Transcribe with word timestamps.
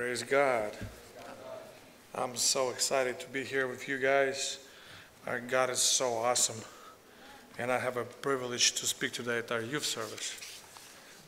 Praise 0.00 0.22
God. 0.22 0.72
I'm 2.14 2.34
so 2.34 2.70
excited 2.70 3.20
to 3.20 3.28
be 3.28 3.44
here 3.44 3.68
with 3.68 3.86
you 3.86 3.98
guys. 3.98 4.58
Our 5.26 5.40
God 5.40 5.68
is 5.68 5.78
so 5.78 6.14
awesome. 6.14 6.56
And 7.58 7.70
I 7.70 7.78
have 7.78 7.98
a 7.98 8.04
privilege 8.04 8.72
to 8.76 8.86
speak 8.86 9.12
today 9.12 9.40
at 9.40 9.52
our 9.52 9.60
youth 9.60 9.84
service. 9.84 10.34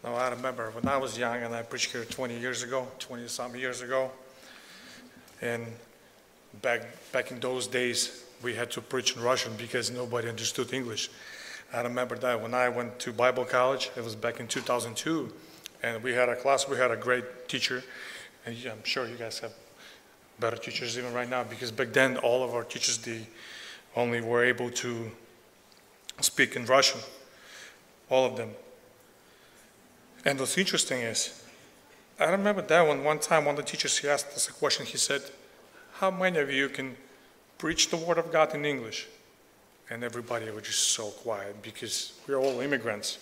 Now, 0.03 0.15
I 0.15 0.31
remember 0.31 0.71
when 0.71 0.89
I 0.89 0.97
was 0.97 1.19
young 1.19 1.43
and 1.43 1.55
I 1.55 1.61
preached 1.61 1.93
here 1.93 2.07
20 2.07 2.39
years 2.39 2.63
ago, 2.63 2.89
20 2.99 3.29
some 3.29 3.55
years 3.57 3.83
ago. 3.83 4.11
And 5.43 5.67
back, 6.63 6.81
back 7.13 7.31
in 7.31 7.41
those 7.41 7.67
days, 7.67 8.25
we 8.43 8.55
had 8.55 8.71
to 8.71 8.81
preach 8.81 9.15
in 9.15 9.23
Russian 9.23 9.53
because 9.59 9.91
nobody 9.91 10.31
understood 10.31 10.73
English. 10.73 11.11
I 11.75 11.83
remember 11.83 12.17
that 12.17 12.41
when 12.41 12.55
I 12.55 12.71
went 12.71 12.99
to 13.01 13.13
Bible 13.13 13.45
college, 13.45 13.91
it 13.99 14.03
was 14.03 14.17
back 14.17 14.41
in 14.41 14.49
2002, 14.49 15.31
and 15.83 16.03
we 16.03 16.15
had 16.15 16.31
a 16.31 16.37
class, 16.37 16.67
we 16.67 16.79
had 16.79 16.91
a 16.91 16.97
great 16.97 17.51
teacher, 17.51 17.85
I'm 18.47 18.85
sure 18.85 19.07
you 19.07 19.17
guys 19.17 19.39
have 19.39 19.53
better 20.41 20.57
teachers 20.57 20.99
even 20.99 21.13
right 21.13 21.29
now 21.29 21.45
because 21.45 21.71
back 21.71 21.93
then 21.93 22.17
all 22.19 22.43
of 22.43 22.55
our 22.55 22.65
teachers 22.65 22.99
they 22.99 23.27
only 23.95 24.21
were 24.21 24.45
able 24.45 24.71
to 24.71 25.11
speak 26.21 26.57
in 26.57 26.67
Russian, 26.67 27.01
all 28.11 28.25
of 28.25 28.37
them. 28.37 28.51
And 30.25 30.39
what's 30.41 30.59
interesting 30.59 31.01
is, 31.01 31.45
I 32.19 32.31
remember 32.31 32.63
that 32.63 32.87
one 32.87 33.05
one 33.05 33.19
time 33.19 33.45
one 33.45 33.59
of 33.59 33.65
the 33.65 33.71
teachers 33.71 33.99
he 33.99 34.09
asked 34.09 34.29
us 34.35 34.49
a 34.49 34.53
question. 34.53 34.87
He 34.87 34.99
said, 34.99 35.23
"How 35.95 36.11
many 36.11 36.39
of 36.39 36.51
you 36.51 36.69
can 36.69 36.97
preach 37.59 37.91
the 37.91 37.97
word 37.97 38.19
of 38.19 38.33
God 38.33 38.55
in 38.55 38.65
English?" 38.65 39.07
And 39.91 40.03
everybody 40.03 40.51
was 40.51 40.65
just 40.65 40.89
so 40.91 41.11
quiet 41.11 41.63
because 41.63 42.13
we're 42.27 42.39
all 42.39 42.61
immigrants. 42.61 43.19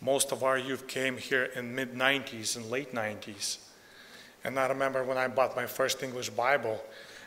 Most 0.00 0.32
of 0.32 0.42
our 0.42 0.58
youth 0.58 0.86
came 0.86 1.16
here 1.18 1.44
in 1.44 1.74
mid 1.74 1.94
90s 1.94 2.56
and 2.56 2.70
late 2.70 2.94
90s. 2.94 3.58
And 4.44 4.58
I 4.58 4.66
remember 4.68 5.04
when 5.04 5.18
I 5.18 5.28
bought 5.28 5.56
my 5.56 5.66
first 5.66 6.02
English 6.02 6.30
Bible, 6.30 6.82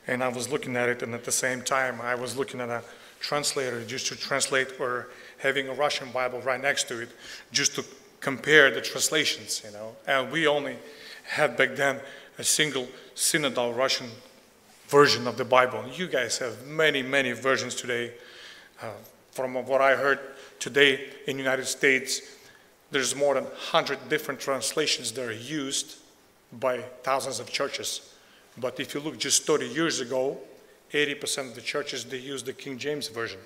and 0.08 0.24
I 0.24 0.30
was 0.30 0.50
looking 0.50 0.76
at 0.76 0.90
it, 0.90 1.04
and 1.04 1.14
at 1.14 1.24
the 1.24 1.32
same 1.32 1.62
time, 1.62 2.02
I 2.02 2.16
was 2.16 2.38
looking 2.38 2.60
at 2.62 2.70
a 2.70 2.84
translator 3.20 3.84
just 3.86 4.08
to 4.08 4.16
translate 4.16 4.80
or 4.80 5.10
having 5.38 5.68
a 5.68 5.74
Russian 5.74 6.12
Bible 6.12 6.42
right 6.42 6.62
next 6.62 6.88
to 6.88 7.02
it, 7.02 7.10
just 7.52 7.76
to 7.76 7.86
compare 8.20 8.72
the 8.72 8.82
translations, 8.82 9.62
you 9.66 9.72
know. 9.72 9.96
And 10.08 10.32
we 10.32 10.48
only 10.48 10.78
had 11.24 11.58
back 11.58 11.76
then 11.76 12.00
a 12.38 12.44
single 12.44 12.88
synodal 13.16 13.76
Russian 13.76 14.08
version 14.88 15.28
of 15.28 15.38
the 15.38 15.46
Bible. 15.46 15.84
You 15.94 16.08
guys 16.08 16.38
have 16.40 16.66
many, 16.66 17.02
many 17.02 17.32
versions 17.32 17.76
today. 17.76 18.12
Uh, 18.82 18.90
from 19.32 19.54
what 19.54 19.80
I 19.80 19.96
heard 19.96 20.20
today 20.60 21.10
in 21.28 21.38
the 21.38 21.44
United 21.44 21.66
States, 21.66 22.22
there's 22.92 23.16
more 23.16 23.36
than 23.36 23.46
100 23.46 24.10
different 24.10 24.40
translations 24.40 25.12
that 25.14 25.26
are 25.26 25.32
used 25.32 26.01
by 26.54 26.80
thousands 27.04 27.40
of 27.40 27.52
churches. 27.52 28.14
But 28.58 28.80
if 28.80 28.94
you 28.94 29.00
look 29.00 29.18
just 29.18 29.46
30 29.46 29.68
years 29.68 30.00
ago, 30.00 30.38
80% 30.92 31.50
of 31.50 31.56
the 31.56 31.62
churches, 31.62 32.04
they 32.06 32.18
use 32.18 32.44
the 32.44 32.54
King 32.54 32.78
James 32.78 33.08
Version. 33.08 33.40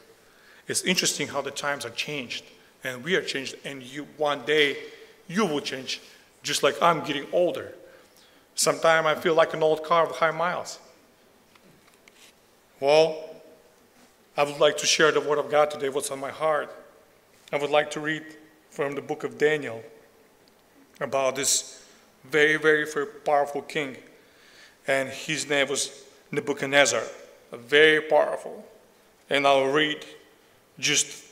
It's 0.67 0.81
interesting 0.83 1.27
how 1.27 1.41
the 1.41 1.51
times 1.51 1.85
are 1.85 1.91
changed, 1.91 2.43
and 2.83 3.03
we 3.03 3.15
are 3.15 3.21
changed, 3.21 3.55
and 3.63 3.83
you, 3.83 4.07
one 4.17 4.43
day 4.45 4.77
you 5.27 5.45
will 5.45 5.61
change, 5.61 6.01
just 6.41 6.63
like 6.63 6.81
I'm 6.81 7.03
getting 7.03 7.27
older. 7.31 7.73
Sometimes 8.55 9.05
I 9.05 9.15
feel 9.15 9.35
like 9.35 9.53
an 9.53 9.61
old 9.61 9.83
car 9.83 10.07
with 10.07 10.15
high 10.15 10.31
miles. 10.31 10.79
Well, 12.79 13.29
I 14.35 14.43
would 14.43 14.59
like 14.59 14.77
to 14.77 14.85
share 14.85 15.11
the 15.11 15.21
Word 15.21 15.37
of 15.37 15.51
God 15.51 15.69
today, 15.69 15.89
what's 15.89 16.09
on 16.09 16.19
my 16.19 16.31
heart. 16.31 16.73
I 17.53 17.57
would 17.57 17.69
like 17.69 17.91
to 17.91 17.99
read 17.99 18.23
from 18.71 18.95
the 18.95 19.01
book 19.01 19.23
of 19.23 19.37
Daniel 19.37 19.83
about 20.99 21.35
this 21.35 21.84
very, 22.31 22.57
very, 22.57 22.85
very 22.85 23.05
powerful 23.05 23.61
king. 23.61 23.97
And 24.87 25.09
his 25.09 25.49
name 25.49 25.67
was 25.69 26.03
Nebuchadnezzar, 26.31 27.03
very 27.51 28.01
powerful. 28.01 28.65
And 29.29 29.47
I'll 29.47 29.71
read 29.71 30.05
just 30.79 31.23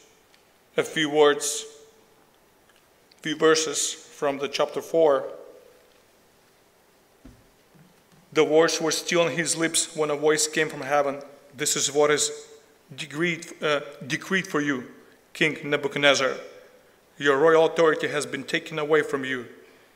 a 0.78 0.84
few 0.84 1.10
words, 1.10 1.66
few 3.22 3.36
verses 3.36 3.94
from 3.94 4.38
the 4.40 4.48
chapter 4.48 4.82
4. 4.82 5.26
The 8.32 8.44
words 8.44 8.82
were 8.82 8.92
still 8.92 9.22
on 9.22 9.32
his 9.32 9.56
lips 9.56 9.96
when 9.96 10.10
a 10.10 10.16
voice 10.16 10.48
came 10.48 10.70
from 10.70 10.82
heaven. 10.82 11.22
This 11.56 11.76
is 11.76 11.92
what 11.92 12.10
is 12.10 12.32
decreed, 12.96 13.46
uh, 13.62 13.82
decreed 14.08 14.48
for 14.48 14.62
you, 14.62 14.86
King 15.34 15.58
Nebuchadnezzar. 15.64 16.34
Your 17.18 17.38
royal 17.38 17.66
authority 17.66 18.08
has 18.08 18.26
been 18.26 18.44
taken 18.44 18.80
away 18.80 19.04
from 19.04 19.24
you. 19.24 19.46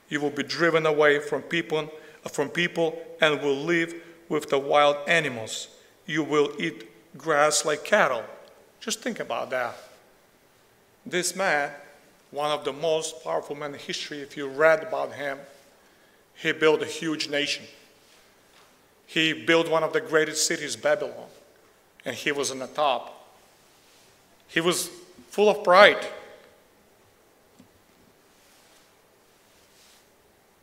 You 0.09 0.22
will 0.22 0.29
be 0.29 0.44
driven 0.44 0.85
away 0.85 1.19
from 1.19 1.41
people, 1.41 1.91
from 2.31 2.50
people 2.50 3.01
and 3.22 3.41
will 3.41 3.56
live 3.56 3.94
with 4.29 4.50
the 4.50 4.59
wild 4.59 4.97
animals. 5.07 5.68
You 6.06 6.23
will 6.23 6.51
eat 6.57 6.90
grass 7.18 7.66
like 7.66 7.84
cattle. 7.84 8.23
Just 8.79 9.01
think 9.01 9.19
about 9.19 9.50
that. 9.50 9.75
This 11.06 11.35
man, 11.35 11.72
one 12.31 12.51
of 12.51 12.63
the 12.63 12.73
most 12.73 13.23
powerful 13.23 13.56
men 13.56 13.73
in 13.73 13.79
history, 13.79 14.19
if 14.19 14.38
you 14.38 14.47
read 14.47 14.84
about 14.84 15.13
him, 15.13 15.40
he 16.35 16.51
built 16.51 16.81
a 16.81 16.85
huge 16.85 17.29
nation. 17.29 17.66
He 19.06 19.34
built 19.34 19.69
one 19.69 19.84
of 19.84 19.94
the 19.94 20.01
greatest 20.01 20.45
cities, 20.45 20.75
Babylon, 20.75 21.29
and 22.06 22.16
he 22.16 22.31
was 22.31 22.51
on 22.51 22.59
the 22.59 22.68
top. 22.68 23.25
He 24.47 24.62
was 24.62 24.89
full 25.29 25.50
of 25.50 25.63
pride. 25.63 26.06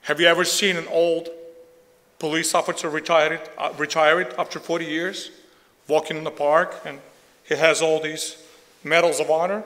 Have 0.05 0.21
you 0.21 0.27
ever 0.27 0.45
seen 0.45 0.77
an 0.77 0.87
old 0.89 1.31
police 2.19 2.55
officer 2.55 2.91
retired, 2.91 3.41
uh, 3.57 3.73
retired 3.79 4.35
after 4.37 4.61
40 4.61 4.85
years, 4.85 5.31
walking 5.89 6.19
in 6.19 6.25
the 6.25 6.31
park, 6.31 6.79
and 6.85 7.01
he 7.43 7.55
has 7.55 7.81
all 7.81 8.03
these 8.03 8.37
medals 8.83 9.19
of 9.19 9.31
honor? 9.31 9.65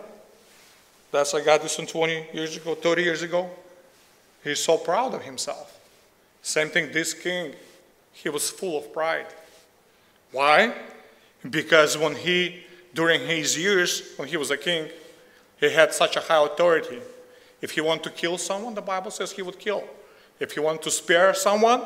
That's 1.10 1.34
I 1.34 1.44
got 1.44 1.62
this 1.62 1.76
one 1.76 1.88
20 1.88 2.28
years 2.32 2.56
ago, 2.56 2.76
30 2.76 3.02
years 3.02 3.22
ago. 3.22 3.50
He's 4.44 4.60
so 4.60 4.78
proud 4.78 5.12
of 5.12 5.22
himself. 5.22 5.76
Same 6.40 6.68
thing, 6.68 6.92
this 6.92 7.14
king, 7.14 7.54
he 8.12 8.28
was 8.28 8.48
full 8.48 8.78
of 8.78 8.92
pride. 8.92 9.26
Why? 10.30 10.72
Because 11.50 11.98
when 11.98 12.14
he, 12.14 12.62
during 12.94 13.26
his 13.26 13.58
years, 13.58 14.12
when 14.14 14.28
he 14.28 14.36
was 14.36 14.52
a 14.52 14.56
king, 14.56 14.88
he 15.58 15.68
had 15.72 15.92
such 15.92 16.14
a 16.14 16.20
high 16.20 16.46
authority. 16.46 17.00
If 17.60 17.72
he 17.72 17.80
wanted 17.80 18.04
to 18.04 18.10
kill 18.10 18.38
someone, 18.38 18.76
the 18.76 18.82
Bible 18.82 19.10
says 19.10 19.32
he 19.32 19.42
would 19.42 19.58
kill. 19.58 19.82
If 20.40 20.52
he 20.52 20.60
wanted 20.60 20.82
to 20.82 20.90
spare 20.90 21.34
someone, 21.34 21.82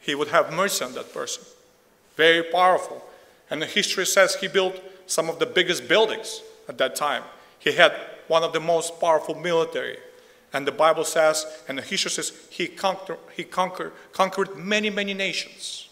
he 0.00 0.14
would 0.14 0.28
have 0.28 0.52
mercy 0.52 0.84
on 0.84 0.94
that 0.94 1.12
person. 1.12 1.44
Very 2.16 2.42
powerful. 2.42 3.04
And 3.50 3.60
the 3.60 3.66
history 3.66 4.06
says 4.06 4.34
he 4.36 4.48
built 4.48 4.80
some 5.06 5.28
of 5.28 5.38
the 5.38 5.46
biggest 5.46 5.88
buildings 5.88 6.42
at 6.68 6.78
that 6.78 6.96
time. 6.96 7.22
He 7.58 7.72
had 7.72 7.92
one 8.28 8.42
of 8.42 8.52
the 8.52 8.60
most 8.60 9.00
powerful 9.00 9.34
military. 9.34 9.98
And 10.52 10.66
the 10.66 10.72
Bible 10.72 11.04
says, 11.04 11.46
and 11.68 11.78
the 11.78 11.82
history 11.82 12.10
says, 12.10 12.32
he 12.50 12.66
conquered, 12.66 13.18
he 13.36 13.44
conquered, 13.44 13.92
conquered 14.12 14.56
many, 14.56 14.90
many 14.90 15.14
nations. 15.14 15.88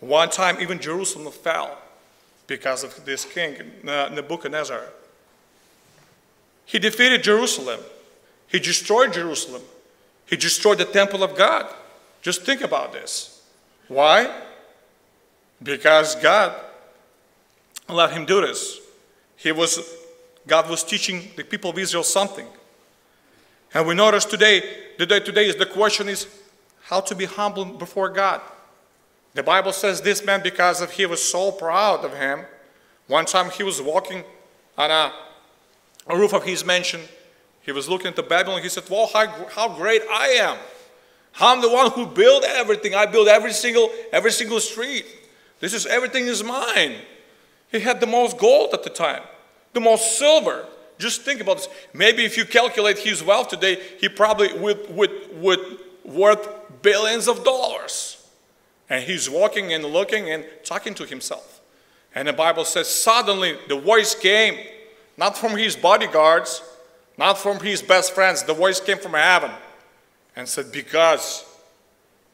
One 0.00 0.30
time, 0.30 0.60
even 0.60 0.78
Jerusalem 0.78 1.32
fell 1.32 1.78
because 2.46 2.84
of 2.84 3.04
this 3.04 3.24
king, 3.24 3.56
Nebuchadnezzar. 3.82 4.82
He 6.66 6.78
defeated 6.78 7.22
Jerusalem. 7.22 7.80
He 8.46 8.58
destroyed 8.58 9.12
Jerusalem. 9.12 9.62
He 10.26 10.36
destroyed 10.36 10.78
the 10.78 10.84
temple 10.84 11.22
of 11.22 11.36
God. 11.36 11.72
Just 12.22 12.42
think 12.42 12.62
about 12.62 12.92
this. 12.92 13.42
Why? 13.88 14.42
Because 15.62 16.14
God 16.16 16.54
let 17.88 18.12
him 18.12 18.24
do 18.24 18.40
this. 18.40 18.80
He 19.36 19.52
was, 19.52 19.78
God 20.46 20.70
was 20.70 20.82
teaching 20.82 21.30
the 21.36 21.44
people 21.44 21.70
of 21.70 21.78
Israel 21.78 22.04
something. 22.04 22.46
And 23.74 23.86
we 23.86 23.94
notice 23.94 24.24
today, 24.24 24.62
the 24.98 25.04
day 25.04 25.20
today 25.20 25.46
is 25.46 25.56
the 25.56 25.66
question 25.66 26.08
is 26.08 26.26
how 26.82 27.00
to 27.00 27.14
be 27.14 27.24
humble 27.24 27.64
before 27.64 28.08
God. 28.08 28.40
The 29.34 29.42
Bible 29.42 29.72
says 29.72 30.00
this 30.00 30.24
man, 30.24 30.42
because 30.42 30.80
of 30.80 30.92
he 30.92 31.06
was 31.06 31.22
so 31.22 31.50
proud 31.50 32.04
of 32.04 32.16
him, 32.16 32.42
one 33.08 33.26
time 33.26 33.50
he 33.50 33.62
was 33.62 33.82
walking 33.82 34.24
on 34.78 34.90
a, 34.90 35.12
a 36.06 36.16
roof 36.16 36.32
of 36.32 36.44
his 36.44 36.64
mansion 36.64 37.00
he 37.64 37.72
was 37.72 37.88
looking 37.88 38.08
at 38.08 38.16
the 38.16 38.22
Babylon. 38.22 38.62
He 38.62 38.68
said, 38.68 38.84
Well, 38.90 39.10
how, 39.12 39.26
how 39.50 39.74
great 39.74 40.02
I 40.10 40.28
am. 40.28 40.58
I'm 41.40 41.60
the 41.60 41.70
one 41.70 41.90
who 41.90 42.06
built 42.06 42.44
everything. 42.44 42.94
I 42.94 43.06
built 43.06 43.26
every 43.26 43.52
single, 43.52 43.90
every 44.12 44.30
single 44.30 44.60
street. 44.60 45.06
This 45.60 45.72
is 45.72 45.86
everything 45.86 46.26
is 46.26 46.44
mine. 46.44 46.96
He 47.72 47.80
had 47.80 48.00
the 48.00 48.06
most 48.06 48.38
gold 48.38 48.74
at 48.74 48.84
the 48.84 48.90
time, 48.90 49.22
the 49.72 49.80
most 49.80 50.18
silver. 50.18 50.66
Just 50.98 51.22
think 51.22 51.40
about 51.40 51.56
this. 51.56 51.68
Maybe 51.92 52.24
if 52.24 52.36
you 52.36 52.44
calculate 52.44 52.98
his 52.98 53.22
wealth 53.22 53.48
today, 53.48 53.82
he 53.98 54.08
probably 54.08 54.52
would, 54.52 54.94
would, 54.94 55.10
would 55.32 55.78
worth 56.04 56.82
billions 56.82 57.26
of 57.26 57.42
dollars. 57.44 58.28
And 58.88 59.02
he's 59.02 59.28
walking 59.28 59.72
and 59.72 59.84
looking 59.84 60.30
and 60.30 60.44
talking 60.62 60.94
to 60.94 61.06
himself. 61.06 61.62
And 62.14 62.28
the 62.28 62.32
Bible 62.32 62.64
says, 62.64 62.88
suddenly 62.88 63.56
the 63.68 63.80
voice 63.80 64.14
came, 64.14 64.56
not 65.16 65.36
from 65.36 65.56
his 65.56 65.74
bodyguards, 65.74 66.62
not 67.16 67.38
from 67.38 67.60
his 67.60 67.82
best 67.82 68.14
friends. 68.14 68.42
The 68.42 68.54
voice 68.54 68.80
came 68.80 68.98
from 68.98 69.12
heaven 69.12 69.50
and 70.36 70.48
said, 70.48 70.72
Because 70.72 71.44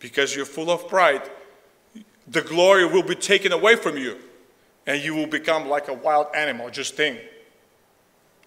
because 0.00 0.34
you're 0.34 0.46
full 0.46 0.70
of 0.70 0.88
pride, 0.88 1.22
the 2.26 2.40
glory 2.40 2.86
will 2.86 3.02
be 3.02 3.14
taken 3.14 3.52
away 3.52 3.76
from 3.76 3.96
you 3.96 4.16
and 4.86 5.02
you 5.02 5.14
will 5.14 5.26
become 5.26 5.68
like 5.68 5.88
a 5.88 5.94
wild 5.94 6.26
animal. 6.34 6.70
Just 6.70 6.94
think 6.94 7.20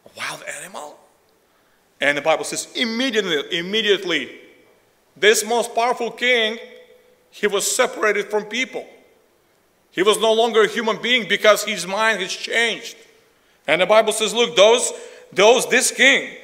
a 0.05 0.09
wild 0.17 0.43
animal? 0.59 0.97
And 2.01 2.17
the 2.17 2.21
Bible 2.21 2.43
says, 2.43 2.67
immediately, 2.75 3.57
immediately, 3.57 4.39
this 5.15 5.45
most 5.45 5.73
powerful 5.73 6.11
king, 6.11 6.57
he 7.29 7.47
was 7.47 7.73
separated 7.73 8.29
from 8.29 8.45
people. 8.45 8.85
He 9.91 10.01
was 10.01 10.19
no 10.19 10.33
longer 10.33 10.63
a 10.63 10.67
human 10.67 11.01
being 11.01 11.29
because 11.29 11.63
his 11.63 11.85
mind 11.85 12.19
has 12.21 12.33
changed. 12.33 12.97
And 13.67 13.81
the 13.81 13.85
Bible 13.85 14.11
says, 14.11 14.33
look, 14.33 14.55
those, 14.55 14.91
those, 15.35 15.67
this 15.67 15.91
king, 15.91 16.35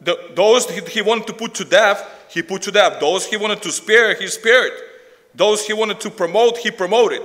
the, 0.00 0.30
those 0.34 0.68
he, 0.68 0.80
he 0.82 1.02
wanted 1.02 1.26
to 1.28 1.32
put 1.32 1.54
to 1.54 1.64
death, 1.64 2.06
he 2.30 2.42
put 2.42 2.62
to 2.62 2.72
death. 2.72 3.00
Those 3.00 3.26
he 3.26 3.36
wanted 3.36 3.62
to 3.62 3.72
spare, 3.72 4.14
he 4.14 4.26
spared. 4.26 4.72
Those 5.34 5.66
he 5.66 5.72
wanted 5.72 6.00
to 6.00 6.10
promote, 6.10 6.58
he 6.58 6.70
promoted. 6.70 7.22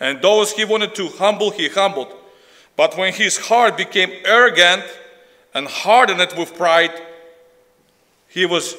And 0.00 0.20
those 0.20 0.52
he 0.52 0.64
wanted 0.64 0.94
to 0.96 1.08
humble, 1.08 1.50
he 1.50 1.68
humbled. 1.68 2.14
But 2.76 2.96
when 2.98 3.12
his 3.12 3.38
heart 3.38 3.76
became 3.76 4.12
arrogant 4.24 4.84
and 5.54 5.66
hardened 5.66 6.32
with 6.36 6.54
pride, 6.54 6.92
he 8.28 8.44
was 8.44 8.76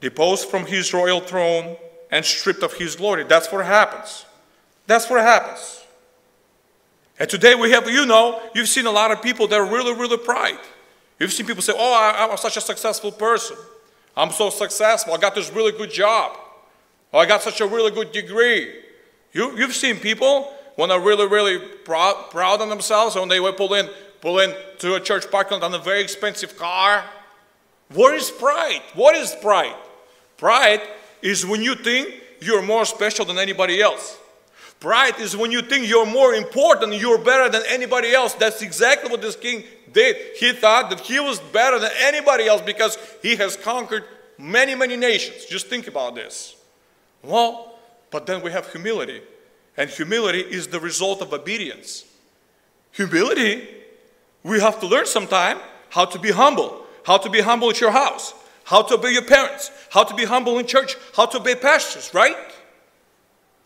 deposed 0.00 0.48
from 0.48 0.66
his 0.66 0.92
royal 0.92 1.20
throne 1.20 1.76
and 2.10 2.24
stripped 2.24 2.62
of 2.64 2.72
his 2.74 2.96
glory. 2.96 3.24
That's 3.24 3.50
what 3.52 3.64
happens. 3.64 4.26
That's 4.88 5.08
what 5.08 5.20
happens. 5.20 5.81
And 7.22 7.30
today 7.30 7.54
we 7.54 7.70
have, 7.70 7.88
you 7.88 8.04
know, 8.04 8.42
you've 8.52 8.68
seen 8.68 8.84
a 8.84 8.90
lot 8.90 9.12
of 9.12 9.22
people 9.22 9.46
that 9.46 9.54
are 9.56 9.64
really, 9.64 9.94
really 9.94 10.18
pride. 10.18 10.58
You've 11.20 11.32
seen 11.32 11.46
people 11.46 11.62
say, 11.62 11.72
Oh, 11.72 11.94
I, 11.94 12.24
am 12.28 12.36
such 12.36 12.56
a 12.56 12.60
successful 12.60 13.12
person. 13.12 13.56
I'm 14.16 14.32
so 14.32 14.50
successful. 14.50 15.14
I 15.14 15.18
got 15.18 15.36
this 15.36 15.48
really 15.52 15.70
good 15.70 15.92
job. 15.92 16.36
Oh, 17.12 17.20
I 17.20 17.26
got 17.26 17.40
such 17.40 17.60
a 17.60 17.66
really 17.66 17.92
good 17.92 18.10
degree. 18.10 18.74
You, 19.32 19.56
you've 19.56 19.72
seen 19.72 19.98
people 19.98 20.52
when 20.74 20.88
they're 20.88 20.98
really, 20.98 21.28
really 21.28 21.60
proud, 21.84 22.30
proud 22.32 22.60
of 22.60 22.68
themselves, 22.68 23.14
when 23.14 23.28
they 23.28 23.38
will 23.38 23.52
pull 23.52 23.72
in, 23.74 23.88
pull 24.20 24.40
in 24.40 24.52
to 24.80 24.96
a 24.96 25.00
church 25.00 25.30
parking 25.30 25.60
lot 25.60 25.62
on 25.62 25.74
a 25.74 25.78
very 25.78 26.02
expensive 26.02 26.56
car. 26.56 27.04
What 27.90 28.16
is 28.16 28.32
pride? 28.32 28.82
What 28.94 29.14
is 29.14 29.32
pride? 29.40 29.76
Pride 30.38 30.80
is 31.22 31.46
when 31.46 31.62
you 31.62 31.76
think 31.76 32.14
you're 32.40 32.62
more 32.62 32.84
special 32.84 33.24
than 33.24 33.38
anybody 33.38 33.80
else. 33.80 34.18
Pride 34.82 35.20
is 35.20 35.36
when 35.36 35.52
you 35.52 35.62
think 35.62 35.88
you're 35.88 36.04
more 36.04 36.34
important, 36.34 36.92
you're 36.94 37.16
better 37.16 37.48
than 37.48 37.62
anybody 37.68 38.12
else. 38.12 38.34
That's 38.34 38.62
exactly 38.62 39.12
what 39.12 39.22
this 39.22 39.36
king 39.36 39.62
did. 39.92 40.16
He 40.36 40.52
thought 40.52 40.90
that 40.90 40.98
he 40.98 41.20
was 41.20 41.38
better 41.38 41.78
than 41.78 41.92
anybody 42.00 42.48
else 42.48 42.62
because 42.62 42.98
he 43.22 43.36
has 43.36 43.56
conquered 43.56 44.02
many, 44.36 44.74
many 44.74 44.96
nations. 44.96 45.44
Just 45.44 45.68
think 45.68 45.86
about 45.86 46.16
this. 46.16 46.56
Well, 47.22 47.78
but 48.10 48.26
then 48.26 48.42
we 48.42 48.50
have 48.50 48.72
humility. 48.72 49.22
And 49.76 49.88
humility 49.88 50.40
is 50.40 50.66
the 50.66 50.80
result 50.80 51.22
of 51.22 51.32
obedience. 51.32 52.04
Humility, 52.90 53.68
we 54.42 54.58
have 54.58 54.80
to 54.80 54.88
learn 54.88 55.06
sometime 55.06 55.58
how 55.90 56.06
to 56.06 56.18
be 56.18 56.32
humble, 56.32 56.84
how 57.06 57.18
to 57.18 57.30
be 57.30 57.40
humble 57.40 57.70
at 57.70 57.80
your 57.80 57.92
house, 57.92 58.34
how 58.64 58.82
to 58.82 58.94
obey 58.94 59.12
your 59.12 59.26
parents, 59.26 59.70
how 59.92 60.02
to 60.02 60.14
be 60.16 60.24
humble 60.24 60.58
in 60.58 60.66
church, 60.66 60.96
how 61.14 61.26
to 61.26 61.38
obey 61.38 61.54
pastors, 61.54 62.12
right? 62.12 62.34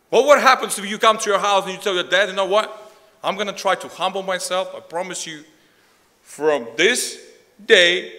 Well, 0.09 0.25
what 0.25 0.41
happens 0.41 0.77
if 0.79 0.89
you 0.89 0.97
come 0.97 1.17
to 1.17 1.29
your 1.29 1.39
house 1.39 1.65
and 1.65 1.73
you 1.73 1.79
tell 1.79 1.93
your 1.93 2.03
dad, 2.03 2.29
you 2.29 2.35
know 2.35 2.45
what? 2.45 2.93
I'm 3.23 3.35
going 3.35 3.47
to 3.47 3.53
try 3.53 3.75
to 3.75 3.87
humble 3.87 4.23
myself. 4.23 4.73
I 4.75 4.79
promise 4.79 5.27
you, 5.27 5.43
from 6.21 6.67
this 6.77 7.19
day 7.65 8.13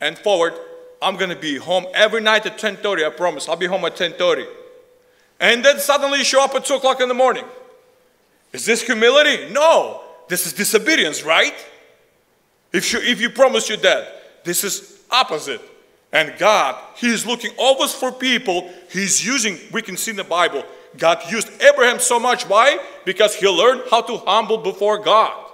and 0.00 0.18
forward, 0.18 0.54
I'm 1.00 1.16
going 1.16 1.30
to 1.30 1.36
be 1.36 1.56
home 1.56 1.86
every 1.94 2.20
night 2.20 2.46
at 2.46 2.58
10:30. 2.58 3.06
I 3.06 3.10
promise. 3.10 3.48
I'll 3.48 3.56
be 3.56 3.66
home 3.66 3.84
at 3.84 3.96
10:30 3.96 4.46
and 5.40 5.64
then 5.64 5.78
suddenly 5.78 6.18
you 6.18 6.24
show 6.24 6.42
up 6.42 6.54
at 6.54 6.64
2 6.64 6.74
o'clock 6.74 7.00
in 7.00 7.08
the 7.08 7.14
morning. 7.14 7.44
Is 8.52 8.64
this 8.64 8.82
humility? 8.82 9.52
No. 9.52 10.02
This 10.28 10.46
is 10.46 10.52
disobedience, 10.52 11.22
right? 11.22 11.54
If 12.72 12.92
you, 12.92 13.00
if 13.00 13.20
you 13.20 13.30
promise 13.30 13.68
your 13.68 13.78
dad, 13.78 14.08
this 14.44 14.64
is 14.64 15.00
opposite. 15.10 15.60
And 16.12 16.34
God, 16.38 16.76
He 16.96 17.08
is 17.08 17.26
looking 17.26 17.52
always 17.58 17.92
for 17.92 18.12
people 18.12 18.70
He's 18.90 19.24
using. 19.24 19.58
We 19.72 19.82
can 19.82 19.96
see 19.96 20.12
in 20.12 20.16
the 20.16 20.24
Bible, 20.24 20.64
God 20.98 21.30
used 21.30 21.50
Abraham 21.62 21.98
so 21.98 22.18
much. 22.18 22.48
Why? 22.48 22.78
Because 23.04 23.34
he 23.34 23.48
learned 23.48 23.82
how 23.90 24.02
to 24.02 24.16
humble 24.18 24.58
before 24.58 24.98
God. 24.98 25.44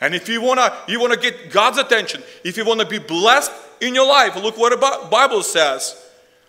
And 0.00 0.14
if 0.14 0.28
you 0.28 0.40
wanna, 0.40 0.74
you 0.88 1.00
wanna 1.00 1.16
get 1.16 1.50
God's 1.50 1.78
attention, 1.78 2.22
if 2.44 2.56
you 2.56 2.64
wanna 2.64 2.86
be 2.86 2.98
blessed 2.98 3.52
in 3.80 3.94
your 3.94 4.06
life, 4.06 4.36
look 4.36 4.56
what 4.56 4.70
the 4.70 5.08
Bible 5.10 5.42
says. 5.42 5.96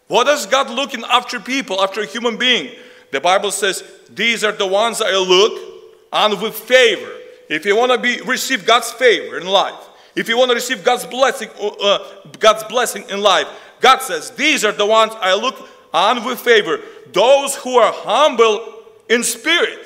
What 0.07 0.27
is 0.27 0.45
God 0.45 0.69
looking 0.69 1.03
after 1.05 1.39
people, 1.39 1.81
after 1.81 2.01
a 2.01 2.05
human 2.05 2.37
being? 2.37 2.75
The 3.11 3.21
Bible 3.21 3.51
says, 3.51 3.83
These 4.09 4.43
are 4.43 4.51
the 4.51 4.67
ones 4.67 5.01
I 5.01 5.11
look 5.11 5.59
on 6.11 6.41
with 6.41 6.55
favor. 6.55 7.11
If 7.49 7.65
you 7.65 7.75
want 7.75 7.91
to 7.91 7.97
be 7.97 8.21
receive 8.21 8.65
God's 8.65 8.91
favor 8.91 9.37
in 9.37 9.45
life, 9.45 9.75
if 10.15 10.27
you 10.27 10.37
want 10.37 10.49
to 10.49 10.55
receive 10.55 10.83
God's 10.83 11.05
blessing, 11.05 11.49
uh, 11.59 11.67
uh, 11.67 12.07
God's 12.39 12.63
blessing 12.65 13.03
in 13.09 13.21
life, 13.21 13.47
God 13.79 14.01
says, 14.01 14.31
These 14.31 14.65
are 14.65 14.71
the 14.71 14.85
ones 14.85 15.13
I 15.19 15.33
look 15.35 15.69
on 15.93 16.23
with 16.25 16.39
favor. 16.39 16.79
Those 17.11 17.55
who 17.55 17.77
are 17.77 17.91
humble 17.93 18.83
in 19.09 19.23
spirit. 19.23 19.79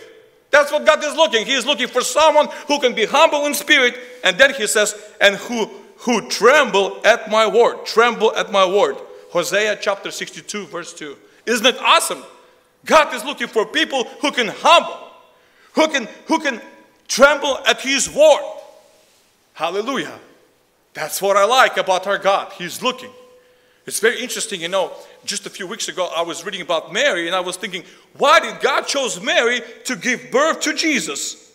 That's 0.51 0.71
what 0.71 0.85
God 0.85 1.03
is 1.03 1.15
looking. 1.15 1.45
He 1.45 1.53
is 1.53 1.65
looking 1.65 1.87
for 1.87 2.01
someone 2.01 2.47
who 2.67 2.79
can 2.79 2.93
be 2.93 3.05
humble 3.05 3.45
in 3.45 3.53
spirit. 3.53 3.97
And 4.23 4.37
then 4.37 4.53
he 4.53 4.67
says, 4.67 4.95
and 5.19 5.35
who 5.35 5.69
who 5.99 6.27
tremble 6.29 7.01
at 7.03 7.29
my 7.29 7.47
word. 7.47 7.85
Tremble 7.85 8.35
at 8.35 8.51
my 8.51 8.65
word. 8.65 8.97
Hosea 9.31 9.77
chapter 9.81 10.11
62, 10.11 10.67
verse 10.67 10.93
2. 10.93 11.15
Isn't 11.45 11.65
it 11.65 11.77
awesome? 11.79 12.23
God 12.85 13.13
is 13.13 13.23
looking 13.23 13.47
for 13.47 13.65
people 13.65 14.03
who 14.21 14.31
can 14.31 14.47
humble, 14.47 14.97
who 15.73 15.87
can, 15.87 16.07
who 16.27 16.39
can 16.39 16.61
tremble 17.07 17.57
at 17.67 17.81
His 17.81 18.09
word. 18.09 18.43
Hallelujah. 19.55 20.19
That's 20.93 21.21
what 21.21 21.37
I 21.37 21.45
like 21.45 21.77
about 21.77 22.07
our 22.07 22.17
God. 22.17 22.51
He's 22.53 22.83
looking. 22.83 23.09
It's 23.85 24.01
very 24.01 24.19
interesting, 24.21 24.59
you 24.59 24.67
know. 24.67 24.91
Just 25.23 25.45
a 25.45 25.49
few 25.49 25.65
weeks 25.65 25.87
ago, 25.87 26.09
I 26.13 26.23
was 26.23 26.43
reading 26.43 26.59
about 26.59 26.91
Mary, 26.91 27.27
and 27.27 27.35
I 27.35 27.39
was 27.39 27.55
thinking, 27.55 27.85
why 28.17 28.41
did 28.41 28.59
God 28.59 28.81
chose 28.81 29.21
Mary 29.21 29.61
to 29.85 29.95
give 29.95 30.29
birth 30.29 30.59
to 30.61 30.73
Jesus? 30.73 31.53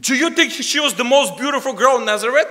Do 0.00 0.14
you 0.14 0.30
think 0.30 0.52
she 0.52 0.80
was 0.80 0.94
the 0.94 1.04
most 1.04 1.36
beautiful 1.36 1.74
girl 1.74 1.98
in 1.98 2.06
Nazareth? 2.06 2.48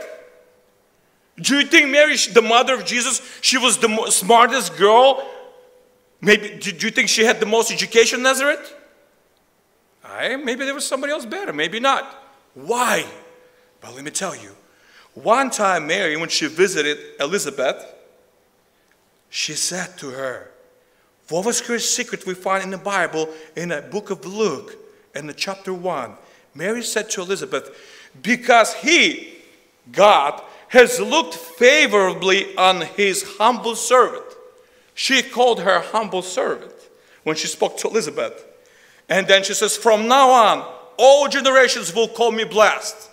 Do 1.39 1.57
you 1.57 1.65
think 1.65 1.89
Mary, 1.89 2.15
the 2.31 2.41
mother 2.43 2.75
of 2.75 2.85
Jesus, 2.85 3.21
she 3.41 3.57
was 3.57 3.79
the 3.79 4.07
smartest 4.11 4.77
girl? 4.77 5.27
Maybe, 6.21 6.59
do 6.59 6.85
you 6.85 6.91
think 6.91 7.09
she 7.09 7.25
had 7.25 7.39
the 7.39 7.47
most 7.47 7.71
education 7.71 8.19
in 8.19 8.23
Nazareth? 8.23 8.75
I, 10.03 10.35
maybe 10.35 10.65
there 10.65 10.75
was 10.75 10.87
somebody 10.87 11.13
else 11.13 11.25
better, 11.25 11.51
maybe 11.51 11.79
not. 11.79 12.03
Why? 12.53 13.05
But 13.85 13.93
let 13.93 14.03
me 14.03 14.09
tell 14.09 14.35
you. 14.35 14.49
One 15.13 15.51
time, 15.51 15.85
Mary, 15.85 16.17
when 16.17 16.29
she 16.29 16.47
visited 16.47 16.97
Elizabeth, 17.19 17.85
she 19.29 19.53
said 19.53 19.97
to 19.99 20.09
her, 20.09 20.49
What 21.29 21.45
was 21.45 21.61
her 21.67 21.77
secret 21.77 22.25
we 22.25 22.33
find 22.33 22.63
in 22.63 22.71
the 22.71 22.77
Bible 22.77 23.29
in 23.55 23.69
the 23.69 23.81
book 23.83 24.09
of 24.09 24.25
Luke 24.25 24.75
in 25.13 25.27
the 25.27 25.33
chapter 25.33 25.71
1? 25.71 26.13
Mary 26.55 26.81
said 26.81 27.11
to 27.11 27.21
Elizabeth, 27.21 27.69
Because 28.21 28.73
he, 28.73 29.35
God, 29.91 30.41
has 30.69 30.99
looked 30.99 31.35
favorably 31.35 32.55
on 32.57 32.81
his 32.81 33.23
humble 33.37 33.75
servant. 33.75 34.25
She 34.95 35.21
called 35.21 35.61
her 35.61 35.79
humble 35.79 36.23
servant 36.23 36.73
when 37.23 37.35
she 37.35 37.47
spoke 37.47 37.77
to 37.77 37.87
Elizabeth. 37.87 38.45
And 39.09 39.27
then 39.27 39.43
she 39.43 39.53
says, 39.53 39.77
From 39.77 40.07
now 40.07 40.31
on, 40.31 40.73
all 40.97 41.27
generations 41.27 41.93
will 41.93 42.07
call 42.07 42.31
me 42.31 42.45
blessed. 42.45 43.11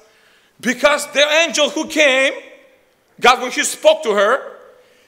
Because 0.62 1.10
the 1.12 1.26
angel 1.44 1.68
who 1.70 1.88
came, 1.88 2.32
God, 3.20 3.42
when 3.42 3.50
he 3.50 3.64
spoke 3.64 4.04
to 4.04 4.12
her, 4.12 4.56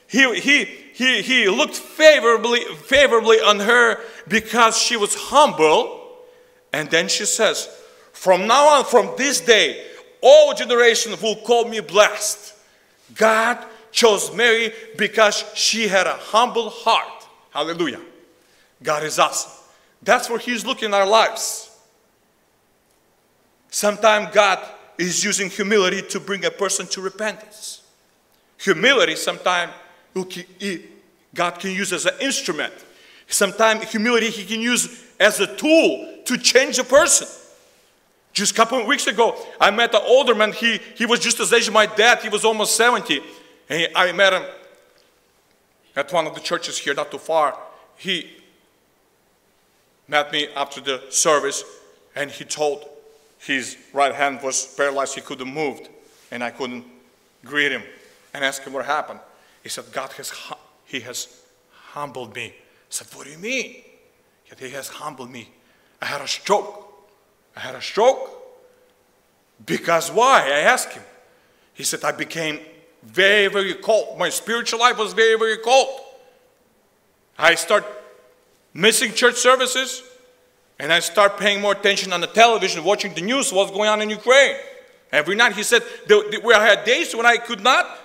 he, 0.05 0.39
he, 0.39 0.65
he, 0.65 1.21
he 1.21 1.47
looked 1.47 1.75
favorably, 1.75 2.59
favorably 2.83 3.39
on 3.39 3.61
her 3.61 3.99
because 4.27 4.77
she 4.77 4.97
was 4.97 5.15
humble. 5.15 6.19
And 6.73 6.91
then 6.91 7.07
she 7.07 7.25
says, 7.25 7.69
From 8.11 8.47
now 8.47 8.67
on, 8.67 8.85
from 8.85 9.11
this 9.17 9.39
day, 9.39 9.87
all 10.21 10.53
generations 10.53 11.21
will 11.21 11.37
call 11.37 11.65
me 11.65 11.79
blessed. 11.79 12.53
God 13.15 13.65
chose 13.91 14.35
Mary 14.35 14.73
because 14.97 15.45
she 15.55 15.87
had 15.87 16.05
a 16.05 16.15
humble 16.15 16.69
heart. 16.69 17.27
Hallelujah. 17.51 18.01
God 18.83 19.03
is 19.03 19.19
awesome. 19.19 19.51
That's 20.03 20.29
where 20.29 20.39
He's 20.39 20.65
looking 20.65 20.89
at 20.89 20.95
our 20.95 21.07
lives. 21.07 21.71
Sometimes 23.69 24.33
God 24.33 24.59
is 24.97 25.23
using 25.23 25.49
humility 25.49 26.01
to 26.01 26.19
bring 26.19 26.45
a 26.45 26.51
person 26.51 26.87
to 26.87 27.01
repentance. 27.01 27.81
Humility, 28.59 29.15
sometimes 29.15 29.71
God 31.33 31.59
can 31.59 31.71
use 31.71 31.91
as 31.91 32.05
an 32.05 32.13
instrument. 32.21 32.73
Sometimes 33.27 33.89
humility 33.91 34.29
He 34.29 34.45
can 34.45 34.61
use 34.61 35.03
as 35.19 35.39
a 35.39 35.55
tool 35.55 36.19
to 36.25 36.37
change 36.37 36.79
a 36.79 36.83
person. 36.83 37.27
Just 38.33 38.51
a 38.51 38.55
couple 38.55 38.79
of 38.79 38.87
weeks 38.87 39.07
ago, 39.07 39.35
I 39.59 39.71
met 39.71 39.93
an 39.93 40.01
older 40.05 40.35
man. 40.35 40.51
He, 40.51 40.79
he 40.95 41.05
was 41.05 41.19
just 41.19 41.39
as 41.39 41.53
age 41.53 41.67
as 41.67 41.71
my 41.71 41.85
dad. 41.85 42.19
He 42.19 42.29
was 42.29 42.43
almost 42.43 42.75
70. 42.75 43.21
And 43.69 43.87
I 43.95 44.11
met 44.11 44.33
him 44.33 44.43
at 45.95 46.11
one 46.11 46.27
of 46.27 46.35
the 46.35 46.41
churches 46.41 46.77
here, 46.77 46.93
not 46.93 47.11
too 47.11 47.17
far. 47.17 47.57
he 47.97 48.29
met 50.07 50.31
me 50.31 50.47
after 50.55 50.81
the 50.81 51.01
service 51.09 51.63
and 52.15 52.29
he 52.29 52.43
told 52.43 52.85
his 53.39 53.77
right 53.93 54.13
hand 54.13 54.41
was 54.41 54.73
paralyzed, 54.75 55.15
he 55.15 55.21
couldn't 55.21 55.53
move, 55.53 55.79
and 56.31 56.43
I 56.43 56.51
couldn't 56.51 56.85
greet 57.43 57.71
him 57.71 57.83
and 58.33 58.43
ask 58.43 58.63
him 58.63 58.73
what 58.73 58.85
happened. 58.85 59.19
He 59.63 59.69
said, 59.69 59.85
God 59.91 60.11
has, 60.13 60.31
he 60.85 60.99
has 61.01 61.41
humbled 61.71 62.35
me. 62.35 62.47
I 62.47 62.53
said, 62.89 63.07
What 63.15 63.25
do 63.25 63.31
you 63.31 63.37
mean? 63.37 63.65
He 64.43 64.49
said, 64.49 64.59
He 64.59 64.69
has 64.71 64.87
humbled 64.87 65.31
me. 65.31 65.49
I 66.01 66.05
had 66.05 66.21
a 66.21 66.27
stroke. 66.27 66.93
I 67.55 67.61
had 67.61 67.75
a 67.75 67.81
stroke. 67.81 68.29
Because 69.65 70.11
why? 70.11 70.41
I 70.45 70.59
asked 70.59 70.91
him. 70.93 71.03
He 71.73 71.83
said, 71.83 72.03
I 72.03 72.11
became 72.11 72.59
very, 73.03 73.47
very 73.47 73.73
cold. 73.75 74.17
My 74.17 74.29
spiritual 74.29 74.79
life 74.79 74.97
was 74.97 75.13
very, 75.13 75.37
very 75.37 75.57
cold. 75.57 76.01
I 77.37 77.55
start 77.55 77.85
missing 78.73 79.13
church 79.13 79.35
services, 79.35 80.03
and 80.79 80.91
I 80.91 80.99
start 80.99 81.37
paying 81.37 81.61
more 81.61 81.71
attention 81.71 82.11
on 82.13 82.21
the 82.21 82.27
television, 82.27 82.83
watching 82.83 83.13
the 83.13 83.21
news, 83.21 83.51
what's 83.51 83.71
going 83.71 83.89
on 83.89 84.01
in 84.01 84.09
Ukraine. 84.09 84.57
Every 85.11 85.35
night, 85.35 85.53
he 85.53 85.63
said, 85.63 85.83
where 86.41 86.57
I 86.57 86.65
had 86.65 86.83
days 86.83 87.15
when 87.15 87.25
I 87.25 87.37
could 87.37 87.61
not 87.61 87.99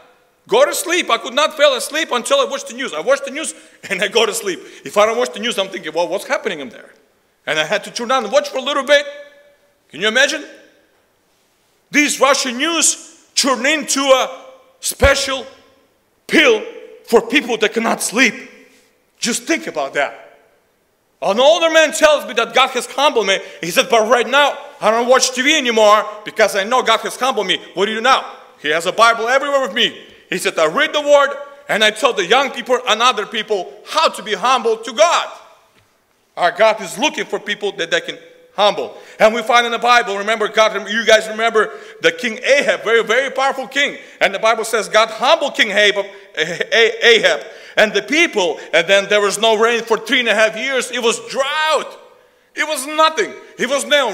go 0.47 0.65
to 0.65 0.75
sleep. 0.75 1.11
I 1.11 1.19
could 1.19 1.35
not 1.35 1.57
fall 1.57 1.75
asleep 1.75 2.11
until 2.13 2.39
I 2.41 2.45
watched 2.45 2.69
the 2.69 2.75
news. 2.75 2.93
I 2.93 3.01
watched 3.01 3.25
the 3.25 3.31
news 3.31 3.55
and 3.89 4.03
I 4.03 4.09
go 4.09 4.27
to 4.27 4.35
sleep. 4.35 4.61
If 4.85 4.97
I 4.97 5.07
don't 5.07 5.19
watch 5.19 5.33
the 5.33 5.41
news, 5.41 5.59
I'm 5.59 5.69
thinking, 5.69 5.93
well, 5.95 6.09
what's 6.09 6.27
happening 6.27 6.61
in 6.61 6.69
there? 6.69 6.93
And 7.47 7.59
I 7.59 7.65
had 7.65 7.85
to 7.85 7.91
turn 7.91 8.11
on 8.11 8.25
and 8.25 8.33
watch 8.33 8.49
for 8.49 8.59
a 8.59 8.63
little 8.63 8.85
bit. 8.85 9.07
Can 9.89 10.01
you 10.01 10.09
imagine? 10.09 10.45
These 11.91 12.21
Russian 12.21 12.59
news 12.59 13.27
turn 13.35 13.67
into 13.67 14.01
a 14.01 14.45
special 14.81 15.47
pill 16.27 16.63
for 17.05 17.27
people 17.27 17.57
that 17.59 17.73
cannot 17.73 18.03
sleep. 18.03 18.35
Just 19.19 19.45
think 19.45 19.67
about 19.67 19.95
that. 19.95 20.30
An 21.23 21.39
older 21.39 21.71
man 21.71 21.93
tells 21.93 22.27
me 22.27 22.33
that 22.35 22.55
God 22.55 22.71
has 22.71 22.87
humbled 22.87 23.27
me. 23.27 23.39
He 23.61 23.71
said, 23.71 23.89
but 23.91 24.09
right 24.09 24.27
now, 24.27 24.57
I 24.81 24.91
don't 24.91 25.07
watch 25.07 25.33
TV 25.33 25.59
anymore 25.59 26.07
because 26.25 26.57
I 26.57 26.65
know 26.65 26.83
God 26.83 27.01
has 27.01 27.17
humbled 27.17 27.47
me. 27.47 27.59
What 27.75 27.87
do 27.87 27.93
you 27.93 27.99
do 27.99 28.03
now? 28.03 28.37
He 28.61 28.69
has 28.69 28.87
a 28.87 28.93
Bible 28.93 29.29
everywhere 29.29 29.61
with 29.61 29.75
me. 29.75 30.07
He 30.31 30.39
said, 30.39 30.59
I 30.59 30.67
read 30.67 30.95
the 30.95 31.03
word 31.03 31.37
and 31.69 31.85
I 31.85 31.91
tell 31.91 32.15
the 32.15 32.25
young 32.25 32.51
people 32.51 32.79
and 32.89 33.03
other 33.03 33.27
people 33.27 33.71
how 33.87 34.09
to 34.09 34.23
be 34.23 34.35
humble 34.35 34.79
to 34.79 34.93
God. 34.93 35.29
Our 36.39 36.53
God 36.53 36.81
is 36.81 36.99
looking 36.99 37.27
for 37.27 37.39
people 37.39 37.73
that 37.73 37.91
they 37.91 38.01
can 38.01 38.17
humble. 38.57 38.97
And 39.19 39.35
we 39.35 39.43
find 39.43 39.67
in 39.67 39.73
the 39.73 39.79
Bible, 39.79 40.17
remember, 40.17 40.49
God, 40.49 40.91
you 40.91 41.05
guys 41.05 41.29
remember 41.29 41.71
the 42.01 42.13
King 42.13 42.39
Ahab, 42.39 42.83
very, 42.83 43.03
very 43.03 43.31
powerful 43.31 43.69
king. 43.69 43.99
And 44.21 44.35
the 44.35 44.39
Bible 44.39 44.65
says 44.65 44.89
God 44.89 45.11
humbled 45.11 45.55
King 45.55 45.71
Ahab, 45.71 46.07
Ahab 46.37 47.45
and 47.77 47.93
the 47.93 48.03
people, 48.03 48.59
and 48.73 48.87
then 48.87 49.09
there 49.09 49.21
was 49.21 49.39
no 49.39 49.59
rain 49.59 49.83
for 49.83 49.97
three 49.97 50.21
and 50.21 50.29
a 50.29 50.35
half 50.35 50.57
years. 50.57 50.91
It 50.91 51.03
was 51.03 51.21
drought. 51.29 51.99
It 52.55 52.67
was 52.67 52.87
nothing. 52.87 53.33
It 53.59 53.69
was 53.69 53.85
no, 53.85 54.13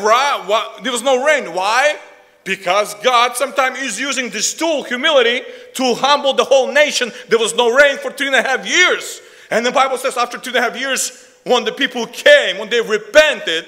there 0.83 0.93
was 0.93 1.03
no 1.03 1.25
rain. 1.25 1.55
Why? 1.55 1.97
Because 2.45 2.95
God 3.03 3.37
sometimes 3.37 3.81
is 3.81 3.99
using 3.99 4.31
this 4.31 4.55
tool, 4.55 4.85
humility, 4.85 5.43
to 5.75 5.95
humble 5.95 6.33
the 6.33 6.45
whole 6.45 6.71
nation. 6.71 7.11
There 7.29 7.39
was 7.39 7.55
no 7.55 7.75
rain 7.75 7.99
for 7.99 8.11
three 8.11 8.29
and 8.29 8.37
a 8.37 8.43
half 8.43 8.67
years. 8.67 9.21
And 9.51 9.65
the 9.65 9.73
Bible 9.73 9.99
says 9.99 10.17
after 10.17 10.39
two 10.39 10.51
and 10.51 10.59
a 10.59 10.63
half 10.63 10.79
years, 10.79 11.33
when 11.45 11.65
the 11.65 11.73
people 11.73 12.07
came, 12.07 12.59
when 12.59 12.69
they 12.69 12.81
repented, 12.81 13.67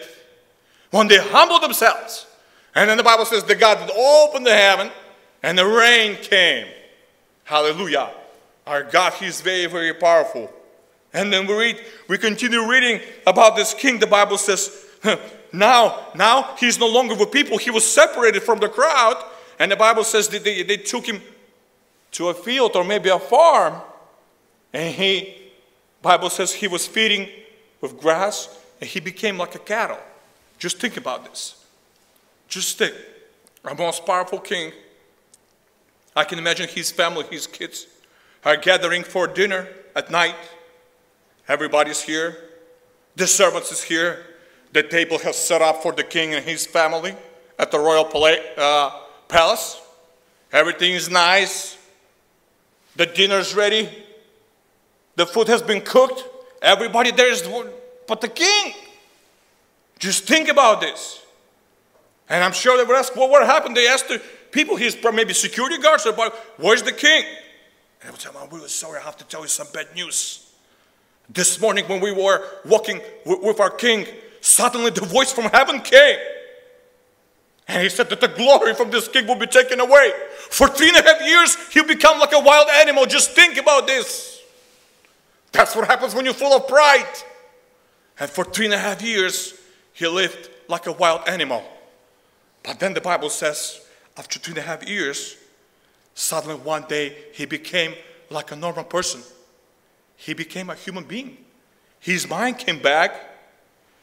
when 0.91 1.09
they 1.09 1.19
humbled 1.19 1.63
themselves, 1.63 2.27
and 2.75 2.89
then 2.89 2.97
the 2.97 3.03
Bible 3.03 3.25
says 3.25 3.45
that 3.45 3.59
God 3.59 3.91
opened 3.91 4.47
the 4.47 4.55
heaven 4.55 4.91
and 5.43 5.59
the 5.59 5.67
rain 5.67 6.17
came. 6.17 6.67
Hallelujah. 7.45 8.11
Our 8.69 8.83
God, 8.83 9.15
He's 9.15 9.41
very, 9.41 9.67
very 9.67 9.95
powerful. 9.95 10.53
And 11.15 11.33
then 11.33 11.47
we 11.47 11.55
read, 11.55 11.81
we 12.07 12.19
continue 12.19 12.69
reading 12.69 13.01
about 13.27 13.57
this 13.57 13.73
king. 13.73 13.99
The 13.99 14.07
Bible 14.07 14.37
says, 14.37 14.85
now, 15.53 16.07
now 16.15 16.55
he's 16.59 16.79
no 16.79 16.87
longer 16.87 17.15
with 17.15 17.33
people. 17.33 17.57
He 17.57 17.71
was 17.71 17.87
separated 17.91 18.43
from 18.43 18.59
the 18.59 18.69
crowd. 18.69 19.25
And 19.59 19.73
the 19.73 19.77
Bible 19.77 20.05
says 20.05 20.29
that 20.29 20.45
they, 20.45 20.63
they 20.63 20.77
took 20.77 21.07
him 21.07 21.23
to 22.13 22.29
a 22.29 22.35
field 22.35 22.77
or 22.77 22.85
maybe 22.85 23.09
a 23.09 23.19
farm. 23.19 23.81
And 24.75 24.95
he, 24.95 25.35
Bible 26.03 26.29
says 26.29 26.53
he 26.53 26.69
was 26.69 26.87
feeding 26.87 27.29
with 27.81 27.99
grass 27.99 28.55
and 28.81 28.89
he 28.89 29.01
became 29.01 29.39
like 29.39 29.55
a 29.55 29.61
cattle. 29.61 29.99
Just 30.59 30.79
think 30.79 30.99
about 30.99 31.25
this. 31.25 31.65
Just 32.49 32.77
think. 32.77 32.95
Our 33.65 33.75
most 33.75 34.05
powerful 34.05 34.39
king. 34.39 34.73
I 36.15 36.25
can 36.25 36.39
imagine 36.39 36.69
his 36.69 36.91
family, 36.91 37.25
his 37.31 37.47
kids 37.47 37.87
are 38.45 38.57
gathering 38.57 39.03
for 39.03 39.27
dinner 39.27 39.69
at 39.95 40.11
night. 40.11 40.35
Everybody's 41.49 42.01
here. 42.01 42.37
The 43.17 43.27
servants 43.27 43.73
is 43.73 43.83
here. 43.83 44.25
The 44.73 44.83
table 44.83 45.19
has 45.19 45.37
set 45.37 45.63
up 45.63 45.83
for 45.83 45.93
the 45.93 46.05
king 46.05 46.35
and 46.35 46.45
his 46.45 46.67
family 46.67 47.17
at 47.59 47.71
the 47.71 47.79
royal 47.79 48.05
uh, 48.57 48.91
palace. 49.29 49.81
Everything 50.53 50.93
is 50.93 51.11
nice. 51.11 51.77
The 52.97 53.07
dinner's 53.07 53.55
ready. 53.55 53.89
The 55.17 55.27
food 55.27 55.49
has 55.49 55.63
been 55.63 55.81
cooked. 55.81 56.25
Everybody 56.63 57.11
there 57.11 57.31
is 57.31 57.49
but 58.07 58.21
the 58.21 58.29
king. 58.29 58.75
Just 59.99 60.25
think 60.25 60.49
about 60.49 60.81
this. 60.81 61.25
And 62.29 62.45
I'm 62.45 62.53
sure 62.53 62.77
they 62.77 62.85
would 62.85 62.97
ask, 62.97 63.15
well, 63.17 63.29
what 63.29 63.45
happened? 63.47 63.77
They 63.77 63.89
asked 63.89 64.09
the 64.09 64.23
people, 64.51 64.77
he's 64.77 64.97
maybe 65.13 65.35
security 65.35 65.79
guards, 65.79 66.07
about 66.07 66.35
where's 66.57 66.83
the 66.83 66.93
king? 66.93 67.25
And 68.05 68.19
tell 68.19 68.33
them, 68.33 68.43
I'm 68.45 68.51
really 68.55 68.69
sorry, 68.69 68.99
I 68.99 69.03
have 69.03 69.17
to 69.17 69.25
tell 69.25 69.43
you 69.43 69.49
some 69.49 69.67
bad 69.73 69.89
news. 69.95 70.51
This 71.29 71.61
morning 71.61 71.85
when 71.87 72.01
we 72.01 72.13
were 72.13 72.45
walking 72.65 73.01
with 73.27 73.61
our 73.61 73.71
king, 73.71 74.07
suddenly 74.41 74.91
the 74.91 75.05
voice 75.05 75.33
from 75.33 75.45
heaven 75.45 75.81
came. 75.81 76.19
And 77.67 77.83
he 77.83 77.91
said 77.91 78.09
that 78.09 78.21
the 78.21 78.29
glory 78.29 78.75
from 78.75 78.91
this 78.91 79.09
king 79.09 79.27
will 79.27 79.37
be 79.37 79.47
taken 79.47 79.79
away. 79.79 80.13
For 80.51 80.69
three 80.69 80.89
and 80.89 80.97
a 80.97 81.03
half 81.03 81.21
years, 81.21 81.57
he'll 81.71 81.87
become 81.87 82.19
like 82.19 82.33
a 82.33 82.41
wild 82.41 82.69
animal. 82.71 83.05
Just 83.05 83.33
think 83.33 83.59
about 83.59 83.87
this. 83.87 84.43
That's 85.53 85.77
what 85.77 85.87
happens 85.87 86.15
when 86.15 86.25
you're 86.25 86.35
full 86.35 86.55
of 86.55 86.67
pride. 86.67 87.07
And 88.19 88.31
for 88.31 88.45
three 88.45 88.65
and 88.65 88.75
a 88.75 88.79
half 88.79 89.03
years, 89.03 89.55
he 89.93 90.07
lived 90.07 90.49
like 90.69 90.87
a 90.87 90.93
wild 90.93 91.29
animal. 91.29 91.63
But 92.63 92.81
then 92.81 92.95
the 92.95 93.01
Bible 93.01 93.29
says, 93.29 93.81
after 94.17 94.39
three 94.39 94.53
and 94.53 94.59
a 94.59 94.63
half 94.63 94.83
years, 94.83 95.37
suddenly 96.19 96.57
one 96.57 96.85
day 96.89 97.17
he 97.33 97.47
became 97.47 97.95
like 98.29 98.51
a 98.51 98.57
normal 98.57 98.85
person. 98.85 99.21
He 100.17 100.35
became 100.35 100.69
a 100.69 100.75
human 100.75 101.05
being. 101.05 101.37
His 102.01 102.29
mind 102.29 102.59
came 102.59 102.81
back. 102.81 103.13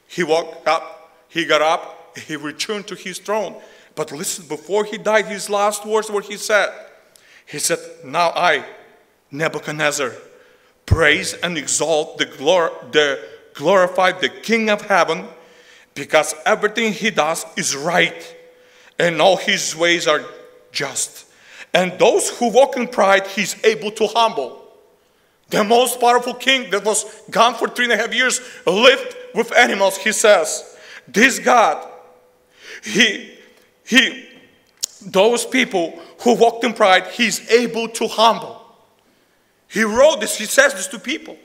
He 0.08 0.24
woke 0.24 0.64
up, 0.66 1.12
he 1.28 1.46
got 1.46 1.62
up, 1.62 2.18
he 2.18 2.36
returned 2.36 2.88
to 2.88 2.96
his 2.96 3.20
throne. 3.20 3.56
But 3.96 4.12
listen, 4.12 4.48
before 4.48 4.86
he 4.86 4.98
died, 4.98 5.26
his 5.26 5.50
last 5.50 5.86
words, 5.86 6.10
were 6.10 6.22
he 6.22 6.38
said. 6.38 6.70
He 7.46 7.60
said, 7.60 7.80
Now 8.04 8.30
I, 8.30 8.64
Nebuchadnezzar, 9.32 10.14
praise 10.86 11.34
and 11.34 11.58
exalt 11.58 12.18
the, 12.18 12.26
glor- 12.26 12.92
the 12.92 13.20
glorify 13.54 14.12
the 14.14 14.30
King 14.30 14.70
of 14.70 14.84
heaven 14.84 15.26
because 15.96 16.34
everything 16.46 16.94
he 16.94 17.10
does 17.10 17.46
is 17.58 17.76
right 17.76 18.36
and 19.00 19.22
all 19.22 19.38
his 19.38 19.76
ways 19.76 20.08
are 20.08 20.24
just. 20.72 21.25
And 21.76 22.00
those 22.00 22.30
who 22.30 22.52
walk 22.52 22.78
in 22.78 22.88
pride, 22.88 23.28
he's 23.28 23.62
able 23.66 23.92
to 23.92 24.08
humble. 24.08 24.66
The 25.50 25.62
most 25.62 26.00
powerful 26.00 26.34
king 26.34 26.70
that 26.70 26.86
was 26.86 27.04
gone 27.30 27.54
for 27.56 27.68
three 27.68 27.84
and 27.84 27.94
a 27.94 27.98
half 27.98 28.16
years 28.16 28.40
lived 28.66 29.14
with 29.34 29.54
animals, 29.58 29.98
he 29.98 30.14
says. 30.14 30.78
This 31.06 31.38
God, 31.38 31.86
he, 32.82 33.38
he, 33.86 34.26
those 35.06 35.46
people 35.46 36.00
who 36.22 36.36
walked 36.36 36.64
in 36.64 36.72
pride, 36.72 37.08
he's 37.08 37.52
able 37.52 37.90
to 37.90 38.08
humble. 38.08 38.66
He 39.68 39.84
wrote 39.84 40.22
this, 40.22 40.38
he 40.38 40.46
says 40.46 40.74
this 40.74 40.88
to 40.88 40.98
people. 40.98 41.38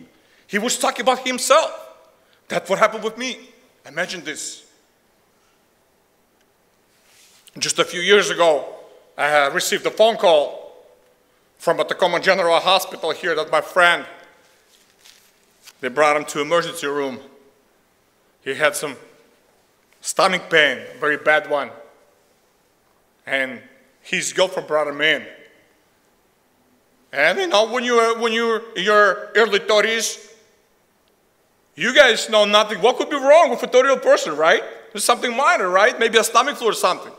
He 0.47 0.59
was 0.59 0.79
talking 0.79 1.03
about 1.03 1.27
himself. 1.27 1.73
That's 2.47 2.71
what 2.71 2.79
happened 2.79 3.03
with 3.03 3.19
me. 3.19 3.37
Imagine 3.85 4.23
this. 4.23 4.65
Just 7.59 7.81
a 7.81 7.85
few 7.85 8.01
years 8.01 8.31
ago, 8.31 8.77
I 9.21 9.49
uh, 9.49 9.51
received 9.51 9.85
a 9.85 9.91
phone 9.91 10.17
call 10.17 10.83
from 11.59 11.79
a 11.79 11.85
Tacoma 11.85 12.21
General 12.21 12.59
Hospital 12.59 13.11
here 13.11 13.35
that 13.35 13.51
my 13.51 13.61
friend, 13.61 14.07
they 15.83 15.89
brought 15.89 16.17
him 16.17 16.25
to 16.25 16.41
emergency 16.41 16.87
room. 16.87 17.21
He 18.41 18.55
had 18.55 18.75
some 18.75 18.97
stomach 20.01 20.49
pain, 20.49 20.79
very 20.99 21.19
bad 21.19 21.51
one. 21.51 21.69
And 23.27 23.61
his 24.01 24.33
girlfriend 24.33 24.67
brought 24.67 24.89
him 24.89 25.03
in. 25.03 25.27
And 27.13 27.41
you 27.41 27.49
know, 27.49 27.71
when 27.71 27.85
you're, 27.85 28.17
uh, 28.17 28.21
when 28.23 28.33
you're 28.33 28.73
in 28.75 28.85
your 28.85 29.33
early 29.37 29.59
30s, 29.59 30.33
you 31.75 31.95
guys 31.95 32.31
know 32.31 32.47
nothing. 32.47 32.81
What 32.81 32.97
could 32.97 33.11
be 33.11 33.17
wrong 33.17 33.51
with 33.51 33.63
a 33.63 33.67
30 33.67 33.77
year 33.81 33.91
old 33.91 34.03
person, 34.03 34.35
right? 34.35 34.63
There's 34.95 35.05
something 35.05 35.37
minor, 35.37 35.69
right? 35.69 35.99
Maybe 35.99 36.17
a 36.17 36.25
stomach 36.25 36.57
flu 36.57 36.69
or 36.69 36.73
something. 36.73 37.13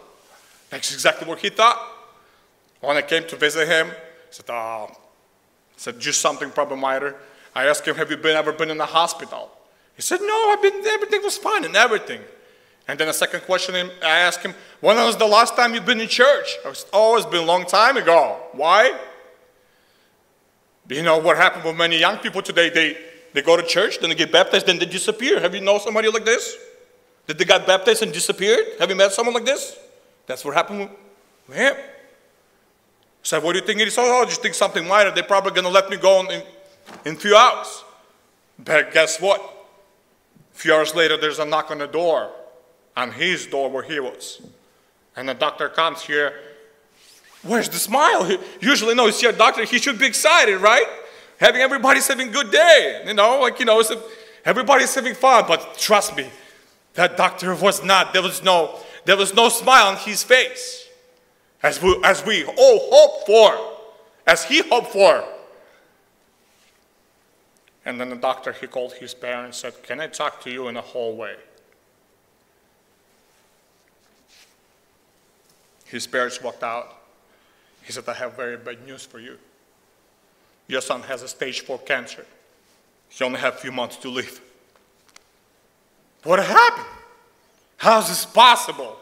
That's 0.72 0.94
exactly 0.94 1.28
what 1.28 1.40
he 1.40 1.50
thought. 1.50 1.80
When 2.80 2.98
I 2.98 3.04
came 3.04 3.28
to 3.28 3.36
visit 3.36 3.68
him, 3.68 3.88
he 3.88 3.94
said, 4.32 4.46
oh, 4.50 4.88
I 4.90 4.94
said, 5.78 6.00
just 6.00 6.20
something 6.20 6.50
probably 6.50 6.78
minor. 6.78 7.16
I 7.54 7.68
asked 7.68 7.86
him, 7.88 7.96
Have 7.96 8.10
you 8.10 8.18
been, 8.18 8.36
ever 8.36 8.54
been 8.54 8.72
in 8.72 8.78
the 8.78 8.86
hospital? 8.86 9.52
He 9.96 10.02
said, 10.02 10.22
No, 10.22 10.52
I've 10.52 10.62
been, 10.62 10.86
everything 10.88 11.22
was 11.22 11.38
fine 11.38 11.66
and 11.66 11.76
everything. 11.76 12.22
And 12.88 13.00
then 13.00 13.08
the 13.08 13.14
second 13.14 13.42
question, 13.42 13.76
I 13.76 14.20
asked 14.20 14.42
him, 14.42 14.54
When 14.80 14.96
was 14.98 15.18
the 15.18 15.28
last 15.28 15.56
time 15.56 15.74
you've 15.74 15.86
been 15.86 16.00
in 16.00 16.08
church? 16.08 16.58
I 16.66 16.70
was, 16.70 16.86
oh, 16.94 17.18
it's 17.18 17.26
been 17.26 17.44
a 17.44 17.46
long 17.46 17.66
time 17.66 17.98
ago. 17.98 18.38
Why? 18.54 18.98
You 20.88 21.04
know 21.04 21.20
what 21.20 21.38
happened 21.38 21.64
with 21.64 21.78
many 21.78 22.00
young 22.00 22.18
people 22.18 22.42
today? 22.42 22.70
They, 22.70 22.98
they 23.34 23.42
go 23.42 23.56
to 23.56 23.64
church, 23.64 24.00
then 24.00 24.10
they 24.10 24.16
get 24.16 24.32
baptized, 24.32 24.66
then 24.66 24.78
they 24.78 24.86
disappear. 24.86 25.40
Have 25.40 25.54
you 25.56 25.62
known 25.62 25.80
somebody 25.80 26.10
like 26.10 26.26
this? 26.26 26.58
That 27.28 27.38
they 27.38 27.46
got 27.46 27.66
baptized 27.68 28.02
and 28.02 28.12
disappeared? 28.12 28.66
Have 28.80 28.90
you 28.90 28.96
met 28.96 29.12
someone 29.12 29.34
like 29.34 29.46
this? 29.46 29.78
That's 30.28 30.46
what 30.46 30.54
happened 30.54 30.90
with 31.48 31.58
him. 31.58 31.76
Said, 33.24 33.44
what 33.44 33.54
do 33.54 33.60
you 33.60 33.66
think 33.66 33.80
it 33.80 33.88
is? 33.88 33.98
Oh, 33.98 34.22
I 34.22 34.26
just 34.26 34.42
think 34.42 34.56
something 34.56 34.88
minor. 34.88 35.12
They're 35.12 35.24
probably 35.24 35.52
going 35.52 35.66
to 35.66 35.70
let 35.70 35.90
me 35.90 35.98
go 35.98 36.22
in, 36.22 36.44
in 37.06 37.16
a 37.16 37.20
few 37.20 37.36
hours. 37.36 37.84
But 38.58 38.92
guess 38.94 39.22
what? 39.22 39.40
A 40.54 40.58
few 40.58 40.74
hours 40.74 40.96
later, 40.96 41.18
there's 41.18 41.40
a 41.40 41.46
knock 41.46 41.72
on 41.72 41.78
the 41.78 41.88
door, 41.88 42.32
on 42.98 43.12
his 43.12 43.46
door 43.46 43.70
where 43.70 43.84
he 43.84 44.00
was. 44.00 44.42
And 45.16 45.30
the 45.30 45.34
doctor 45.34 45.70
comes 45.70 46.02
here. 46.02 46.34
Where's 47.44 47.70
the 47.70 47.78
smile? 47.78 48.24
He, 48.24 48.38
usually, 48.60 48.96
no, 48.96 49.06
he's 49.06 49.22
your 49.22 49.32
doctor. 49.34 49.66
He 49.66 49.78
should 49.78 50.00
be 50.00 50.06
excited, 50.06 50.58
right? 50.58 50.86
Having 51.40 51.62
everybody's 51.62 52.08
having 52.08 52.30
a 52.30 52.32
good 52.32 52.52
day. 52.52 53.04
You 53.06 53.14
know, 53.14 53.40
like, 53.42 53.60
you 53.60 53.66
know, 53.66 53.82
a, 53.82 54.02
everybody's 54.46 54.94
having 54.94 55.16
fun. 55.16 55.46
But 55.48 55.76
trust 55.78 56.16
me, 56.16 56.30
that 56.94 57.18
doctor 57.18 57.56
was 57.56 57.84
not. 57.84 58.14
There 58.14 58.22
was 58.22 58.44
no, 58.44 58.80
there 59.06 59.18
was 59.18 59.34
no 59.34 59.50
smile 59.50 59.88
on 59.88 59.98
his 59.98 60.24
face. 60.24 60.88
As 61.64 61.82
we, 61.82 61.96
as 62.04 62.26
we 62.26 62.44
all 62.44 62.90
hope 62.92 63.26
for, 63.26 63.78
as 64.26 64.44
he 64.44 64.62
hoped 64.62 64.92
for. 64.92 65.24
And 67.86 68.00
then 68.00 68.10
the 68.10 68.16
doctor, 68.16 68.52
he 68.52 68.68
called 68.68 68.94
his 68.94 69.14
parents 69.14 69.60
said, 69.60 69.82
Can 69.84 70.00
I 70.00 70.08
talk 70.08 70.42
to 70.42 70.52
you 70.52 70.68
in 70.68 70.76
the 70.76 70.82
hallway? 70.82 71.36
His 75.86 76.08
parents 76.08 76.42
walked 76.42 76.64
out. 76.64 76.96
He 77.84 77.92
said, 77.92 78.08
I 78.08 78.14
have 78.14 78.36
very 78.36 78.58
bad 78.58 78.86
news 78.86 79.06
for 79.06 79.20
you. 79.20 79.38
Your 80.68 80.82
son 80.82 81.02
has 81.04 81.22
a 81.22 81.28
stage 81.28 81.62
four 81.62 81.80
cancer. 81.80 82.26
He 83.10 83.24
only 83.24 83.40
has 83.40 83.56
a 83.56 83.58
few 83.58 83.72
months 83.72 83.98
to 83.98 84.10
live. 84.10 84.42
What 86.24 86.40
happened? 86.40 86.88
How 87.78 88.00
is 88.00 88.10
this 88.10 88.26
possible? 88.26 88.98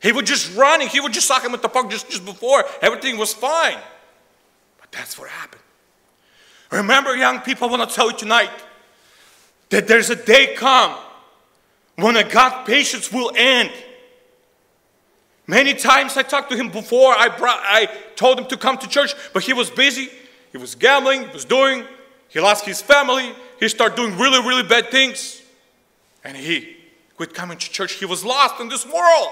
He 0.00 0.12
was 0.12 0.28
just 0.28 0.54
running. 0.56 0.88
He 0.88 1.00
was 1.00 1.12
just 1.12 1.26
talking 1.26 1.50
with 1.50 1.62
the 1.62 1.68
park 1.68 1.90
just, 1.90 2.10
just 2.10 2.24
before. 2.24 2.64
Everything 2.82 3.16
was 3.16 3.32
fine. 3.32 3.78
But 4.80 4.92
that's 4.92 5.18
what 5.18 5.28
happened. 5.28 5.62
Remember, 6.70 7.16
young 7.16 7.40
people, 7.40 7.68
I 7.68 7.70
want 7.76 7.88
to 7.88 7.94
tell 7.94 8.10
you 8.10 8.16
tonight 8.16 8.50
that 9.70 9.88
there's 9.88 10.10
a 10.10 10.16
day 10.16 10.54
come 10.54 10.96
when 11.96 12.16
a 12.16 12.24
God 12.24 12.66
patience 12.66 13.10
will 13.10 13.32
end. 13.34 13.72
Many 15.46 15.72
times 15.72 16.16
I 16.16 16.22
talked 16.22 16.50
to 16.50 16.56
him 16.56 16.70
before. 16.70 17.14
I, 17.16 17.28
brought, 17.28 17.60
I 17.62 17.88
told 18.16 18.38
him 18.38 18.46
to 18.48 18.56
come 18.58 18.76
to 18.78 18.88
church, 18.88 19.14
but 19.32 19.42
he 19.42 19.54
was 19.54 19.70
busy. 19.70 20.10
He 20.52 20.58
was 20.58 20.74
gambling. 20.74 21.26
He 21.26 21.32
was 21.32 21.46
doing. 21.46 21.84
He 22.28 22.38
lost 22.38 22.66
his 22.66 22.82
family. 22.82 23.32
He 23.58 23.68
started 23.68 23.96
doing 23.96 24.18
really, 24.18 24.46
really 24.46 24.62
bad 24.62 24.90
things. 24.90 25.37
And 26.28 26.36
he 26.36 26.76
quit 27.16 27.32
coming 27.32 27.56
to 27.56 27.70
church. 27.70 27.94
He 27.94 28.04
was 28.04 28.22
lost 28.22 28.60
in 28.60 28.68
this 28.68 28.84
world. 28.84 29.30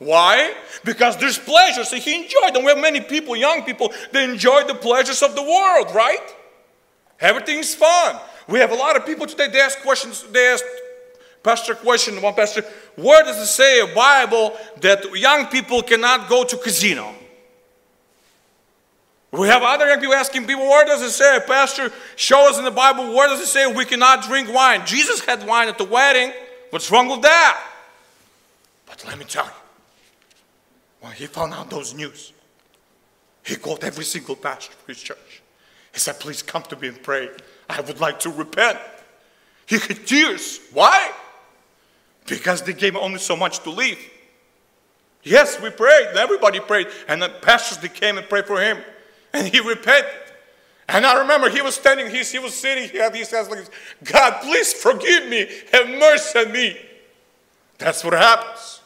Why? 0.00 0.52
Because 0.84 1.16
there's 1.16 1.38
pleasures 1.38 1.90
that 1.90 1.98
he 1.98 2.16
enjoyed. 2.16 2.56
And 2.56 2.64
we 2.64 2.72
have 2.72 2.78
many 2.78 3.00
people, 3.00 3.36
young 3.36 3.62
people, 3.62 3.92
they 4.10 4.24
enjoy 4.24 4.64
the 4.64 4.74
pleasures 4.74 5.22
of 5.22 5.36
the 5.36 5.42
world, 5.42 5.94
right? 5.94 6.34
Everything's 7.20 7.76
fun. 7.76 8.18
We 8.48 8.58
have 8.58 8.72
a 8.72 8.74
lot 8.74 8.96
of 8.96 9.06
people 9.06 9.26
today, 9.26 9.46
they 9.46 9.60
ask 9.60 9.78
questions, 9.82 10.24
they 10.32 10.48
ask 10.48 10.64
pastor 11.44 11.76
question, 11.76 12.20
one 12.20 12.34
pastor, 12.34 12.64
where 12.96 13.22
does 13.22 13.40
it 13.40 13.46
say 13.46 13.86
the 13.86 13.94
Bible 13.94 14.56
that 14.80 15.16
young 15.16 15.46
people 15.46 15.80
cannot 15.80 16.28
go 16.28 16.42
to 16.42 16.56
casino? 16.56 17.14
We 19.32 19.48
have 19.48 19.62
other 19.62 19.88
young 19.88 19.98
people 19.98 20.14
asking 20.14 20.46
people, 20.46 20.64
where 20.64 20.84
does 20.84 21.00
it 21.00 21.10
say, 21.10 21.40
Pastor, 21.46 21.90
show 22.16 22.50
us 22.50 22.58
in 22.58 22.64
the 22.64 22.70
Bible, 22.70 23.14
where 23.14 23.28
does 23.28 23.40
it 23.40 23.46
say 23.46 23.66
we 23.72 23.86
cannot 23.86 24.24
drink 24.24 24.52
wine? 24.52 24.84
Jesus 24.84 25.24
had 25.24 25.46
wine 25.46 25.68
at 25.68 25.78
the 25.78 25.84
wedding. 25.84 26.32
What's 26.68 26.90
wrong 26.90 27.08
with 27.08 27.22
that? 27.22 27.58
But 28.86 29.02
let 29.06 29.18
me 29.18 29.24
tell 29.24 29.46
you, 29.46 29.50
when 31.00 31.12
he 31.14 31.26
found 31.26 31.54
out 31.54 31.70
those 31.70 31.94
news, 31.94 32.34
he 33.42 33.56
called 33.56 33.82
every 33.84 34.04
single 34.04 34.36
pastor 34.36 34.74
of 34.78 34.86
his 34.86 35.02
church. 35.02 35.42
He 35.92 35.98
said, 35.98 36.20
Please 36.20 36.42
come 36.42 36.62
to 36.64 36.76
me 36.76 36.88
and 36.88 37.02
pray. 37.02 37.30
I 37.70 37.80
would 37.80 38.00
like 38.00 38.20
to 38.20 38.30
repent. 38.30 38.78
He 39.66 39.78
had 39.78 40.06
tears. 40.06 40.60
Why? 40.72 41.10
Because 42.26 42.62
they 42.62 42.74
gave 42.74 42.96
only 42.96 43.18
so 43.18 43.34
much 43.34 43.60
to 43.60 43.70
live. 43.70 43.98
Yes, 45.22 45.60
we 45.60 45.70
prayed. 45.70 46.08
Everybody 46.16 46.60
prayed. 46.60 46.88
And 47.08 47.22
the 47.22 47.28
pastors 47.28 47.78
they 47.78 47.88
came 47.88 48.18
and 48.18 48.28
prayed 48.28 48.46
for 48.46 48.60
him. 48.60 48.78
And 49.32 49.48
he 49.48 49.60
repented. 49.60 50.10
And 50.88 51.06
I 51.06 51.20
remember 51.20 51.48
he 51.48 51.62
was 51.62 51.74
standing, 51.74 52.10
he, 52.10 52.22
he 52.22 52.38
was 52.38 52.54
sitting, 52.54 52.88
he 52.88 52.98
had 52.98 53.12
these 53.12 53.30
hands 53.30 53.48
like 53.48 53.60
this. 53.60 53.70
God, 54.04 54.42
please 54.42 54.72
forgive 54.72 55.28
me. 55.28 55.48
Have 55.72 55.88
mercy 55.88 56.38
on 56.38 56.52
me. 56.52 56.76
That's 57.78 58.04
what 58.04 58.12
happens. 58.12 58.80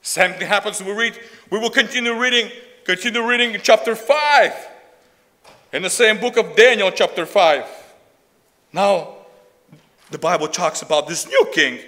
Same 0.00 0.32
thing 0.34 0.46
happens. 0.46 0.82
We 0.82 0.92
read, 0.92 1.18
we 1.50 1.58
will 1.58 1.70
continue 1.70 2.18
reading, 2.18 2.50
continue 2.84 3.26
reading 3.26 3.54
in 3.54 3.60
chapter 3.62 3.94
5. 3.94 4.52
In 5.72 5.82
the 5.82 5.90
same 5.90 6.18
book 6.18 6.36
of 6.36 6.56
Daniel, 6.56 6.90
chapter 6.90 7.26
5. 7.26 7.64
Now, 8.72 9.16
the 10.10 10.18
Bible 10.18 10.48
talks 10.48 10.82
about 10.82 11.08
this 11.08 11.26
new 11.26 11.48
king. 11.52 11.80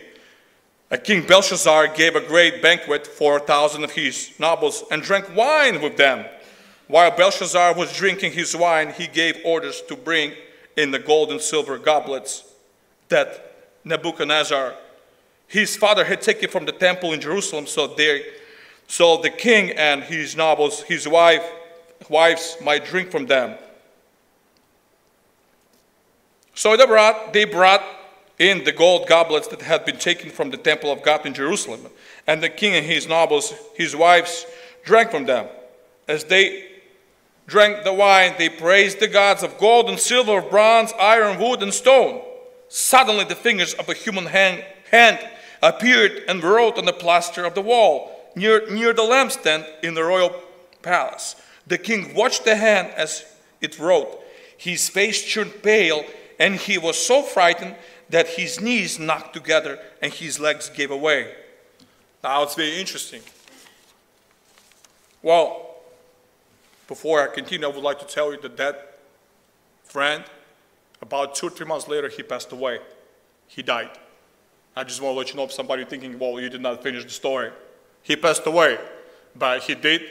A 0.90 0.98
king 0.98 1.26
Belshazzar 1.26 1.88
gave 1.88 2.16
a 2.16 2.20
great 2.20 2.60
banquet 2.60 3.06
for 3.06 3.36
a 3.36 3.40
thousand 3.40 3.84
of 3.84 3.92
his 3.92 4.32
nobles 4.38 4.84
and 4.90 5.02
drank 5.02 5.34
wine 5.36 5.80
with 5.80 5.96
them. 5.96 6.26
While 6.88 7.10
Belshazzar 7.16 7.74
was 7.74 7.94
drinking 7.94 8.32
his 8.32 8.56
wine, 8.56 8.92
he 8.92 9.06
gave 9.06 9.40
orders 9.44 9.82
to 9.88 9.96
bring 9.96 10.32
in 10.76 10.90
the 10.90 10.98
gold 10.98 11.30
and 11.30 11.40
silver 11.40 11.78
goblets 11.78 12.44
that 13.08 13.54
Nebuchadnezzar 13.84 14.74
his 15.48 15.76
father 15.76 16.04
had 16.04 16.20
taken 16.20 16.50
from 16.50 16.66
the 16.66 16.72
temple 16.72 17.14
in 17.14 17.20
Jerusalem, 17.20 17.66
so 17.66 17.86
they, 17.86 18.22
so 18.86 19.16
the 19.16 19.30
king 19.30 19.70
and 19.70 20.02
his 20.02 20.36
nobles, 20.36 20.82
his 20.82 21.08
wife, 21.08 21.42
wives 22.10 22.58
might 22.62 22.84
drink 22.84 23.10
from 23.10 23.26
them. 23.26 23.56
So 26.54 26.76
they 26.76 26.84
brought, 26.86 27.32
they 27.32 27.44
brought 27.44 27.82
in 28.38 28.62
the 28.64 28.72
gold 28.72 29.08
goblets 29.08 29.48
that 29.48 29.62
had 29.62 29.86
been 29.86 29.96
taken 29.96 30.28
from 30.28 30.50
the 30.50 30.58
temple 30.58 30.92
of 30.92 31.02
God 31.02 31.24
in 31.24 31.32
Jerusalem, 31.32 31.80
and 32.26 32.42
the 32.42 32.50
king 32.50 32.74
and 32.74 32.84
his 32.84 33.08
nobles, 33.08 33.54
his 33.74 33.96
wives, 33.96 34.44
drank 34.84 35.10
from 35.10 35.24
them. 35.24 35.46
As 36.06 36.24
they 36.24 36.67
drank 37.48 37.82
the 37.82 37.92
wine, 37.92 38.34
they 38.38 38.48
praised 38.48 39.00
the 39.00 39.08
gods 39.08 39.42
of 39.42 39.58
gold 39.58 39.88
and 39.88 39.98
silver, 39.98 40.40
bronze, 40.40 40.92
iron, 41.00 41.40
wood, 41.40 41.62
and 41.62 41.74
stone. 41.74 42.22
Suddenly, 42.68 43.24
the 43.24 43.34
fingers 43.34 43.74
of 43.74 43.88
a 43.88 43.94
human 43.94 44.26
hand, 44.26 44.64
hand 44.92 45.18
appeared 45.62 46.22
and 46.28 46.44
wrote 46.44 46.78
on 46.78 46.84
the 46.84 46.92
plaster 46.92 47.44
of 47.44 47.54
the 47.54 47.62
wall 47.62 48.30
near, 48.36 48.70
near 48.70 48.92
the 48.92 49.02
lampstand 49.02 49.66
in 49.82 49.94
the 49.94 50.04
royal 50.04 50.40
palace. 50.82 51.34
The 51.66 51.78
king 51.78 52.14
watched 52.14 52.44
the 52.44 52.54
hand 52.54 52.92
as 52.96 53.24
it 53.60 53.78
wrote. 53.78 54.20
His 54.56 54.88
face 54.88 55.32
turned 55.32 55.62
pale, 55.62 56.04
and 56.38 56.54
he 56.54 56.78
was 56.78 56.98
so 56.98 57.22
frightened 57.22 57.74
that 58.10 58.28
his 58.28 58.60
knees 58.60 58.98
knocked 58.98 59.34
together 59.34 59.78
and 60.00 60.12
his 60.12 60.38
legs 60.38 60.68
gave 60.70 60.90
away. 60.90 61.34
Now 62.22 62.42
it's 62.42 62.54
very 62.54 62.78
interesting. 62.78 63.22
Well, 65.22 65.67
before 66.88 67.22
I 67.22 67.32
continue, 67.32 67.68
I 67.68 67.70
would 67.70 67.84
like 67.84 68.00
to 68.00 68.06
tell 68.06 68.32
you 68.32 68.40
that 68.40 68.56
that 68.56 68.98
friend, 69.84 70.24
about 71.00 71.34
two 71.34 71.46
or 71.46 71.50
three 71.50 71.66
months 71.66 71.86
later, 71.86 72.08
he 72.08 72.22
passed 72.22 72.50
away. 72.50 72.80
He 73.46 73.62
died. 73.62 73.90
I 74.74 74.84
just 74.84 75.00
want 75.00 75.14
to 75.14 75.18
let 75.18 75.30
you 75.30 75.36
know 75.36 75.44
if 75.44 75.52
somebody 75.52 75.84
thinking, 75.84 76.18
well, 76.18 76.40
you 76.40 76.48
did 76.48 76.62
not 76.62 76.82
finish 76.82 77.04
the 77.04 77.10
story. 77.10 77.50
He 78.02 78.16
passed 78.16 78.46
away, 78.46 78.78
but 79.36 79.62
he 79.62 79.74
did. 79.74 80.02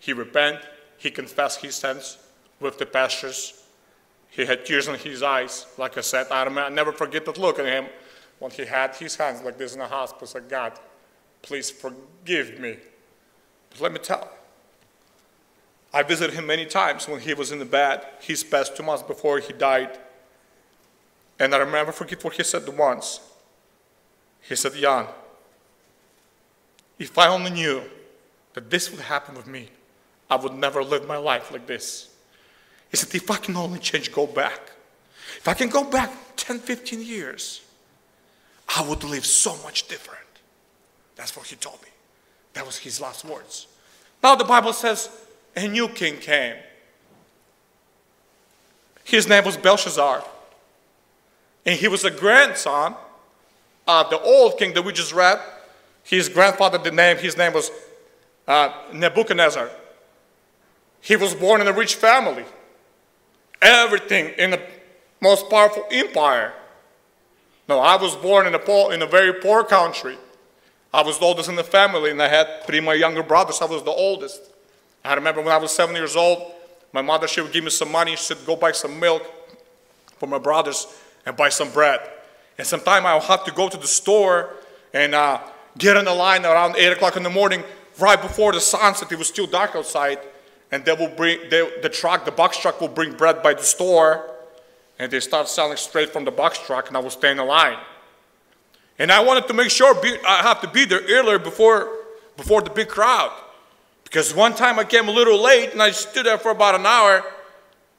He 0.00 0.12
repented. 0.12 0.68
He 0.98 1.10
confessed 1.10 1.60
his 1.60 1.76
sins 1.76 2.18
with 2.60 2.78
the 2.78 2.86
pastors. 2.86 3.62
He 4.30 4.44
had 4.44 4.66
tears 4.66 4.88
in 4.88 4.96
his 4.96 5.22
eyes. 5.22 5.66
Like 5.78 5.96
I 5.96 6.00
said, 6.00 6.26
I, 6.30 6.42
remember, 6.42 6.62
I 6.62 6.68
never 6.68 6.92
forget 6.92 7.24
that 7.26 7.38
look 7.38 7.58
at 7.60 7.66
him 7.66 7.86
when 8.40 8.50
he 8.50 8.64
had 8.64 8.96
his 8.96 9.14
hands 9.14 9.42
like 9.42 9.56
this 9.56 9.74
in 9.74 9.78
the 9.78 9.86
hospital. 9.86 10.40
God, 10.48 10.72
please 11.42 11.70
forgive 11.70 12.58
me. 12.58 12.78
But 13.70 13.80
let 13.80 13.92
me 13.92 13.98
tell 13.98 14.20
you, 14.20 14.43
I 15.94 16.02
visited 16.02 16.34
him 16.34 16.46
many 16.46 16.66
times 16.66 17.06
when 17.08 17.20
he 17.20 17.34
was 17.34 17.52
in 17.52 17.60
the 17.60 17.64
bed. 17.64 18.04
His 18.20 18.42
past 18.42 18.76
two 18.76 18.82
months 18.82 19.04
before 19.04 19.38
he 19.38 19.52
died. 19.52 19.96
And 21.38 21.54
I 21.54 21.58
remember 21.58 21.92
forget 21.92 22.22
what 22.24 22.34
he 22.34 22.42
said 22.42 22.68
once. 22.76 23.20
He 24.40 24.56
said, 24.56 24.74
Yan, 24.74 25.06
if 26.98 27.16
I 27.16 27.28
only 27.28 27.52
knew 27.52 27.82
that 28.54 28.70
this 28.70 28.90
would 28.90 29.00
happen 29.00 29.36
with 29.36 29.46
me, 29.46 29.68
I 30.28 30.34
would 30.34 30.54
never 30.54 30.82
live 30.82 31.06
my 31.06 31.16
life 31.16 31.52
like 31.52 31.66
this. 31.66 32.10
He 32.90 32.96
said, 32.96 33.14
if 33.14 33.30
I 33.30 33.36
can 33.36 33.56
only 33.56 33.78
change, 33.78 34.12
go 34.12 34.26
back. 34.26 34.72
If 35.36 35.46
I 35.46 35.54
can 35.54 35.68
go 35.68 35.84
back 35.84 36.12
10, 36.36 36.58
15 36.58 37.02
years, 37.02 37.62
I 38.76 38.86
would 38.88 39.04
live 39.04 39.24
so 39.24 39.56
much 39.62 39.86
different. 39.86 40.20
That's 41.14 41.36
what 41.36 41.46
he 41.46 41.56
told 41.56 41.80
me. 41.82 41.88
That 42.54 42.66
was 42.66 42.78
his 42.78 43.00
last 43.00 43.24
words. 43.24 43.68
Now 44.22 44.34
the 44.34 44.44
Bible 44.44 44.72
says 44.72 45.08
a 45.56 45.68
new 45.68 45.88
king 45.88 46.18
came. 46.18 46.56
His 49.04 49.28
name 49.28 49.44
was 49.44 49.56
Belshazzar. 49.56 50.24
And 51.66 51.78
he 51.78 51.88
was 51.88 52.04
a 52.04 52.10
grandson 52.10 52.94
of 53.86 54.10
the 54.10 54.20
old 54.20 54.58
king 54.58 54.74
that 54.74 54.82
we 54.82 54.92
just 54.92 55.12
read. 55.12 55.40
His 56.02 56.28
grandfather, 56.28 56.78
the 56.78 56.90
name, 56.90 57.16
his 57.18 57.36
name 57.36 57.52
was 57.52 57.70
uh, 58.46 58.70
Nebuchadnezzar. 58.92 59.70
He 61.00 61.16
was 61.16 61.34
born 61.34 61.60
in 61.60 61.66
a 61.66 61.72
rich 61.72 61.94
family. 61.94 62.44
Everything 63.60 64.34
in 64.38 64.50
the 64.50 64.60
most 65.20 65.48
powerful 65.48 65.86
empire. 65.90 66.52
No, 67.68 67.80
I 67.80 67.96
was 67.96 68.14
born 68.16 68.46
in 68.46 68.54
a, 68.54 68.58
poor, 68.58 68.92
in 68.92 69.00
a 69.00 69.06
very 69.06 69.32
poor 69.34 69.64
country. 69.64 70.18
I 70.92 71.02
was 71.02 71.18
the 71.18 71.24
oldest 71.24 71.48
in 71.48 71.56
the 71.56 71.64
family, 71.64 72.10
and 72.10 72.22
I 72.22 72.28
had 72.28 72.64
three 72.66 72.80
my 72.80 72.94
younger 72.94 73.22
brothers. 73.22 73.60
I 73.60 73.64
was 73.64 73.82
the 73.82 73.90
oldest. 73.90 74.42
I 75.04 75.14
remember 75.14 75.42
when 75.42 75.52
I 75.52 75.58
was 75.58 75.70
seven 75.72 75.94
years 75.94 76.16
old, 76.16 76.52
my 76.92 77.02
mother, 77.02 77.28
she 77.28 77.40
would 77.40 77.52
give 77.52 77.64
me 77.64 77.70
some 77.70 77.92
money. 77.92 78.12
She 78.12 78.22
said, 78.22 78.38
go 78.46 78.56
buy 78.56 78.72
some 78.72 78.98
milk 78.98 79.22
for 80.16 80.26
my 80.26 80.38
brothers 80.38 80.86
and 81.26 81.36
buy 81.36 81.48
some 81.48 81.70
bread. 81.70 82.00
And 82.56 82.66
sometime 82.66 83.04
I'll 83.04 83.20
have 83.20 83.44
to 83.44 83.52
go 83.52 83.68
to 83.68 83.76
the 83.76 83.86
store 83.86 84.50
and 84.92 85.14
uh, 85.14 85.40
get 85.76 85.96
in 85.96 86.04
the 86.04 86.14
line 86.14 86.44
around 86.44 86.76
8 86.76 86.92
o'clock 86.92 87.16
in 87.16 87.22
the 87.22 87.30
morning, 87.30 87.62
right 87.98 88.20
before 88.20 88.52
the 88.52 88.60
sunset. 88.60 89.10
It 89.10 89.18
was 89.18 89.28
still 89.28 89.46
dark 89.46 89.74
outside. 89.74 90.20
And 90.72 90.84
they 90.84 90.92
will 90.92 91.08
bring, 91.08 91.38
they, 91.50 91.68
the 91.82 91.88
truck, 91.88 92.24
the 92.24 92.32
box 92.32 92.58
truck 92.58 92.80
will 92.80 92.88
bring 92.88 93.12
bread 93.12 93.42
by 93.42 93.54
the 93.54 93.62
store. 93.62 94.30
And 94.98 95.10
they 95.10 95.20
start 95.20 95.48
selling 95.48 95.76
straight 95.76 96.10
from 96.10 96.24
the 96.24 96.30
box 96.30 96.58
truck, 96.58 96.88
and 96.88 96.96
I 96.96 97.00
will 97.00 97.10
stay 97.10 97.32
in 97.32 97.36
the 97.36 97.44
line. 97.44 97.78
And 98.98 99.10
I 99.10 99.20
wanted 99.20 99.48
to 99.48 99.54
make 99.54 99.70
sure 99.70 100.00
be, 100.00 100.16
I 100.26 100.42
have 100.42 100.60
to 100.60 100.68
be 100.68 100.84
there 100.84 101.00
earlier 101.10 101.40
before, 101.40 101.90
before 102.36 102.62
the 102.62 102.70
big 102.70 102.88
crowd. 102.88 103.32
Because 104.14 104.32
one 104.32 104.54
time 104.54 104.78
I 104.78 104.84
came 104.84 105.08
a 105.08 105.10
little 105.10 105.42
late 105.42 105.72
and 105.72 105.82
I 105.82 105.90
stood 105.90 106.24
there 106.24 106.38
for 106.38 106.52
about 106.52 106.76
an 106.76 106.86
hour 106.86 107.24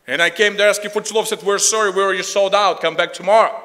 and 0.07 0.21
I 0.21 0.29
came 0.29 0.55
there 0.55 0.69
asking 0.69 0.91
for 0.91 1.01
I 1.01 1.23
said, 1.25 1.43
We're 1.43 1.57
sorry, 1.57 1.91
we 1.91 2.01
already 2.01 2.23
sold 2.23 2.55
out. 2.55 2.79
Come 2.79 2.95
back 2.95 3.11
tomorrow. 3.11 3.61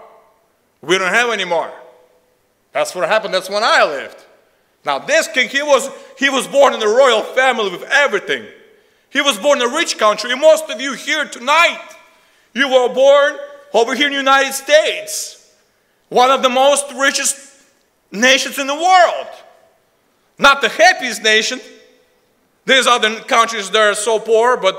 We 0.82 0.98
don't 0.98 1.14
have 1.14 1.30
any 1.30 1.44
more. 1.44 1.72
That's 2.72 2.92
what 2.92 3.08
happened. 3.08 3.34
That's 3.34 3.48
when 3.48 3.62
I 3.62 3.84
lived. 3.84 4.24
Now, 4.84 4.98
this 4.98 5.28
king, 5.28 5.48
he 5.48 5.62
was, 5.62 5.90
he 6.18 6.28
was 6.28 6.48
born 6.48 6.74
in 6.74 6.82
a 6.82 6.88
royal 6.88 7.22
family 7.22 7.70
with 7.70 7.84
everything. 7.84 8.44
He 9.10 9.20
was 9.20 9.38
born 9.38 9.62
in 9.62 9.70
a 9.70 9.72
rich 9.72 9.96
country. 9.96 10.32
And 10.32 10.40
most 10.40 10.68
of 10.70 10.80
you 10.80 10.94
here 10.94 11.26
tonight, 11.26 11.94
you 12.52 12.68
were 12.68 12.92
born 12.92 13.36
over 13.72 13.94
here 13.94 14.06
in 14.06 14.12
the 14.12 14.18
United 14.18 14.54
States, 14.54 15.54
one 16.08 16.32
of 16.32 16.42
the 16.42 16.48
most 16.48 16.92
richest 16.94 17.62
nations 18.10 18.58
in 18.58 18.66
the 18.66 18.74
world. 18.74 19.28
Not 20.36 20.62
the 20.62 20.68
happiest 20.68 21.22
nation, 21.22 21.60
there's 22.70 22.87
other 22.87 23.20
countries 23.20 23.70
that 23.70 23.80
are 23.80 23.94
so 23.94 24.18
poor, 24.18 24.56
but 24.56 24.76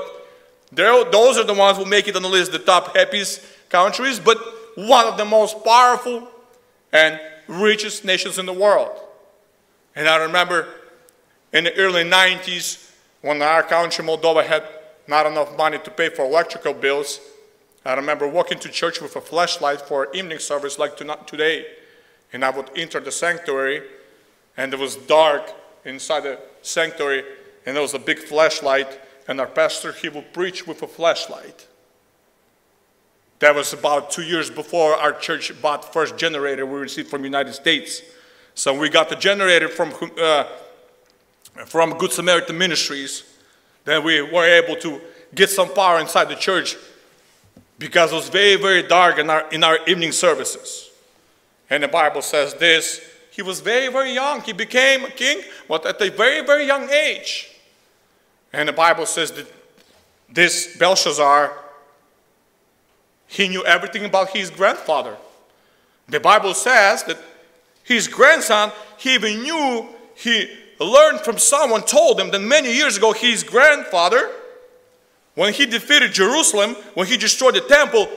those 0.72 1.36
are 1.38 1.44
the 1.44 1.54
ones 1.54 1.76
who 1.76 1.84
make 1.84 2.08
it 2.08 2.16
on 2.16 2.22
the 2.22 2.28
list, 2.28 2.52
the 2.52 2.58
top 2.58 2.96
happiest 2.96 3.42
countries, 3.68 4.18
but 4.18 4.38
one 4.76 5.06
of 5.06 5.16
the 5.18 5.24
most 5.24 5.62
powerful 5.64 6.28
and 6.92 7.20
richest 7.46 8.04
nations 8.04 8.38
in 8.38 8.46
the 8.46 8.52
world. 8.52 8.98
And 9.94 10.08
I 10.08 10.16
remember 10.16 10.68
in 11.52 11.64
the 11.64 11.76
early 11.76 12.04
90s, 12.04 12.90
when 13.20 13.42
our 13.42 13.62
country, 13.62 14.04
Moldova, 14.04 14.44
had 14.44 14.64
not 15.06 15.26
enough 15.26 15.56
money 15.56 15.78
to 15.78 15.90
pay 15.90 16.08
for 16.08 16.24
electrical 16.24 16.72
bills, 16.72 17.20
I 17.84 17.94
remember 17.94 18.26
walking 18.26 18.58
to 18.60 18.68
church 18.68 19.00
with 19.00 19.16
a 19.16 19.20
flashlight 19.20 19.82
for 19.82 20.08
evening 20.14 20.38
service 20.38 20.78
like 20.78 20.96
today. 20.96 21.66
And 22.32 22.44
I 22.44 22.50
would 22.50 22.70
enter 22.74 23.00
the 23.00 23.12
sanctuary, 23.12 23.82
and 24.56 24.72
it 24.72 24.78
was 24.78 24.96
dark 24.96 25.52
inside 25.84 26.20
the 26.20 26.38
sanctuary, 26.62 27.24
and 27.64 27.76
there 27.76 27.82
was 27.82 27.94
a 27.94 27.98
big 27.98 28.18
flashlight, 28.18 29.00
and 29.28 29.40
our 29.40 29.46
pastor, 29.46 29.92
he 29.92 30.08
would 30.08 30.32
preach 30.32 30.66
with 30.66 30.82
a 30.82 30.86
flashlight. 30.88 31.66
That 33.38 33.54
was 33.54 33.72
about 33.72 34.10
two 34.10 34.22
years 34.22 34.50
before 34.50 34.94
our 34.94 35.12
church 35.12 35.52
bought 35.60 35.92
first 35.92 36.16
generator 36.16 36.64
we 36.64 36.78
received 36.78 37.08
from 37.08 37.24
United 37.24 37.54
States. 37.54 38.02
So 38.54 38.78
we 38.78 38.88
got 38.88 39.08
the 39.08 39.16
generator 39.16 39.68
from, 39.68 39.92
uh, 40.20 40.44
from 41.66 41.98
Good 41.98 42.12
Samaritan 42.12 42.56
Ministries. 42.56 43.24
Then 43.84 44.04
we 44.04 44.22
were 44.22 44.44
able 44.44 44.76
to 44.76 45.00
get 45.34 45.50
some 45.50 45.74
power 45.74 45.98
inside 45.98 46.28
the 46.28 46.36
church 46.36 46.76
because 47.78 48.12
it 48.12 48.14
was 48.14 48.28
very, 48.28 48.56
very 48.56 48.82
dark 48.82 49.18
in 49.18 49.28
our, 49.28 49.48
in 49.50 49.64
our 49.64 49.78
evening 49.88 50.12
services. 50.12 50.90
And 51.68 51.82
the 51.82 51.88
Bible 51.88 52.22
says 52.22 52.54
this 52.54 53.00
he 53.32 53.42
was 53.42 53.60
very, 53.60 53.88
very 53.88 54.12
young. 54.12 54.42
He 54.42 54.52
became 54.52 55.04
a 55.04 55.10
king 55.10 55.40
but 55.66 55.86
at 55.86 56.00
a 56.00 56.10
very, 56.10 56.44
very 56.46 56.66
young 56.66 56.88
age. 56.90 57.51
And 58.52 58.68
the 58.68 58.72
Bible 58.72 59.06
says 59.06 59.32
that 59.32 59.46
this 60.28 60.76
Belshazzar, 60.76 61.52
he 63.26 63.48
knew 63.48 63.64
everything 63.64 64.04
about 64.04 64.30
his 64.30 64.50
grandfather. 64.50 65.16
The 66.08 66.20
Bible 66.20 66.54
says 66.54 67.04
that 67.04 67.18
his 67.84 68.08
grandson, 68.08 68.72
he 68.98 69.14
even 69.14 69.42
knew, 69.42 69.88
he 70.14 70.50
learned 70.78 71.20
from 71.20 71.38
someone, 71.38 71.82
told 71.82 72.20
him 72.20 72.30
that 72.30 72.40
many 72.40 72.74
years 72.74 72.96
ago 72.96 73.12
his 73.12 73.42
grandfather, 73.42 74.30
when 75.34 75.54
he 75.54 75.64
defeated 75.64 76.12
Jerusalem, 76.12 76.74
when 76.94 77.06
he 77.06 77.16
destroyed 77.16 77.54
the 77.54 77.62
temple, 77.62 78.08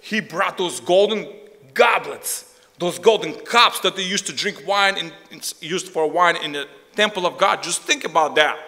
he 0.00 0.20
brought 0.20 0.58
those 0.58 0.80
golden 0.80 1.28
goblets, 1.72 2.58
those 2.78 2.98
golden 2.98 3.32
cups 3.32 3.80
that 3.80 3.94
they 3.94 4.02
used 4.02 4.26
to 4.26 4.32
drink 4.32 4.66
wine 4.66 4.96
and 5.30 5.54
used 5.60 5.88
for 5.88 6.10
wine 6.10 6.36
in 6.36 6.52
the 6.52 6.66
temple 6.96 7.26
of 7.26 7.38
God. 7.38 7.62
Just 7.62 7.82
think 7.82 8.04
about 8.04 8.34
that. 8.34 8.58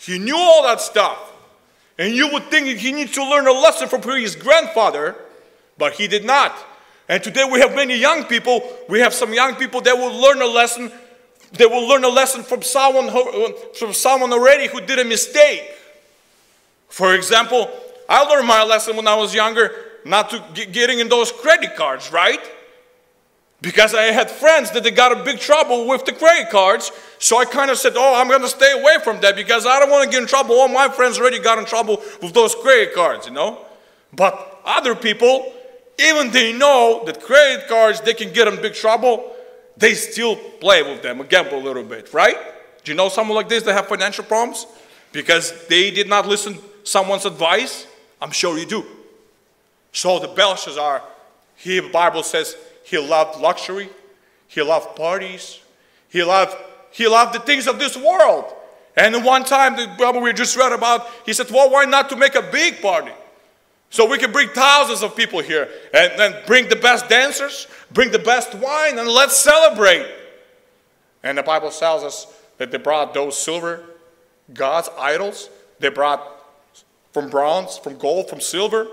He 0.00 0.18
knew 0.18 0.36
all 0.36 0.62
that 0.62 0.80
stuff. 0.80 1.18
And 1.98 2.14
you 2.14 2.32
would 2.32 2.44
think 2.44 2.78
he 2.78 2.92
needs 2.92 3.12
to 3.12 3.22
learn 3.22 3.46
a 3.46 3.52
lesson 3.52 3.88
from 3.88 4.02
his 4.02 4.34
grandfather, 4.34 5.14
but 5.76 5.92
he 5.92 6.08
did 6.08 6.24
not. 6.24 6.56
And 7.08 7.22
today 7.22 7.44
we 7.50 7.60
have 7.60 7.74
many 7.74 7.96
young 7.96 8.24
people. 8.24 8.62
We 8.88 9.00
have 9.00 9.12
some 9.12 9.34
young 9.34 9.56
people 9.56 9.82
that 9.82 9.96
will 9.96 10.18
learn 10.18 10.40
a 10.40 10.46
lesson. 10.46 10.90
They 11.52 11.66
will 11.66 11.86
learn 11.86 12.04
a 12.04 12.08
lesson 12.08 12.42
from 12.42 12.62
someone, 12.62 13.08
who, 13.08 13.46
uh, 13.46 13.52
from 13.74 13.92
someone 13.92 14.32
already 14.32 14.68
who 14.68 14.80
did 14.80 14.98
a 14.98 15.04
mistake. 15.04 15.70
For 16.88 17.14
example, 17.14 17.68
I 18.08 18.22
learned 18.24 18.46
my 18.46 18.64
lesson 18.64 18.96
when 18.96 19.06
I 19.06 19.16
was 19.16 19.34
younger 19.34 19.72
not 20.04 20.30
to 20.30 20.42
get 20.54 20.72
getting 20.72 21.00
in 21.00 21.08
those 21.08 21.30
credit 21.30 21.76
cards, 21.76 22.10
right? 22.10 22.40
Because 23.62 23.94
I 23.94 24.04
had 24.04 24.30
friends 24.30 24.70
that 24.70 24.82
they 24.82 24.90
got 24.90 25.12
in 25.12 25.22
big 25.22 25.38
trouble 25.38 25.86
with 25.86 26.06
the 26.06 26.12
credit 26.12 26.50
cards. 26.50 26.90
So 27.18 27.38
I 27.38 27.44
kind 27.44 27.70
of 27.70 27.76
said, 27.76 27.92
Oh, 27.96 28.14
I'm 28.14 28.28
going 28.28 28.40
to 28.40 28.48
stay 28.48 28.72
away 28.72 28.96
from 29.04 29.20
that 29.20 29.36
because 29.36 29.66
I 29.66 29.78
don't 29.78 29.90
want 29.90 30.04
to 30.04 30.10
get 30.10 30.22
in 30.22 30.28
trouble. 30.28 30.54
All 30.54 30.68
my 30.68 30.88
friends 30.88 31.18
already 31.18 31.38
got 31.38 31.58
in 31.58 31.66
trouble 31.66 32.02
with 32.22 32.32
those 32.32 32.54
credit 32.54 32.94
cards, 32.94 33.26
you 33.26 33.32
know? 33.32 33.66
But 34.14 34.62
other 34.64 34.94
people, 34.94 35.52
even 35.98 36.30
they 36.30 36.52
know 36.52 37.02
that 37.04 37.22
credit 37.22 37.68
cards, 37.68 38.00
they 38.00 38.14
can 38.14 38.32
get 38.32 38.48
in 38.48 38.60
big 38.62 38.74
trouble, 38.74 39.34
they 39.76 39.94
still 39.94 40.36
play 40.36 40.82
with 40.82 41.02
them, 41.02 41.24
gamble 41.28 41.58
a 41.58 41.62
little 41.62 41.84
bit, 41.84 42.12
right? 42.14 42.36
Do 42.82 42.92
you 42.92 42.96
know 42.96 43.08
someone 43.08 43.36
like 43.36 43.48
this 43.48 43.62
that 43.64 43.74
have 43.74 43.86
financial 43.86 44.24
problems? 44.24 44.66
Because 45.12 45.66
they 45.66 45.90
did 45.90 46.08
not 46.08 46.26
listen 46.26 46.58
someone's 46.84 47.26
advice? 47.26 47.86
I'm 48.22 48.30
sure 48.30 48.58
you 48.58 48.66
do. 48.66 48.84
So 49.92 50.18
the 50.18 50.28
Belshazzar, 50.28 51.02
he, 51.56 51.80
the 51.80 51.88
Bible 51.88 52.22
says, 52.22 52.56
he 52.90 52.98
loved 52.98 53.40
luxury. 53.40 53.88
He 54.48 54.62
loved 54.62 54.96
parties. 54.96 55.60
He 56.08 56.24
loved, 56.24 56.56
he 56.90 57.06
loved 57.06 57.36
the 57.36 57.38
things 57.38 57.68
of 57.68 57.78
this 57.78 57.96
world. 57.96 58.52
And 58.96 59.24
one 59.24 59.44
time, 59.44 59.76
the 59.76 59.86
Bible 59.96 60.20
we 60.20 60.32
just 60.32 60.56
read 60.56 60.72
about, 60.72 61.06
he 61.24 61.32
said, 61.32 61.48
Well, 61.52 61.70
why 61.70 61.84
not 61.84 62.08
to 62.08 62.16
make 62.16 62.34
a 62.34 62.42
big 62.42 62.82
party? 62.82 63.12
So 63.90 64.10
we 64.10 64.18
can 64.18 64.32
bring 64.32 64.48
thousands 64.48 65.04
of 65.04 65.14
people 65.14 65.38
here 65.38 65.68
and 65.94 66.18
then 66.18 66.34
bring 66.48 66.68
the 66.68 66.74
best 66.74 67.08
dancers, 67.08 67.68
bring 67.92 68.10
the 68.10 68.18
best 68.18 68.56
wine, 68.56 68.98
and 68.98 69.08
let's 69.08 69.36
celebrate. 69.36 70.08
And 71.22 71.38
the 71.38 71.44
Bible 71.44 71.70
tells 71.70 72.02
us 72.02 72.26
that 72.58 72.72
they 72.72 72.78
brought 72.78 73.14
those 73.14 73.38
silver 73.38 73.84
gods, 74.52 74.90
idols. 74.98 75.48
They 75.78 75.90
brought 75.90 76.26
from 77.12 77.30
bronze, 77.30 77.78
from 77.78 77.98
gold, 77.98 78.28
from 78.28 78.40
silver. 78.40 78.88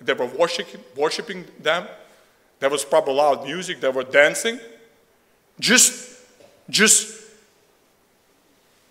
They 0.00 0.14
were 0.14 0.24
worshiping, 0.24 0.80
worshiping 0.96 1.44
them. 1.60 1.86
There 2.62 2.70
was 2.70 2.84
probably 2.84 3.14
loud 3.14 3.44
music, 3.44 3.80
they 3.80 3.88
were 3.88 4.04
dancing. 4.04 4.60
Just, 5.58 6.16
just 6.70 7.20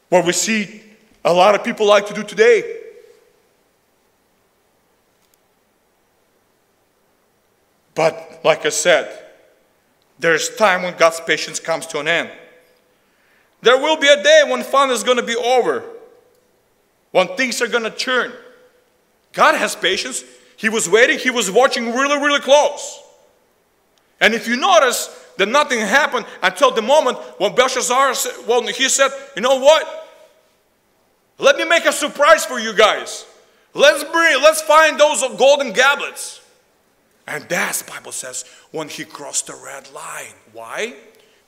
what 0.09 0.25
we 0.25 0.33
see 0.33 0.81
a 1.23 1.31
lot 1.31 1.55
of 1.55 1.63
people 1.63 1.85
like 1.85 2.05
to 2.07 2.13
do 2.13 2.21
today. 2.21 2.79
But 7.95 8.41
like 8.43 8.65
I 8.65 8.69
said, 8.69 9.17
there's 10.19 10.53
time 10.57 10.81
when 10.81 10.97
God's 10.97 11.21
patience 11.21 11.61
comes 11.61 11.87
to 11.87 11.99
an 11.99 12.09
end. 12.09 12.29
There 13.61 13.77
will 13.77 13.95
be 13.95 14.09
a 14.09 14.21
day 14.21 14.43
when 14.49 14.63
fun 14.63 14.91
is 14.91 15.01
going 15.01 15.15
to 15.15 15.23
be 15.23 15.37
over, 15.37 15.85
when 17.11 17.37
things 17.37 17.61
are 17.61 17.67
going 17.67 17.85
to 17.85 17.89
turn. 17.89 18.33
God 19.31 19.55
has 19.55 19.77
patience. 19.77 20.25
He 20.57 20.67
was 20.67 20.89
waiting, 20.89 21.19
he 21.19 21.29
was 21.29 21.49
watching 21.49 21.93
really, 21.93 22.17
really 22.17 22.41
close. 22.41 23.01
And 24.21 24.35
if 24.35 24.47
you 24.47 24.55
notice 24.55 25.07
that 25.37 25.49
nothing 25.49 25.79
happened 25.79 26.27
until 26.43 26.71
the 26.71 26.81
moment 26.81 27.17
when 27.39 27.55
Belshazzar, 27.55 28.13
well, 28.47 28.65
he 28.67 28.87
said, 28.87 29.09
you 29.35 29.41
know 29.41 29.57
what? 29.57 30.09
Let 31.39 31.57
me 31.57 31.65
make 31.65 31.85
a 31.85 31.91
surprise 31.91 32.45
for 32.45 32.59
you 32.59 32.73
guys. 32.73 33.25
Let's 33.73 34.03
bring, 34.03 34.41
let's 34.41 34.61
find 34.61 34.99
those 34.99 35.23
golden 35.37 35.73
goblets. 35.73 36.39
And 37.27 37.43
that's 37.45 37.81
Bible 37.81 38.11
says 38.11 38.45
when 38.71 38.89
he 38.89 39.05
crossed 39.05 39.47
the 39.47 39.55
red 39.55 39.91
line. 39.91 40.33
Why? 40.53 40.95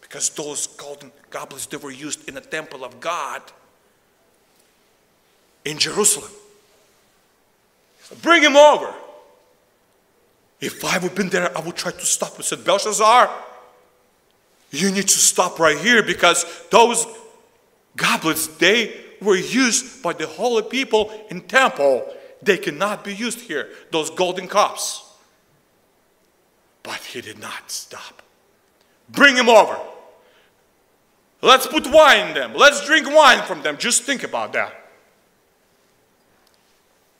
Because 0.01 0.29
those 0.29 0.67
golden 0.67 1.11
goblets 1.29 1.67
that 1.67 1.83
were 1.83 1.91
used 1.91 2.27
in 2.27 2.35
the 2.35 2.41
temple 2.41 2.83
of 2.83 2.99
God 2.99 3.41
in 5.65 5.77
Jerusalem. 5.77 6.31
Bring 8.21 8.43
him 8.43 8.55
over. 8.55 8.93
If 10.63 10.85
I 10.85 10.97
would 10.97 11.13
been 11.13 11.27
there, 11.27 11.55
I 11.57 11.59
would 11.59 11.75
try 11.75 11.91
to 11.91 12.05
stop 12.05 12.37
him. 12.37 12.41
said, 12.41 12.63
Belshazzar, 12.63 13.29
you 14.71 14.91
need 14.91 15.09
to 15.09 15.17
stop 15.17 15.59
right 15.59 15.77
here 15.77 16.01
because 16.01 16.45
those 16.69 17.05
goblets, 17.97 18.47
they 18.47 18.95
were 19.21 19.35
used 19.35 20.01
by 20.01 20.13
the 20.13 20.25
holy 20.25 20.63
people 20.63 21.11
in 21.29 21.41
temple. 21.41 22.09
They 22.41 22.57
cannot 22.57 23.03
be 23.03 23.13
used 23.13 23.41
here, 23.41 23.71
those 23.91 24.09
golden 24.09 24.47
cups. 24.47 25.03
But 26.81 26.99
he 26.99 27.19
did 27.19 27.39
not 27.39 27.69
stop. 27.69 28.21
Bring 29.09 29.35
him 29.35 29.49
over. 29.49 29.77
Let's 31.41 31.67
put 31.67 31.87
wine 31.87 32.29
in 32.29 32.33
them. 32.35 32.53
Let's 32.53 32.85
drink 32.87 33.05
wine 33.13 33.43
from 33.43 33.63
them. 33.63 33.77
Just 33.77 34.03
think 34.03 34.23
about 34.23 34.53
that. 34.53 34.73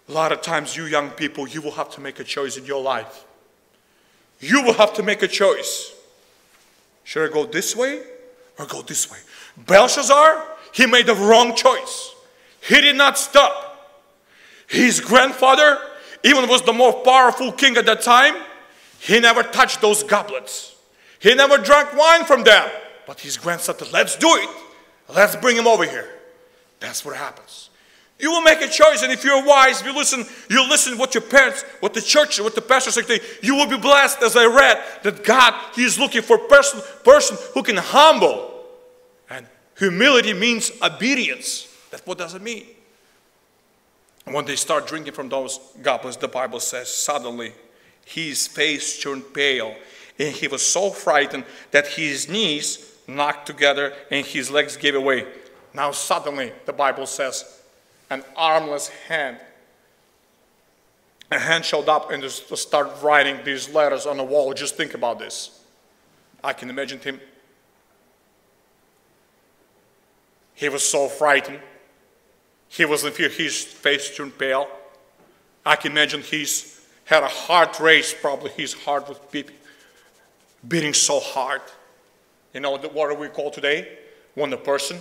A 0.08 0.14
lot 0.14 0.32
of 0.32 0.42
times, 0.42 0.78
you 0.78 0.86
young 0.86 1.10
people, 1.10 1.46
you 1.46 1.62
will 1.62 1.72
have 1.72 1.90
to 1.96 2.00
make 2.00 2.22
a 2.22 2.24
choice 2.24 2.56
in 2.56 2.66
your 2.66 2.82
life. 2.82 3.26
You 4.44 4.62
will 4.62 4.74
have 4.74 4.94
to 4.96 5.04
make 5.04 5.24
a 5.24 5.28
choice. 5.28 5.94
Should 7.06 7.30
I 7.30 7.34
go 7.34 7.46
this 7.46 7.78
way 7.78 8.02
or 8.60 8.66
go 8.66 8.82
this 8.82 9.10
way? 9.10 9.18
Belshazzar, 9.56 10.44
he 10.74 10.86
made 10.86 11.06
the 11.06 11.16
wrong 11.16 11.56
choice. 11.56 12.14
He 12.60 12.82
did 12.82 12.98
not 12.98 13.18
stop. 13.18 14.04
His 14.68 15.00
grandfather, 15.00 15.80
even 16.26 16.50
was 16.50 16.62
the 16.62 16.74
more 16.74 16.92
powerful 17.04 17.54
king 17.54 17.78
at 17.78 17.86
that 17.86 18.02
time, 18.02 18.36
he 19.00 19.22
never 19.22 19.44
touched 19.44 19.80
those 19.80 20.04
goblets. 20.04 20.76
He 21.20 21.34
never 21.36 21.58
drank 21.58 21.94
wine 21.94 22.26
from 22.26 22.44
them. 22.44 22.70
But 23.08 23.22
his 23.22 23.38
grandson 23.38 23.78
said, 23.78 23.94
Let's 23.94 24.18
do 24.18 24.28
it. 24.28 24.50
Let's 25.08 25.38
bring 25.38 25.56
him 25.56 25.68
over 25.68 25.86
here. 25.86 26.10
That's 26.82 27.06
what 27.06 27.16
happens. 27.16 27.70
You 28.24 28.32
will 28.32 28.42
make 28.42 28.62
a 28.62 28.70
choice, 28.70 29.04
and 29.04 29.12
if 29.12 29.26
you're 29.26 29.44
wise, 29.44 29.82
if 29.82 29.86
you 29.86 29.94
listen, 29.94 30.26
you 30.50 30.66
listen 30.70 30.98
what 30.98 31.14
your 31.14 31.24
parents, 31.24 31.64
what 31.82 31.94
the 31.94 32.00
church, 32.00 32.40
what 32.40 32.56
the 32.56 32.62
pastor 32.62 32.90
say, 32.90 33.20
you 33.42 33.54
will 33.54 33.68
be 33.68 33.78
blessed. 33.78 34.24
As 34.24 34.38
I 34.38 34.46
read, 34.46 34.82
that 35.04 35.26
God, 35.26 35.54
He 35.76 35.84
is 35.84 36.00
looking 36.00 36.22
for 36.22 36.38
person, 36.38 36.80
person 37.04 37.36
who 37.54 37.62
can 37.62 37.76
humble. 37.76 38.64
And 39.30 39.46
humility 39.78 40.32
means 40.32 40.72
obedience. 40.82 41.68
That's 41.92 42.06
what 42.06 42.18
does 42.18 42.34
it 42.34 42.42
mean. 42.42 42.66
When 44.24 44.46
they 44.46 44.56
start 44.56 44.88
drinking 44.88 45.12
from 45.12 45.28
those 45.28 45.60
goblets, 45.82 46.16
the 46.16 46.30
Bible 46.30 46.62
says, 46.62 46.88
suddenly 46.88 47.52
his 48.06 48.48
face 48.48 49.04
turned 49.04 49.34
pale, 49.34 49.76
and 50.18 50.34
he 50.34 50.48
was 50.48 50.66
so 50.66 50.92
frightened 50.92 51.44
that 51.72 51.88
his 51.88 52.30
knees 52.30 52.90
knocked 53.06 53.48
together 53.48 53.92
and 54.10 54.26
his 54.26 54.50
legs 54.50 54.78
gave 54.78 54.96
away. 54.96 55.28
Now, 55.74 55.92
suddenly, 55.92 56.54
the 56.66 56.72
Bible 56.72 57.06
says, 57.06 57.60
an 58.14 58.24
armless 58.36 58.88
hand. 58.88 59.38
A 61.32 61.40
hand 61.40 61.66
showed 61.66 61.90
up 61.90 62.12
and 62.12 62.22
just 62.22 62.56
started 62.56 62.94
writing 63.02 63.40
these 63.44 63.70
letters 63.70 64.06
on 64.06 64.18
the 64.18 64.24
wall. 64.24 64.54
Just 64.54 64.76
think 64.76 64.94
about 64.94 65.18
this. 65.20 65.60
I 66.44 66.54
can 66.54 66.70
imagine 66.70 67.00
him. 67.00 67.20
He 70.54 70.70
was 70.70 70.84
so 70.88 71.08
frightened. 71.08 71.60
He 72.68 72.86
was 72.86 73.04
in 73.04 73.12
fear. 73.12 73.30
His 73.30 73.64
face 73.64 74.16
turned 74.16 74.38
pale. 74.38 74.68
I 75.66 75.76
can 75.76 75.92
imagine 75.92 76.22
he's 76.22 76.82
had 77.06 77.24
a 77.24 77.28
heart 77.28 77.80
race. 77.80 78.14
Probably 78.14 78.52
his 78.52 78.74
heart 78.74 79.10
was 79.10 79.18
beating, 79.32 79.56
beating 80.68 80.94
so 80.94 81.20
hard. 81.20 81.62
You 82.54 82.60
know 82.60 82.78
what 82.78 83.20
we 83.20 83.28
call 83.30 83.50
today 83.50 83.98
when 84.36 84.54
a 84.54 84.58
person 84.58 85.00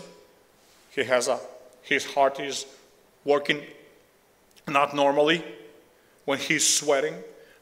he 0.91 1.05
has 1.05 1.29
a 1.29 1.39
his 1.83 2.07
heart 2.07 2.41
is 2.41 2.65
working 3.25 3.63
not 4.69 4.95
normally, 4.95 5.45
when 6.25 6.39
he's 6.39 6.67
sweating, 6.69 7.15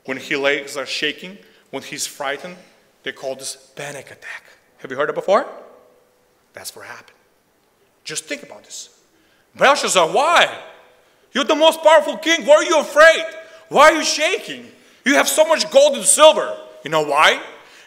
when 0.05 0.17
his 0.17 0.39
legs 0.39 0.77
are 0.77 0.87
shaking, 0.87 1.39
when 1.71 1.83
he's 1.83 2.07
frightened, 2.07 2.57
they 3.03 3.13
call 3.13 3.35
this 3.35 3.57
panic 3.75 4.07
attack. 4.07 4.45
Have 4.79 4.91
you 4.91 4.97
heard 4.97 5.09
it 5.09 5.15
before? 5.15 5.47
That's 6.53 6.75
what 6.75 6.87
happened. 6.87 7.17
Just 8.05 8.25
think 8.25 8.43
about 8.43 8.65
this. 8.65 9.01
Belshazzar, 9.57 10.09
why? 10.09 10.63
You're 11.33 11.45
the 11.45 11.55
most 11.55 11.83
powerful 11.83 12.17
king. 12.17 12.45
Why 12.45 12.57
are 12.57 12.65
you 12.65 12.81
afraid? 12.81 13.25
Why 13.69 13.91
are 13.91 13.95
you 13.95 14.05
shaking? 14.05 14.67
You 15.05 15.15
have 15.15 15.29
so 15.29 15.45
much 15.45 15.71
gold 15.71 15.97
and 15.97 16.05
silver. 16.05 16.57
You 16.85 16.91
know 16.91 17.03
why? 17.03 17.43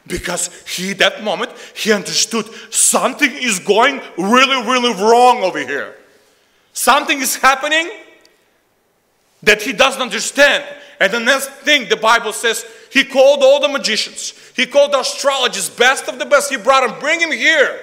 Because 0.07 0.63
he, 0.67 0.93
that 0.93 1.23
moment, 1.23 1.51
he 1.75 1.91
understood 1.91 2.45
something 2.73 3.31
is 3.31 3.59
going 3.59 4.01
really, 4.17 4.67
really 4.67 4.93
wrong 4.93 5.43
over 5.43 5.59
here. 5.59 5.95
Something 6.73 7.21
is 7.21 7.35
happening 7.35 7.89
that 9.43 9.61
he 9.61 9.73
doesn't 9.73 10.01
understand. 10.01 10.63
And 10.99 11.13
the 11.13 11.19
next 11.19 11.49
thing 11.49 11.87
the 11.87 11.97
Bible 11.97 12.33
says, 12.33 12.65
he 12.91 13.03
called 13.03 13.41
all 13.43 13.59
the 13.59 13.69
magicians, 13.69 14.33
he 14.55 14.65
called 14.65 14.91
the 14.91 14.99
astrologers, 14.99 15.69
best 15.69 16.07
of 16.07 16.19
the 16.19 16.25
best. 16.25 16.49
He 16.51 16.57
brought 16.57 16.87
them, 16.87 16.99
bring 16.99 17.19
him 17.19 17.31
here. 17.31 17.79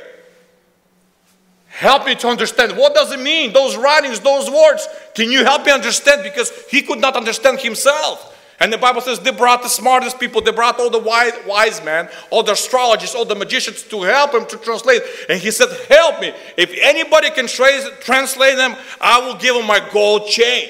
Help 1.68 2.04
me 2.04 2.14
to 2.16 2.28
understand. 2.28 2.76
What 2.76 2.94
does 2.94 3.12
it 3.12 3.20
mean? 3.20 3.52
Those 3.52 3.76
writings, 3.76 4.20
those 4.20 4.50
words. 4.50 4.86
Can 5.14 5.30
you 5.30 5.44
help 5.44 5.64
me 5.64 5.72
understand? 5.72 6.22
Because 6.24 6.52
he 6.68 6.82
could 6.82 6.98
not 6.98 7.16
understand 7.16 7.60
himself. 7.60 8.36
And 8.60 8.70
the 8.70 8.78
Bible 8.78 9.00
says 9.00 9.18
they 9.18 9.30
brought 9.30 9.62
the 9.62 9.70
smartest 9.70 10.20
people, 10.20 10.42
they 10.42 10.52
brought 10.52 10.78
all 10.78 10.90
the 10.90 10.98
wise, 10.98 11.32
wise 11.46 11.82
men, 11.82 12.10
all 12.28 12.42
the 12.42 12.52
astrologers, 12.52 13.14
all 13.14 13.24
the 13.24 13.34
magicians 13.34 13.82
to 13.84 14.02
help 14.02 14.34
him 14.34 14.46
to 14.46 14.58
translate. 14.58 15.02
And 15.30 15.40
he 15.40 15.50
said, 15.50 15.68
Help 15.88 16.20
me. 16.20 16.34
If 16.58 16.70
anybody 16.82 17.30
can 17.30 17.46
translate 17.46 18.56
them, 18.56 18.76
I 19.00 19.26
will 19.26 19.36
give 19.36 19.56
him 19.56 19.66
my 19.66 19.80
gold 19.92 20.26
chain. 20.28 20.68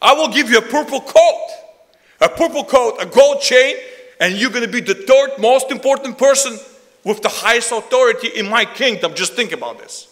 I 0.00 0.14
will 0.14 0.28
give 0.28 0.50
you 0.50 0.58
a 0.58 0.62
purple 0.62 1.02
coat. 1.02 1.50
A 2.20 2.28
purple 2.28 2.64
coat, 2.64 2.96
a 3.00 3.06
gold 3.06 3.42
chain, 3.42 3.76
and 4.18 4.34
you're 4.36 4.50
going 4.50 4.64
to 4.64 4.72
be 4.72 4.80
the 4.80 4.94
third 4.94 5.38
most 5.38 5.70
important 5.70 6.16
person 6.16 6.58
with 7.02 7.20
the 7.20 7.28
highest 7.28 7.70
authority 7.70 8.28
in 8.28 8.48
my 8.48 8.64
kingdom. 8.64 9.14
Just 9.14 9.34
think 9.34 9.52
about 9.52 9.78
this. 9.78 10.08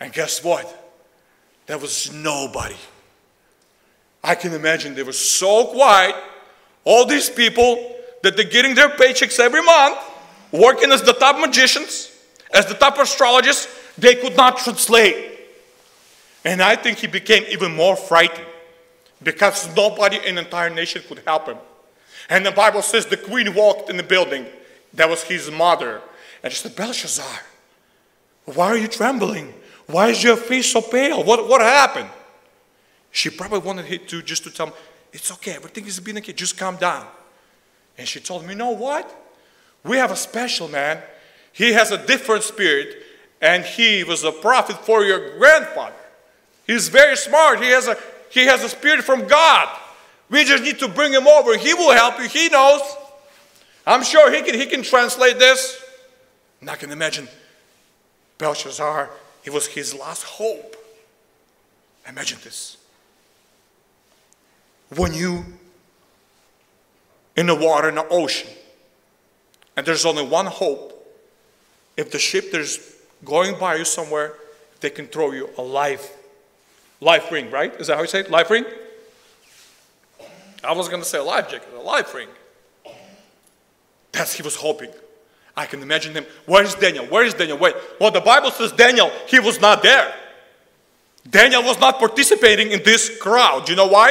And 0.00 0.12
guess 0.12 0.44
what? 0.44 0.66
There 1.66 1.78
was 1.78 2.12
nobody 2.12 2.76
I 4.22 4.34
can 4.34 4.52
imagine 4.52 4.94
they 4.94 5.02
were 5.02 5.12
so 5.12 5.66
quiet, 5.66 6.14
all 6.84 7.06
these 7.06 7.30
people, 7.30 7.94
that 8.22 8.36
they're 8.36 8.44
getting 8.44 8.74
their 8.74 8.88
paychecks 8.88 9.38
every 9.38 9.62
month, 9.62 9.98
working 10.52 10.90
as 10.92 11.02
the 11.02 11.12
top 11.12 11.38
magicians, 11.38 12.10
as 12.52 12.66
the 12.66 12.74
top 12.74 12.98
astrologists, 12.98 13.68
they 13.96 14.14
could 14.14 14.36
not 14.36 14.58
translate. 14.58 15.38
And 16.44 16.62
I 16.62 16.76
think 16.76 16.98
he 16.98 17.06
became 17.06 17.44
even 17.48 17.74
more 17.74 17.96
frightened 17.96 18.46
because 19.22 19.74
nobody 19.76 20.18
in 20.24 20.36
the 20.36 20.42
entire 20.42 20.70
nation 20.70 21.02
could 21.06 21.20
help 21.26 21.46
him. 21.46 21.58
And 22.30 22.44
the 22.44 22.52
Bible 22.52 22.82
says 22.82 23.06
the 23.06 23.16
queen 23.16 23.54
walked 23.54 23.90
in 23.90 23.96
the 23.96 24.02
building. 24.02 24.46
That 24.94 25.08
was 25.08 25.22
his 25.22 25.50
mother. 25.50 26.00
And 26.42 26.52
she 26.52 26.60
said, 26.60 26.76
Belshazzar, 26.76 27.40
why 28.46 28.66
are 28.68 28.76
you 28.76 28.88
trembling? 28.88 29.52
Why 29.86 30.08
is 30.08 30.22
your 30.22 30.36
face 30.36 30.72
so 30.72 30.80
pale? 30.80 31.24
What, 31.24 31.48
what 31.48 31.60
happened? 31.60 32.08
She 33.10 33.30
probably 33.30 33.60
wanted 33.60 33.86
him 33.86 34.00
to 34.06 34.22
just 34.22 34.44
to 34.44 34.50
tell 34.50 34.66
him, 34.66 34.74
it's 35.12 35.32
okay, 35.32 35.52
everything 35.52 35.86
is 35.86 35.98
being 36.00 36.18
okay, 36.18 36.32
just 36.32 36.58
calm 36.58 36.76
down. 36.76 37.06
And 37.96 38.06
she 38.06 38.20
told 38.20 38.42
him, 38.42 38.50
you 38.50 38.56
know 38.56 38.70
what? 38.70 39.10
We 39.84 39.96
have 39.96 40.10
a 40.10 40.16
special 40.16 40.68
man. 40.68 41.02
He 41.52 41.72
has 41.72 41.90
a 41.90 41.98
different 42.06 42.44
spirit, 42.44 43.02
and 43.40 43.64
he 43.64 44.04
was 44.04 44.22
a 44.24 44.32
prophet 44.32 44.76
for 44.84 45.04
your 45.04 45.38
grandfather. 45.38 45.94
He's 46.66 46.88
very 46.88 47.16
smart. 47.16 47.60
He 47.60 47.70
has 47.70 47.88
a 47.88 47.96
he 48.30 48.44
has 48.44 48.62
a 48.62 48.68
spirit 48.68 49.02
from 49.02 49.26
God. 49.26 49.68
We 50.30 50.44
just 50.44 50.62
need 50.62 50.78
to 50.80 50.88
bring 50.88 51.12
him 51.12 51.26
over. 51.26 51.56
He 51.56 51.72
will 51.72 51.92
help 51.92 52.18
you. 52.18 52.28
He 52.28 52.48
knows. 52.50 52.82
I'm 53.86 54.04
sure 54.04 54.30
he 54.30 54.42
can 54.42 54.54
he 54.54 54.66
can 54.66 54.82
translate 54.82 55.38
this. 55.38 55.82
And 56.60 56.68
I 56.68 56.76
can 56.76 56.90
imagine 56.90 57.28
Belshazzar, 58.36 59.10
it 59.44 59.52
was 59.52 59.66
his 59.66 59.94
last 59.94 60.24
hope. 60.24 60.76
Imagine 62.06 62.38
this 62.42 62.77
when 64.96 65.14
you 65.14 65.44
in 67.36 67.46
the 67.46 67.54
water 67.54 67.88
in 67.88 67.96
the 67.96 68.08
ocean 68.08 68.48
and 69.76 69.86
there's 69.86 70.04
only 70.04 70.24
one 70.24 70.46
hope 70.46 70.94
if 71.96 72.10
the 72.10 72.18
ship 72.18 72.54
is 72.54 72.96
going 73.24 73.58
by 73.58 73.76
you 73.76 73.84
somewhere 73.84 74.34
they 74.80 74.90
can 74.90 75.06
throw 75.06 75.32
you 75.32 75.50
a 75.58 75.62
life 75.62 76.16
life 77.00 77.30
ring 77.30 77.50
right 77.50 77.74
is 77.80 77.86
that 77.86 77.96
how 77.96 78.02
you 78.02 78.08
say 78.08 78.20
it 78.20 78.30
life 78.30 78.50
ring 78.50 78.64
I 80.64 80.72
was 80.72 80.88
going 80.88 81.02
to 81.02 81.08
say 81.08 81.18
a 81.18 81.22
life 81.22 81.50
jacket, 81.50 81.68
a 81.76 81.80
life 81.80 82.14
ring. 82.14 82.28
That's 84.12 84.34
he 84.34 84.42
was 84.42 84.56
hoping. 84.56 84.90
I 85.56 85.66
can 85.66 85.82
imagine 85.82 86.14
him. 86.14 86.24
Where 86.46 86.64
is 86.64 86.74
Daniel? 86.74 87.06
Where 87.06 87.24
is 87.24 87.34
Daniel? 87.34 87.58
Wait. 87.58 87.74
Well, 88.00 88.10
the 88.10 88.20
Bible 88.20 88.50
says 88.50 88.72
Daniel, 88.72 89.10
he 89.26 89.38
was 89.38 89.60
not 89.60 89.82
there. 89.82 90.14
Daniel 91.28 91.62
was 91.62 91.78
not 91.78 91.98
participating 91.98 92.72
in 92.72 92.82
this 92.84 93.18
crowd. 93.18 93.68
You 93.68 93.76
know 93.76 93.86
why? 93.86 94.08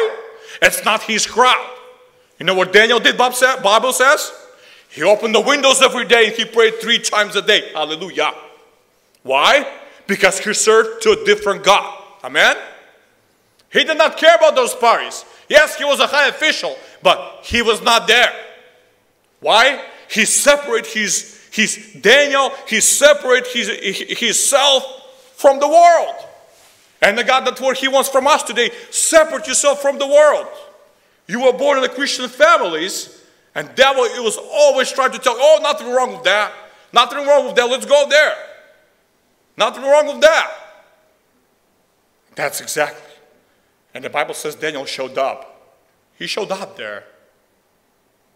It's 0.61 0.83
not 0.83 1.03
his 1.03 1.25
crowd. 1.25 1.75
You 2.39 2.45
know 2.45 2.53
what 2.53 2.71
Daniel 2.71 2.99
did, 2.99 3.17
Bible 3.17 3.93
says? 3.93 4.31
He 4.89 5.03
opened 5.03 5.35
the 5.35 5.41
windows 5.41 5.81
every 5.81 6.05
day 6.05 6.27
and 6.27 6.35
he 6.35 6.45
prayed 6.45 6.75
three 6.75 6.99
times 6.99 7.35
a 7.35 7.41
day. 7.41 7.71
Hallelujah. 7.73 8.33
Why? 9.23 9.67
Because 10.07 10.39
he 10.39 10.53
served 10.53 11.01
to 11.03 11.11
a 11.11 11.25
different 11.25 11.63
God. 11.63 12.03
Amen? 12.23 12.55
He 13.71 13.83
did 13.83 13.97
not 13.97 14.17
care 14.17 14.35
about 14.35 14.55
those 14.55 14.73
parties. 14.73 15.25
Yes, 15.49 15.75
he 15.75 15.83
was 15.83 15.99
a 15.99 16.07
high 16.07 16.27
official, 16.29 16.75
but 17.03 17.41
he 17.43 17.61
was 17.61 17.81
not 17.81 18.07
there. 18.07 18.33
Why? 19.39 19.83
He 20.09 20.25
separated 20.25 20.91
his, 20.91 21.47
his 21.51 21.95
Daniel, 22.01 22.51
he 22.67 22.79
separated 22.79 23.47
his, 23.51 23.67
his 24.19 24.49
self 24.49 24.83
from 25.35 25.59
the 25.59 25.67
world. 25.67 26.15
And 27.01 27.17
the 27.17 27.23
God, 27.23 27.45
that's 27.45 27.61
what 27.61 27.77
he 27.77 27.87
wants 27.87 28.09
from 28.09 28.27
us 28.27 28.43
today. 28.43 28.71
Separate 28.89 29.47
yourself 29.47 29.81
from 29.81 29.99
the 29.99 30.07
world. 30.07 30.47
You 31.27 31.43
were 31.43 31.53
born 31.53 31.77
in 31.77 31.83
a 31.83 31.89
Christian 31.89 32.27
families, 32.27 33.23
and 33.53 33.73
devil 33.75 34.03
it 34.03 34.23
was 34.23 34.37
always 34.37 34.91
trying 34.91 35.11
to 35.11 35.19
tell, 35.19 35.35
oh, 35.37 35.59
nothing 35.61 35.91
wrong 35.91 36.13
with 36.13 36.23
that. 36.23 36.53
Nothing 36.93 37.27
wrong 37.27 37.45
with 37.45 37.55
that. 37.55 37.69
Let's 37.69 37.85
go 37.85 38.07
there. 38.09 38.33
Nothing 39.57 39.83
wrong 39.83 40.07
with 40.07 40.21
that. 40.21 40.51
That's 42.35 42.61
exactly. 42.61 43.01
And 43.93 44.03
the 44.03 44.09
Bible 44.09 44.33
says 44.33 44.55
Daniel 44.55 44.85
showed 44.85 45.17
up. 45.17 45.75
He 46.15 46.27
showed 46.27 46.51
up 46.51 46.77
there. 46.77 47.03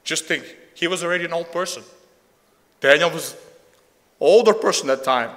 Just 0.03 0.25
think, 0.25 0.43
he 0.73 0.87
was 0.87 1.03
already 1.03 1.25
an 1.25 1.33
old 1.33 1.51
person. 1.51 1.83
Daniel 2.79 3.11
was 3.11 3.35
older 4.19 4.53
person 4.53 4.89
at 4.89 4.99
that 4.99 5.05
time. 5.05 5.31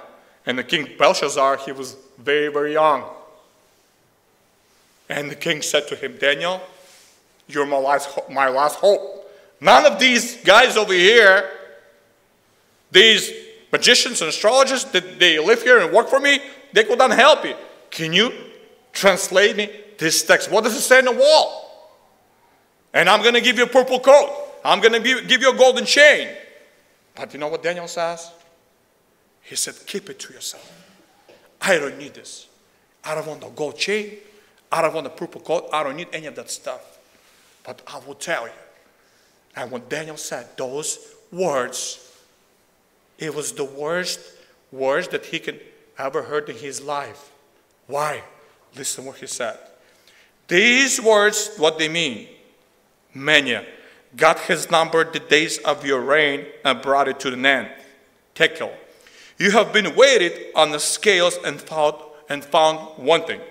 And 0.45 0.57
the 0.57 0.63
king 0.63 0.89
Belshazzar, 0.97 1.57
he 1.57 1.71
was 1.71 1.97
very, 2.17 2.49
very 2.49 2.73
young. 2.73 3.03
And 5.09 5.29
the 5.29 5.35
king 5.35 5.61
said 5.61 5.87
to 5.89 5.95
him, 5.95 6.17
Daniel, 6.17 6.61
you're 7.47 7.65
my 7.65 7.77
last, 7.77 8.09
my 8.29 8.49
last 8.49 8.75
hope. 8.75 9.31
None 9.61 9.85
of 9.85 9.99
these 9.99 10.43
guys 10.43 10.77
over 10.77 10.93
here, 10.93 11.49
these 12.91 13.31
magicians 13.71 14.21
and 14.21 14.29
astrologers, 14.29 14.85
that 14.85 15.19
they 15.19 15.39
live 15.39 15.61
here 15.61 15.79
and 15.79 15.93
work 15.93 16.09
for 16.09 16.19
me, 16.19 16.39
they 16.73 16.83
could 16.83 16.97
not 16.97 17.11
help 17.11 17.45
you. 17.45 17.55
Can 17.89 18.13
you 18.13 18.31
translate 18.93 19.55
me 19.55 19.69
this 19.97 20.23
text? 20.23 20.51
What 20.51 20.63
does 20.63 20.75
it 20.75 20.81
say 20.81 20.99
on 20.99 21.05
the 21.05 21.11
wall? 21.11 21.63
And 22.93 23.09
I'm 23.09 23.21
going 23.21 23.33
to 23.33 23.41
give 23.41 23.57
you 23.57 23.63
a 23.63 23.67
purple 23.67 23.99
coat. 23.99 24.29
I'm 24.63 24.81
going 24.81 24.93
to 24.93 25.21
give 25.21 25.41
you 25.41 25.51
a 25.51 25.55
golden 25.55 25.85
chain. 25.85 26.29
But 27.15 27.33
you 27.33 27.39
know 27.39 27.47
what 27.47 27.61
Daniel 27.61 27.87
says? 27.87 28.31
He 29.45 29.55
said, 29.55 29.75
Keep 29.85 30.09
it 30.09 30.19
to 30.19 30.33
yourself. 30.33 30.71
I 31.61 31.77
don't 31.77 31.97
need 31.97 32.15
this. 32.15 32.47
I 33.03 33.13
don't 33.13 33.27
want 33.27 33.43
a 33.43 33.49
gold 33.49 33.77
chain. 33.77 34.17
I 34.71 34.81
don't 34.81 34.93
want 34.93 35.05
a 35.05 35.11
purple 35.11 35.39
coat. 35.39 35.69
I 35.71 35.83
don't 35.83 35.95
need 35.95 36.07
any 36.11 36.25
of 36.25 36.35
that 36.35 36.49
stuff. 36.49 36.97
But 37.63 37.81
I 37.87 37.99
will 37.99 38.15
tell 38.15 38.47
you. 38.47 38.53
And 39.55 39.71
when 39.71 39.83
Daniel 39.87 40.17
said 40.17 40.47
those 40.57 41.13
words, 41.31 42.11
it 43.19 43.33
was 43.33 43.53
the 43.53 43.63
worst 43.63 44.19
words 44.71 45.07
that 45.09 45.25
he 45.25 45.39
could 45.39 45.61
ever 45.97 46.23
heard 46.23 46.49
in 46.49 46.57
his 46.57 46.81
life. 46.81 47.31
Why? 47.87 48.23
Listen 48.75 49.05
what 49.05 49.17
he 49.17 49.27
said. 49.27 49.57
These 50.47 51.01
words, 51.01 51.55
what 51.57 51.77
they 51.77 51.87
mean. 51.87 52.27
Mene. 53.13 53.63
God 54.17 54.37
has 54.39 54.71
numbered 54.71 55.13
the 55.13 55.19
days 55.19 55.59
of 55.59 55.85
your 55.85 56.01
reign 56.01 56.47
and 56.63 56.81
brought 56.81 57.07
it 57.07 57.19
to 57.21 57.31
an 57.31 57.45
end. 57.45 57.69
Tekel. 58.33 58.71
You 59.37 59.51
have 59.51 59.73
been 59.73 59.95
weighted 59.95 60.53
on 60.55 60.71
the 60.71 60.79
scales 60.79 61.37
and 61.45 61.59
found, 61.61 61.95
and 62.29 62.43
found 62.43 62.97
one 62.97 63.25
thing. 63.25 63.41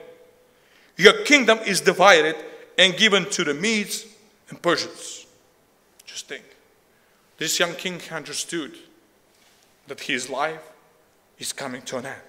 Your 0.96 1.24
kingdom 1.24 1.58
is 1.66 1.80
divided 1.80 2.36
and 2.78 2.96
given 2.96 3.28
to 3.30 3.44
the 3.44 3.54
Medes 3.54 4.06
and 4.48 4.60
Persians. 4.60 5.26
Just 6.06 6.28
think. 6.28 6.44
This 7.36 7.58
young 7.58 7.74
king 7.74 8.00
understood 8.10 8.76
that 9.88 10.00
his 10.00 10.30
life 10.30 10.62
is 11.38 11.52
coming 11.52 11.82
to 11.82 11.98
an 11.98 12.06
end. 12.06 12.22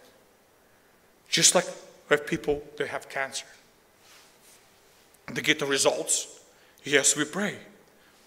Just 1.30 1.56
like 1.56 1.66
with 2.10 2.26
people 2.26 2.62
that 2.78 2.88
have 2.88 3.10
cancer. 3.10 3.46
They 5.32 5.42
get 5.42 5.60
the 5.60 5.66
results. 5.66 6.40
Yes, 6.84 7.16
we 7.16 7.26
pray. 7.26 7.58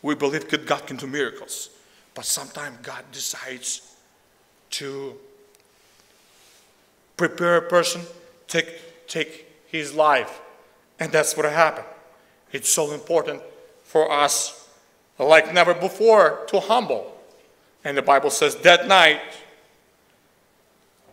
We 0.02 0.14
believe 0.14 0.48
that 0.50 0.66
God 0.66 0.86
can 0.86 0.96
do 0.96 1.06
miracles. 1.06 1.70
But 2.14 2.24
sometimes 2.24 2.78
God 2.82 3.04
decides 3.12 3.96
to 4.70 5.14
prepare 7.16 7.56
a 7.56 7.62
person, 7.62 8.02
take, 8.46 9.06
take 9.06 9.46
his 9.66 9.94
life. 9.94 10.40
And 11.00 11.12
that's 11.12 11.36
what 11.36 11.44
happened. 11.46 11.86
It's 12.52 12.68
so 12.68 12.92
important 12.92 13.42
for 13.84 14.10
us, 14.10 14.68
like 15.18 15.52
never 15.52 15.74
before, 15.74 16.44
to 16.48 16.60
humble. 16.60 17.14
And 17.84 17.96
the 17.96 18.02
Bible 18.02 18.30
says 18.30 18.56
that 18.56 18.88
night, 18.88 19.20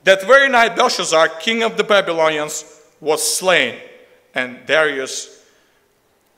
that 0.04 0.26
very 0.26 0.50
night, 0.50 0.76
Belshazzar, 0.76 1.30
king 1.40 1.64
of 1.64 1.78
the 1.78 1.84
Babylonians, 1.84 2.82
was 3.02 3.22
slain. 3.24 3.76
And 4.34 4.66
Darius, 4.66 5.44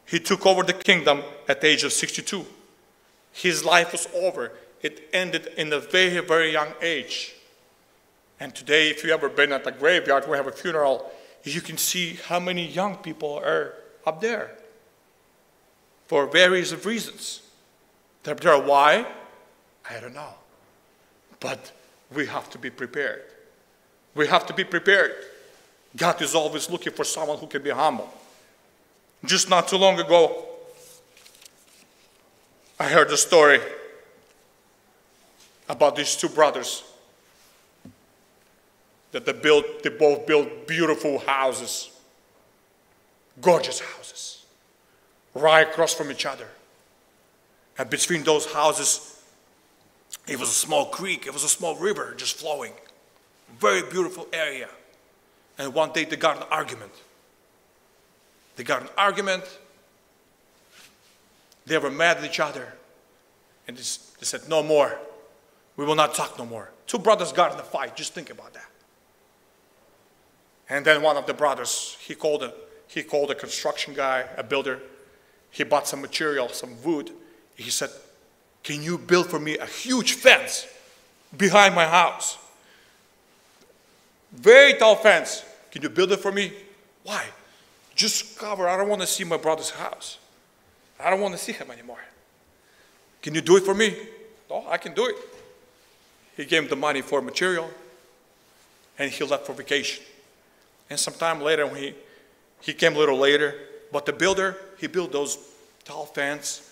he 0.06 0.20
took 0.20 0.46
over 0.46 0.64
the 0.64 0.74
kingdom 0.74 1.24
at 1.48 1.62
the 1.62 1.68
age 1.68 1.84
of 1.84 1.92
62. 1.92 2.46
His 3.34 3.66
life 3.66 3.92
was 3.92 4.08
over. 4.16 4.52
It 4.82 5.10
ended 5.14 5.48
in 5.58 5.74
a 5.74 5.80
very, 5.80 6.20
very 6.20 6.52
young 6.52 6.74
age. 6.82 7.34
And 8.40 8.54
today, 8.54 8.90
if 8.90 9.04
you've 9.04 9.14
ever 9.14 9.30
been 9.30 9.52
at 9.52 9.64
the 9.64 9.72
graveyard, 9.72 10.30
we 10.30 10.38
have 10.38 10.48
a 10.48 10.52
funeral, 10.52 11.12
you 11.44 11.62
can 11.62 11.78
see 11.78 12.20
how 12.28 12.40
many 12.40 12.66
young 12.66 12.98
people 12.98 13.40
are 13.44 13.74
up 14.06 14.22
there 14.22 14.52
for 16.08 16.28
various 16.28 16.74
reasons. 16.86 17.42
They're 18.24 18.36
there. 18.36 18.62
Why? 18.62 19.06
I 19.90 20.00
don't 20.00 20.14
know. 20.14 20.34
But 21.40 21.72
we 22.14 22.28
have 22.28 22.50
to 22.52 22.58
be 22.58 22.70
prepared. 22.70 23.24
We 24.16 24.28
have 24.28 24.46
to 24.48 24.54
be 24.54 24.64
prepared. 24.64 25.14
God 25.96 26.22
is 26.22 26.36
always 26.36 26.70
looking 26.70 26.94
for 26.94 27.04
someone 27.04 27.38
who 27.38 27.48
can 27.48 27.64
be 27.64 27.70
humble. 27.70 28.12
Just 29.26 29.50
not 29.50 29.68
too 29.68 29.78
long 29.78 30.00
ago, 30.00 30.46
I 32.80 32.90
heard 32.90 33.10
a 33.10 33.18
story 33.18 33.60
about 35.70 35.96
these 35.96 36.16
two 36.16 36.30
brothers. 36.30 36.84
That 39.12 39.26
they 39.26 39.34
built 39.34 39.84
they 39.84 39.90
both 39.90 40.26
built 40.26 40.68
beautiful 40.68 41.20
houses. 41.20 41.92
Gorgeous 43.42 43.80
houses. 43.80 44.46
Right 45.34 45.68
across 45.68 45.94
from 45.94 46.12
each 46.12 46.26
other. 46.26 46.48
And 47.78 47.90
between 47.90 48.24
those 48.24 48.52
houses 48.52 49.14
it 50.28 50.40
was 50.40 50.50
a 50.50 50.54
small 50.54 50.86
creek 50.86 51.26
it 51.26 51.34
was 51.34 51.44
a 51.44 51.50
small 51.50 51.76
river 51.76 52.14
just 52.18 52.38
flowing. 52.38 52.74
Very 53.60 53.84
beautiful 53.84 54.28
area. 54.34 54.70
And 55.58 55.74
one 55.74 55.92
day 55.92 56.04
they 56.04 56.16
got 56.16 56.38
an 56.38 56.44
argument. 56.52 56.92
They 58.56 58.64
got 58.64 58.82
an 58.82 58.90
argument. 58.98 59.44
They 61.66 61.78
were 61.78 61.92
mad 61.92 62.18
at 62.18 62.26
each 62.26 62.40
other. 62.40 62.74
And 63.68 63.78
they 63.78 63.82
said, 63.82 64.50
No 64.50 64.64
more. 64.64 64.98
We 65.78 65.86
will 65.86 65.96
not 65.96 66.16
talk 66.16 66.38
no 66.38 66.46
more. 66.46 66.72
Two 66.88 66.98
brothers 66.98 67.32
got 67.32 67.54
in 67.54 67.60
a 67.60 67.64
fight. 67.64 67.96
Just 67.96 68.14
think 68.14 68.30
about 68.30 68.54
that. 68.54 68.70
And 70.70 70.84
then 70.84 71.02
one 71.02 71.16
of 71.16 71.28
the 71.28 71.34
brothers, 71.34 71.96
he 72.02 72.16
called 72.16 72.44
a, 72.44 72.54
he 72.88 73.04
called 73.04 73.32
a 73.32 73.36
construction 73.36 73.94
guy, 73.94 74.26
a 74.36 74.44
builder. 74.44 74.82
He 75.52 75.64
bought 75.64 75.88
some 75.88 76.02
material, 76.02 76.50
some 76.50 76.82
wood. 76.84 77.12
He 77.56 77.70
said, 77.70 77.90
Can 78.64 78.82
you 78.82 78.98
build 78.98 79.28
for 79.28 79.40
me 79.40 79.58
a 79.58 79.66
huge 79.66 80.14
fence 80.14 80.68
behind 81.38 81.74
my 81.76 81.86
house? 81.86 82.38
Very 84.34 84.74
tall 84.74 84.96
fence. 84.96 85.44
Can 85.72 85.84
you 85.84 85.90
build 85.90 86.12
it 86.12 86.20
for 86.20 86.32
me? 86.32 86.52
Why? 87.04 87.26
Just 87.96 88.38
cover. 88.38 88.68
I 88.68 88.78
don't 88.78 88.90
want 88.90 89.02
to 89.02 89.08
see 89.08 89.24
my 89.24 89.38
brother's 89.38 89.70
house. 89.70 90.18
I 91.00 91.10
don't 91.10 91.22
want 91.22 91.34
to 91.34 91.40
see 91.40 91.52
him 91.52 91.72
anymore. 91.72 92.04
Can 93.22 93.36
you 93.36 93.42
do 93.42 93.58
it 93.58 93.64
for 93.64 93.74
me? 93.74 93.96
No, 94.50 94.66
I 94.68 94.78
can 94.78 94.94
do 94.94 95.06
it. 95.06 95.16
He 96.38 96.46
gave 96.46 96.64
him 96.64 96.70
the 96.70 96.76
money 96.76 97.02
for 97.02 97.20
material 97.20 97.70
and 99.00 99.12
he 99.12 99.24
left 99.24 99.48
for 99.48 99.54
vacation. 99.54 100.04
And 100.90 101.00
sometime 101.00 101.42
later, 101.42 101.66
when 101.66 101.78
he, 101.78 101.96
he 102.62 102.74
came 102.74 102.96
a 102.96 103.00
little 103.00 103.18
later, 103.18 103.56
but 103.92 104.06
the 104.06 104.14
builder, 104.14 104.56
he 104.78 104.86
built 104.86 105.12
those 105.12 105.38
tall 105.84 106.06
fence 106.06 106.72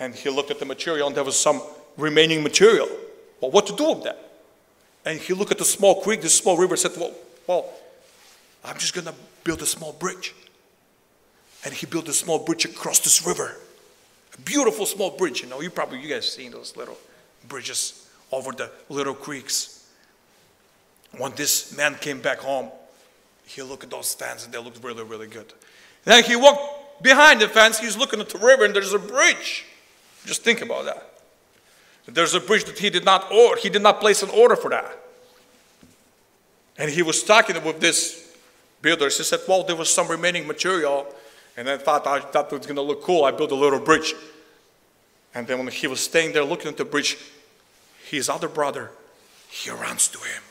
and 0.00 0.14
he 0.14 0.28
looked 0.28 0.50
at 0.50 0.58
the 0.58 0.64
material 0.64 1.06
and 1.06 1.16
there 1.16 1.24
was 1.24 1.38
some 1.38 1.62
remaining 1.96 2.42
material. 2.42 2.88
Well, 3.40 3.52
what 3.52 3.66
to 3.68 3.76
do 3.76 3.90
with 3.90 4.02
that? 4.02 4.18
And 5.04 5.20
he 5.20 5.32
looked 5.32 5.52
at 5.52 5.58
the 5.58 5.64
small 5.64 6.02
creek, 6.02 6.20
the 6.20 6.28
small 6.28 6.56
river, 6.56 6.76
said, 6.76 6.90
well, 6.96 7.14
well, 7.46 7.70
I'm 8.64 8.78
just 8.78 8.94
going 8.94 9.06
to 9.06 9.14
build 9.44 9.62
a 9.62 9.66
small 9.66 9.92
bridge. 9.92 10.34
And 11.64 11.72
he 11.72 11.86
built 11.86 12.08
a 12.08 12.12
small 12.12 12.40
bridge 12.40 12.64
across 12.64 12.98
this 12.98 13.24
river. 13.24 13.56
A 14.36 14.40
beautiful 14.40 14.86
small 14.86 15.16
bridge, 15.16 15.40
you 15.40 15.48
know. 15.48 15.60
You 15.60 15.70
probably, 15.70 16.00
you 16.00 16.08
guys 16.08 16.30
seen 16.30 16.50
those 16.50 16.76
little 16.76 16.98
bridges 17.48 18.07
over 18.32 18.52
the 18.52 18.70
little 18.88 19.14
creeks. 19.14 19.86
When 21.16 21.32
this 21.34 21.76
man 21.76 21.94
came 21.96 22.20
back 22.20 22.38
home, 22.38 22.70
he 23.46 23.62
looked 23.62 23.84
at 23.84 23.90
those 23.90 24.14
fans 24.14 24.44
and 24.44 24.52
they 24.52 24.58
looked 24.58 24.82
really, 24.84 25.02
really 25.02 25.26
good. 25.26 25.52
Then 26.04 26.22
he 26.24 26.36
walked 26.36 27.02
behind 27.02 27.40
the 27.40 27.48
fence, 27.48 27.78
he's 27.78 27.96
looking 27.96 28.20
at 28.20 28.28
the 28.28 28.38
river 28.38 28.64
and 28.64 28.74
there's 28.74 28.92
a 28.92 28.98
bridge. 28.98 29.64
Just 30.26 30.42
think 30.42 30.60
about 30.60 30.84
that. 30.84 31.14
There's 32.06 32.34
a 32.34 32.40
bridge 32.40 32.64
that 32.64 32.78
he 32.78 32.90
did 32.90 33.04
not 33.04 33.30
order, 33.30 33.60
he 33.60 33.68
did 33.68 33.82
not 33.82 34.00
place 34.00 34.22
an 34.22 34.30
order 34.30 34.56
for 34.56 34.70
that. 34.70 34.98
And 36.78 36.90
he 36.90 37.02
was 37.02 37.22
talking 37.22 37.62
with 37.64 37.80
this 37.80 38.36
builder. 38.80 39.06
He 39.06 39.10
said, 39.10 39.40
Well, 39.48 39.64
there 39.64 39.76
was 39.76 39.90
some 39.90 40.08
remaining 40.08 40.46
material, 40.46 41.06
and 41.56 41.68
I 41.68 41.76
thought 41.76 42.06
I 42.06 42.20
thought 42.20 42.52
it 42.52 42.58
was 42.58 42.66
gonna 42.66 42.82
look 42.82 43.02
cool. 43.02 43.24
I 43.24 43.32
built 43.32 43.50
a 43.50 43.56
little 43.56 43.80
bridge. 43.80 44.14
And 45.34 45.46
then 45.46 45.58
when 45.58 45.68
he 45.68 45.86
was 45.86 46.00
staying 46.00 46.32
there 46.32 46.44
looking 46.44 46.68
at 46.68 46.76
the 46.76 46.84
bridge, 46.84 47.18
his 48.16 48.28
other 48.28 48.48
brother, 48.48 48.90
he 49.48 49.70
runs 49.70 50.08
to 50.08 50.18
him. 50.18 50.42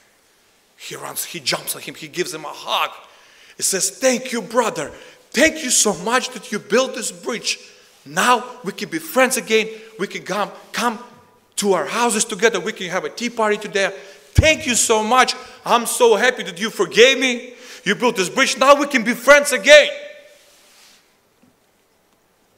He 0.78 0.96
runs, 0.96 1.26
he 1.26 1.40
jumps 1.40 1.76
on 1.76 1.82
him, 1.82 1.96
he 1.96 2.08
gives 2.08 2.34
him 2.34 2.46
a 2.46 2.52
hug. 2.52 2.92
He 3.56 3.64
says, 3.64 3.90
Thank 3.90 4.32
you, 4.32 4.42
brother. 4.42 4.92
Thank 5.32 5.64
you 5.64 5.70
so 5.70 5.94
much 6.04 6.30
that 6.30 6.52
you 6.52 6.60
built 6.60 6.96
this 6.96 7.12
bridge. 7.12 7.60
Now 8.06 8.44
we 8.64 8.72
can 8.72 8.90
be 8.90 9.00
friends 9.00 9.38
again. 9.38 9.68
We 10.00 10.08
can 10.08 10.24
come, 10.24 10.52
come 10.72 11.00
to 11.58 11.74
our 11.74 11.86
houses 11.86 12.24
together. 12.24 12.60
We 12.60 12.72
can 12.72 12.90
have 12.90 13.04
a 13.04 13.10
tea 13.10 13.30
party 13.30 13.58
today. 13.58 13.92
Thank 14.34 14.66
you 14.68 14.76
so 14.76 15.04
much. 15.04 15.36
I'm 15.66 15.86
so 15.86 16.16
happy 16.16 16.44
that 16.44 16.60
you 16.60 16.70
forgave 16.70 17.20
me. 17.20 17.54
You 17.84 17.96
built 17.96 18.16
this 18.16 18.30
bridge. 18.30 18.58
Now 18.58 18.76
we 18.80 18.88
can 18.88 19.04
be 19.04 19.14
friends 19.14 19.52
again. 19.52 19.90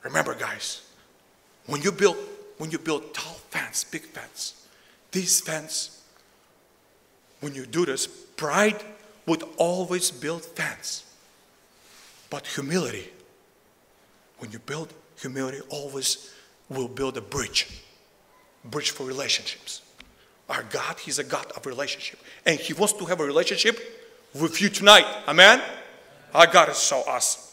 Remember, 0.03 0.33
guys, 0.35 0.81
when 1.65 1.81
you 1.81 1.91
build 1.91 2.17
when 2.57 2.71
you 2.71 2.77
build 2.77 3.13
tall 3.13 3.35
fence, 3.51 3.85
big 3.85 4.01
fence, 4.01 4.58
these 5.11 5.41
fence, 5.41 6.03
when 7.39 7.55
you 7.55 7.65
do 7.65 7.85
this, 7.85 8.07
pride 8.07 8.83
would 9.25 9.43
always 9.57 10.11
build 10.11 10.43
fence. 10.43 11.05
But 12.29 12.45
humility, 12.45 13.09
when 14.37 14.51
you 14.51 14.59
build 14.59 14.93
humility, 15.19 15.59
always 15.69 16.33
will 16.69 16.87
build 16.87 17.17
a 17.17 17.21
bridge. 17.21 17.81
Bridge 18.65 18.91
for 18.91 19.05
relationships. 19.05 19.81
Our 20.49 20.63
God, 20.63 20.97
He's 20.99 21.19
a 21.19 21.23
God 21.23 21.51
of 21.55 21.65
relationship. 21.65 22.19
And 22.45 22.59
He 22.59 22.73
wants 22.73 22.93
to 22.93 23.05
have 23.05 23.19
a 23.19 23.25
relationship 23.25 23.79
with 24.33 24.61
you 24.61 24.69
tonight. 24.69 25.05
Amen? 25.27 25.61
Our 26.33 26.47
God 26.47 26.69
is 26.69 26.77
so 26.77 27.03
awesome. 27.07 27.43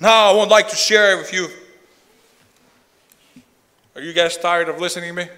Now, 0.00 0.32
I 0.32 0.36
would 0.36 0.48
like 0.48 0.68
to 0.70 0.76
share 0.76 1.16
with 1.16 1.32
you 1.32 1.48
are 3.94 4.00
you 4.00 4.14
guys 4.14 4.38
tired 4.38 4.70
of 4.70 4.80
listening 4.80 5.10
to 5.10 5.24
me? 5.24 5.28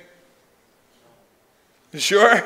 Sure? 1.97 2.43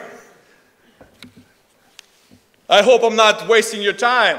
I 2.69 2.83
hope 2.83 3.03
I'm 3.03 3.17
not 3.17 3.49
wasting 3.49 3.81
your 3.81 3.95
time. 3.95 4.39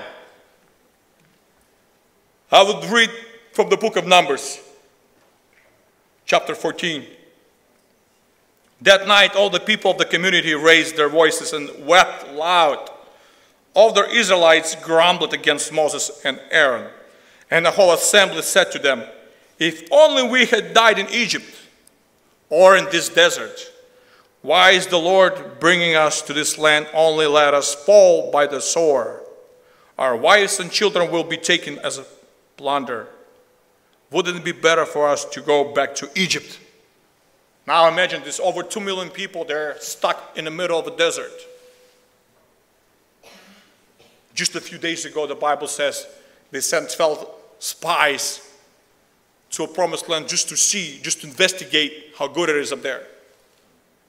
I 2.51 2.62
would 2.64 2.86
read 2.86 3.10
from 3.53 3.70
the 3.70 3.78
book 3.78 3.95
of 3.95 4.05
Numbers, 4.05 4.60
chapter 6.26 6.53
14. 6.53 7.05
That 8.82 9.07
night, 9.07 9.36
all 9.36 9.49
the 9.49 9.60
people 9.60 9.91
of 9.91 9.97
the 9.97 10.05
community 10.05 10.53
raised 10.53 10.95
their 10.95 11.10
voices 11.10 11.53
and 11.53 11.70
wept 11.86 12.32
loud. 12.34 12.89
All 13.74 13.91
the 13.91 14.07
Israelites 14.10 14.76
grumbled 14.76 15.34
against 15.34 15.74
Moses 15.74 16.22
and 16.24 16.39
Aaron. 16.51 16.88
And 17.49 17.66
the 17.66 17.72
whole 17.72 17.93
assembly 17.93 18.43
said 18.43 18.72
to 18.72 18.80
them, 18.80 19.03
If 19.57 19.91
only 19.91 20.24
we 20.30 20.45
had 20.45 20.74
died 20.74 20.99
in 20.99 21.10
Egypt 21.10 21.51
or 22.49 22.78
in 22.78 22.86
this 22.86 23.10
desert. 23.10 23.60
Why 24.42 24.72
is 24.72 24.88
the 24.88 24.98
Lord 24.98 25.60
bringing 25.60 25.96
us 25.96 26.22
to 26.24 26.34
this 26.34 26.58
land 26.58 26.88
only 26.94 27.28
let 27.28 27.54
us 27.54 27.76
fall 27.76 28.32
by 28.32 28.48
the 28.48 28.62
sword? 28.62 29.22
Our 29.98 30.16
wives 30.16 30.60
and 30.60 30.72
children 30.72 31.12
will 31.12 31.26
be 31.26 31.36
taken 31.36 31.78
as 31.80 31.98
a 31.98 32.06
plunder. 32.56 33.08
Wouldn't 34.12 34.38
it 34.38 34.46
be 34.46 34.54
better 34.54 34.86
for 34.86 35.08
us 35.08 35.26
to 35.26 35.42
go 35.42 35.74
back 35.74 35.94
to 35.96 36.10
Egypt? 36.16 36.58
Now 37.68 37.88
imagine 37.88 38.22
there's 38.22 38.40
over 38.40 38.64
2 38.64 38.80
million 38.80 39.10
people 39.10 39.44
there 39.44 39.76
stuck 39.80 40.38
in 40.38 40.46
the 40.46 40.52
middle 40.52 40.80
of 40.80 40.88
a 40.88 40.96
desert. 40.96 41.32
Just 44.34 44.56
a 44.56 44.62
few 44.62 44.78
days 44.78 45.04
ago, 45.04 45.28
the 45.28 45.36
Bible 45.36 45.68
says 45.68 46.08
they 46.50 46.62
sent 46.62 46.90
12 46.92 47.30
spies 47.60 48.54
to 49.52 49.64
a 49.64 49.68
promised 49.68 50.08
land 50.08 50.30
just 50.30 50.48
to 50.50 50.56
see, 50.56 51.00
just 51.04 51.22
to 51.22 51.28
investigate 51.28 52.14
how 52.18 52.28
good 52.28 52.50
it 52.50 52.56
is 52.56 52.72
up 52.72 52.82
there. 52.82 53.06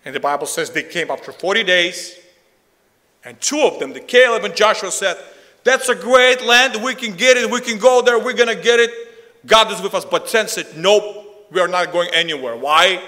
And 0.05 0.15
the 0.15 0.21
Bible 0.21 0.47
says 0.47 0.71
they 0.71 0.83
came 0.83 1.11
after 1.11 1.33
40 1.33 1.65
days, 1.65 2.19
and 3.25 3.41
two 3.41 3.61
of 3.61 3.79
them, 3.79 3.93
the 3.93 4.01
Caleb 4.01 4.45
and 4.45 4.57
Joshua, 4.57 4.91
said, 4.91 5.17
That's 5.65 5.89
a 5.89 5.95
great 5.95 6.43
land, 6.43 6.83
we 6.83 6.95
can 6.95 7.15
get 7.15 7.37
it, 7.37 7.51
we 7.51 7.61
can 7.61 7.79
go 7.79 8.03
there, 8.03 8.19
we're 8.19 8.33
gonna 8.33 8.55
get 8.55 8.81
it. 8.81 8.91
God 9.47 9.73
is 9.73 9.81
with 9.81 9.95
us. 9.95 10.05
But 10.05 10.27
10 10.27 10.49
said, 10.49 10.67
Nope, 10.77 11.49
we 11.51 11.61
are 11.61 11.69
not 11.69 11.93
going 11.93 12.11
anywhere. 12.13 12.57
Why? 12.57 13.03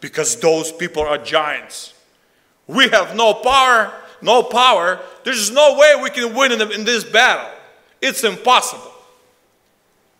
Because 0.00 0.36
those 0.36 0.70
people 0.72 1.02
are 1.02 1.18
giants. 1.18 1.94
We 2.66 2.88
have 2.88 3.16
no 3.16 3.34
power, 3.34 3.92
no 4.22 4.42
power. 4.42 5.00
There's 5.24 5.50
no 5.50 5.76
way 5.78 5.94
we 6.02 6.10
can 6.10 6.34
win 6.34 6.52
in, 6.52 6.58
the, 6.58 6.70
in 6.70 6.84
this 6.84 7.04
battle. 7.04 7.50
It's 8.00 8.24
impossible. 8.24 8.92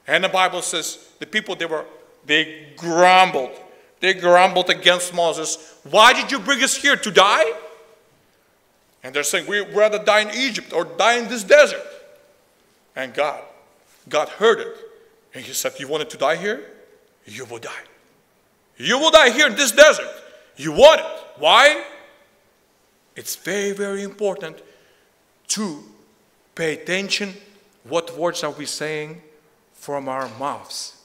And 0.07 0.23
the 0.25 0.29
Bible 0.29 0.63
says 0.63 1.09
the 1.19 1.27
people 1.27 1.57
they 1.57 1.67
were 1.67 1.85
they 2.27 2.73
grumbled. 2.77 3.53
They 4.01 4.15
grumbled 4.15 4.71
against 4.71 5.15
Moses. 5.15 5.79
Why 5.85 6.13
did 6.13 6.31
you 6.31 6.39
bring 6.39 6.63
us 6.63 6.77
here 6.77 6.97
to 6.97 7.11
die? 7.11 7.53
And 9.03 9.15
they're 9.15 9.23
saying 9.23 9.47
we'd 9.47 9.75
rather 9.75 10.03
die 10.03 10.21
in 10.21 10.31
Egypt 10.31 10.73
or 10.73 10.85
die 10.85 11.19
in 11.19 11.29
this 11.29 11.45
desert. 11.45 11.83
And 12.95 13.15
God, 13.15 13.43
God 14.09 14.29
heard 14.29 14.61
it. 14.61 14.77
And 15.35 15.45
he 15.45 15.53
said, 15.53 15.75
You 15.79 15.89
wanted 15.89 16.11
to 16.11 16.17
die 16.17 16.37
here? 16.37 16.65
You 17.25 17.45
will 17.45 17.59
die. 17.59 17.85
You 18.77 18.99
will 18.99 19.11
die 19.11 19.31
here 19.31 19.47
in 19.47 19.55
this 19.55 19.73
desert. 19.73 20.09
You 20.57 20.73
want 20.73 21.01
it. 21.01 21.07
Why? 21.37 21.85
It's 23.15 23.37
very, 23.37 23.73
very 23.73 24.03
important 24.03 24.61
to 25.49 25.83
pay 26.55 26.75
attention. 26.75 27.35
What 27.85 28.17
words 28.17 28.43
are 28.45 28.51
we 28.51 28.67
saying 28.67 29.23
from 29.75 30.09
our 30.09 30.29
mouths? 30.39 31.01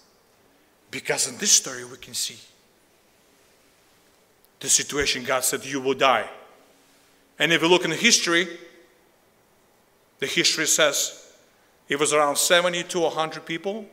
Because 0.89 1.28
in 1.28 1.38
this 1.38 1.52
story, 1.52 1.86
we 1.86 1.98
can 1.98 2.14
see 2.14 2.38
the 4.62 4.70
situation 4.70 5.24
God 5.24 5.43
said, 5.43 5.66
You 5.66 5.82
will 5.82 5.93
die. 5.93 6.30
And 7.38 7.51
if 7.51 7.62
you 7.62 7.68
look 7.68 7.84
in 7.84 7.91
history, 7.91 8.47
the 10.20 10.28
history 10.28 10.68
says 10.68 11.34
it 11.89 11.99
was 11.99 12.14
around 12.14 12.38
70 12.38 12.84
to 12.84 12.99
100 13.01 13.45
people 13.45 13.86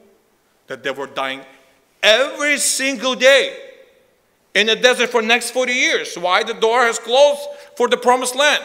that 0.69 0.83
they 0.83 0.91
were 0.91 1.07
dying 1.07 1.41
every 2.03 2.59
single 2.59 3.14
day 3.14 3.57
in 4.55 4.66
the 4.66 4.77
desert 4.77 5.11
for 5.11 5.23
the 5.23 5.27
next 5.27 5.51
40 5.51 5.73
years. 5.73 6.16
Why? 6.16 6.43
The 6.45 6.55
door 6.55 6.83
has 6.83 6.99
closed 6.99 7.41
for 7.77 7.89
the 7.89 7.97
promised 7.97 8.37
land. 8.37 8.62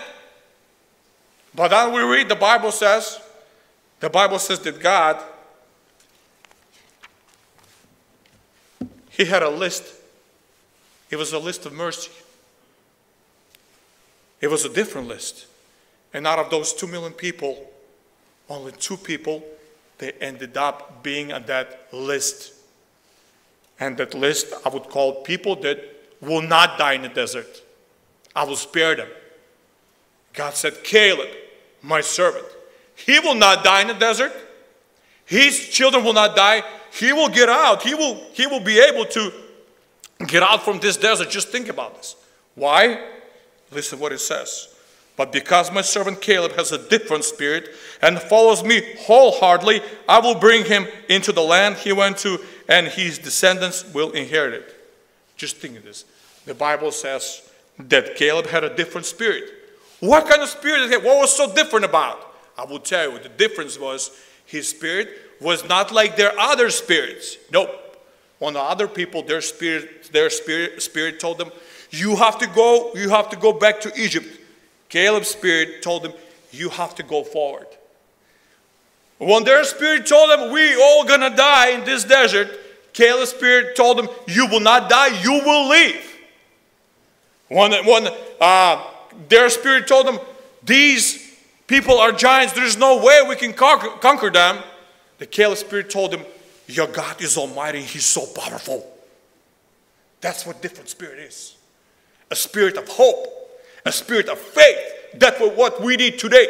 But 1.56 1.70
then 1.70 1.94
we 1.94 2.02
read 2.02 2.30
the 2.30 2.36
Bible 2.36 2.72
says, 2.72 3.20
the 4.00 4.10
Bible 4.10 4.40
says 4.40 4.60
that 4.60 4.80
God 4.80 5.24
He 9.14 9.26
had 9.26 9.44
a 9.44 9.50
list. 9.50 9.84
It 11.14 11.16
was 11.16 11.32
a 11.32 11.38
list 11.38 11.68
of 11.68 11.74
mercy. 11.74 12.10
It 14.42 14.48
was 14.48 14.66
a 14.66 14.70
different 14.70 15.08
list. 15.08 15.46
And 16.12 16.26
out 16.26 16.40
of 16.40 16.50
those 16.50 16.74
two 16.74 16.88
million 16.88 17.14
people, 17.14 17.70
only 18.50 18.72
two 18.72 18.98
people, 18.98 19.44
they 20.00 20.14
ended 20.14 20.58
up 20.58 21.04
being 21.04 21.32
on 21.32 21.46
that 21.46 21.88
list. 21.92 22.54
And 23.80 23.96
that 23.98 24.16
list 24.16 24.56
I 24.66 24.70
would 24.70 24.90
call 24.90 25.22
people 25.22 25.56
that 25.58 25.78
will 26.20 26.42
not 26.42 26.80
die 26.80 26.94
in 26.94 27.04
the 27.04 27.10
desert. 27.10 27.62
I 28.36 28.46
will 28.46 28.56
spare 28.56 28.96
them. 28.96 29.10
God 30.34 30.56
said, 30.56 30.84
Caleb, 30.84 31.30
my 31.84 32.02
servant, 32.02 32.48
he 32.96 33.20
will 33.20 33.36
not 33.36 33.64
die 33.64 33.82
in 33.82 33.88
the 33.88 33.94
desert. 33.94 34.34
His 35.26 35.70
children 35.70 36.04
will 36.04 36.14
not 36.14 36.36
die 36.36 36.64
he 36.94 37.12
will 37.12 37.30
get 37.30 37.50
out. 37.50 37.82
He 37.82 37.96
will, 37.96 38.24
he 38.34 38.46
will 38.46 38.60
be 38.60 38.80
able 38.80 39.06
to 39.06 39.34
get 40.28 40.44
out 40.44 40.64
from 40.64 40.80
this 40.80 40.98
desert. 40.98 41.30
Just 41.30 41.50
think 41.50 41.70
about 41.70 41.96
this. 41.96 42.16
Why? 42.56 43.04
Listen 43.72 44.00
what 44.00 44.12
it 44.12 44.20
says. 44.20 44.70
But 45.16 45.32
because 45.32 45.72
my 45.72 45.82
servant 45.82 46.22
Caleb 46.22 46.54
has 46.54 46.72
a 46.72 46.90
different 46.90 47.24
spirit 47.24 47.70
and 48.02 48.20
follows 48.20 48.64
me 48.64 48.82
wholeheartedly, 49.02 49.82
I 50.10 50.20
will 50.20 50.36
bring 50.36 50.66
him 50.66 50.88
into 51.08 51.32
the 51.32 51.42
land 51.42 51.76
he 51.76 51.94
went 51.94 52.18
to, 52.20 52.40
and 52.68 52.88
his 52.88 53.20
descendants 53.20 53.94
will 53.94 54.12
inherit 54.12 54.54
it. 54.54 54.76
Just 55.38 55.58
think 55.58 55.78
of 55.78 55.84
this. 55.84 56.06
The 56.46 56.56
Bible 56.56 56.92
says 56.92 57.50
that 57.78 58.16
Caleb 58.16 58.48
had 58.48 58.64
a 58.64 58.76
different 58.76 59.06
spirit. 59.06 59.44
What 60.00 60.28
kind 60.28 60.42
of 60.42 60.50
spirit 60.50 60.90
did? 60.90 61.04
What 61.04 61.18
was 61.18 61.36
so 61.36 61.54
different 61.54 61.86
about? 61.86 62.34
I 62.58 62.66
will 62.66 62.80
tell 62.80 63.12
you, 63.12 63.20
the 63.20 63.30
difference 63.30 63.80
was 63.80 64.12
his 64.46 64.68
spirit 64.68 65.10
was 65.40 65.68
not 65.68 65.92
like 65.92 66.16
their 66.16 66.38
other 66.40 66.70
spirits. 66.70 67.38
Nope. 67.52 67.83
When 68.40 68.56
the 68.56 68.62
other 68.62 68.88
people, 68.88 69.22
their 69.24 69.42
spirit, 69.42 70.12
their 70.12 70.30
spirit, 70.30 70.82
spirit 70.82 71.20
told 71.20 71.38
them, 71.38 71.52
you 71.92 72.16
have 72.16 72.40
to 72.40 72.48
go, 72.48 72.92
you 72.96 73.10
have 73.10 73.30
to 73.30 73.38
go 73.38 73.54
back 73.54 73.80
to 73.82 73.92
Egypt. 73.96 74.28
Caleb's 74.90 75.30
spirit 75.30 75.82
told 75.82 76.04
them, 76.04 76.14
you 76.52 76.70
have 76.70 76.96
to 76.96 77.04
go 77.04 77.24
forward. 77.24 77.68
When 79.18 79.44
their 79.44 79.64
spirit 79.64 80.06
told 80.06 80.30
them, 80.30 80.52
we 80.52 80.76
all 80.76 81.06
gonna 81.06 81.36
die 81.36 81.70
in 81.70 81.84
this 81.86 82.04
desert, 82.04 82.50
Caleb's 82.94 83.32
spirit 83.32 83.76
told 83.76 83.98
them, 83.98 84.08
you 84.28 84.48
will 84.48 84.60
not 84.60 84.90
die, 84.90 85.22
you 85.22 85.32
will 85.32 85.70
live. 85.70 86.18
When, 87.48 87.72
when 87.86 88.08
uh, 88.42 88.84
their 89.30 89.50
spirit 89.50 89.88
told 89.88 90.08
them, 90.08 90.20
these 90.64 91.36
people 91.68 92.00
are 92.00 92.12
giants, 92.12 92.54
there's 92.54 92.78
no 92.78 93.04
way 93.04 93.22
we 93.28 93.36
can 93.36 93.54
conquer, 93.54 93.90
conquer 94.00 94.30
them, 94.30 94.64
the 95.20 95.26
Caleb 95.26 95.58
spirit 95.58 95.90
told 95.90 96.12
them, 96.12 96.22
your 96.68 96.88
God 96.88 97.22
is 97.22 97.38
almighty, 97.38 97.82
he's 97.82 98.06
so 98.06 98.26
powerful. 98.26 98.90
That's 100.22 100.46
what 100.46 100.62
different 100.62 100.90
spirit 100.90 101.20
is. 101.20 101.56
A 102.32 102.36
spirit 102.36 102.78
of 102.78 102.88
hope, 102.88 103.28
a 103.86 103.92
spirit 103.92 104.30
of 104.30 104.40
faith. 104.40 104.78
That's 105.16 105.40
what 105.40 105.82
we 105.82 105.98
need 105.98 106.18
today. 106.18 106.48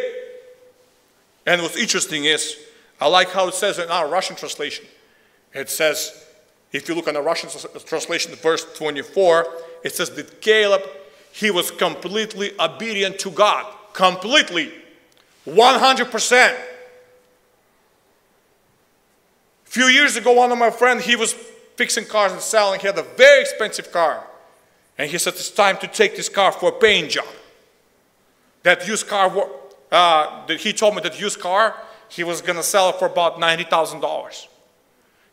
And 1.46 1.62
what's 1.62 1.76
interesting 1.76 2.26
is, 2.26 2.58
I 3.02 3.08
like 3.08 3.30
how 3.32 3.48
it 3.48 3.56
says 3.56 3.80
in 3.80 3.90
our 3.90 4.08
Russian 4.08 4.36
translation. 4.36 4.86
It 5.54 5.70
says, 5.70 6.26
if 6.72 6.88
you 6.88 6.96
look 6.96 7.08
on 7.08 7.16
the 7.16 7.22
Russian 7.22 7.50
translation, 7.86 8.34
verse 8.36 8.66
24, 8.78 9.48
it 9.84 9.94
says 9.94 10.10
that 10.12 10.42
Caleb, 10.42 10.82
he 11.32 11.52
was 11.52 11.70
completely 11.72 12.52
obedient 12.60 13.20
to 13.20 13.32
God. 13.32 13.66
Completely. 13.94 14.72
100%. 15.46 16.56
A 19.63 19.63
few 19.74 19.86
years 19.86 20.16
ago, 20.16 20.32
one 20.34 20.52
of 20.52 20.58
my 20.60 20.70
friends, 20.70 21.04
he 21.04 21.16
was 21.16 21.34
fixing 21.34 22.06
cars 22.06 22.32
and 22.32 22.40
selling. 22.40 22.80
He 22.80 22.86
had 22.86 22.96
a 23.00 23.08
very 23.18 23.42
expensive 23.42 23.92
car. 23.92 24.24
And 25.00 25.10
he 25.10 25.18
said, 25.18 25.34
it's 25.34 25.50
time 25.50 25.78
to 25.78 25.88
take 25.88 26.16
this 26.16 26.30
car 26.30 26.52
for 26.52 26.70
a 26.70 26.72
paint 26.72 27.10
job. 27.10 27.26
That 28.62 28.88
used 28.88 29.08
car, 29.08 29.50
uh, 29.92 30.48
he 30.48 30.74
told 30.74 30.94
me 30.94 31.02
that 31.02 31.20
used 31.20 31.40
car, 31.40 31.76
he 32.08 32.24
was 32.24 32.40
going 32.40 32.58
to 32.58 32.62
sell 32.62 32.92
it 32.92 32.98
for 32.98 33.08
about 33.08 33.40
$90,000. 33.40 34.48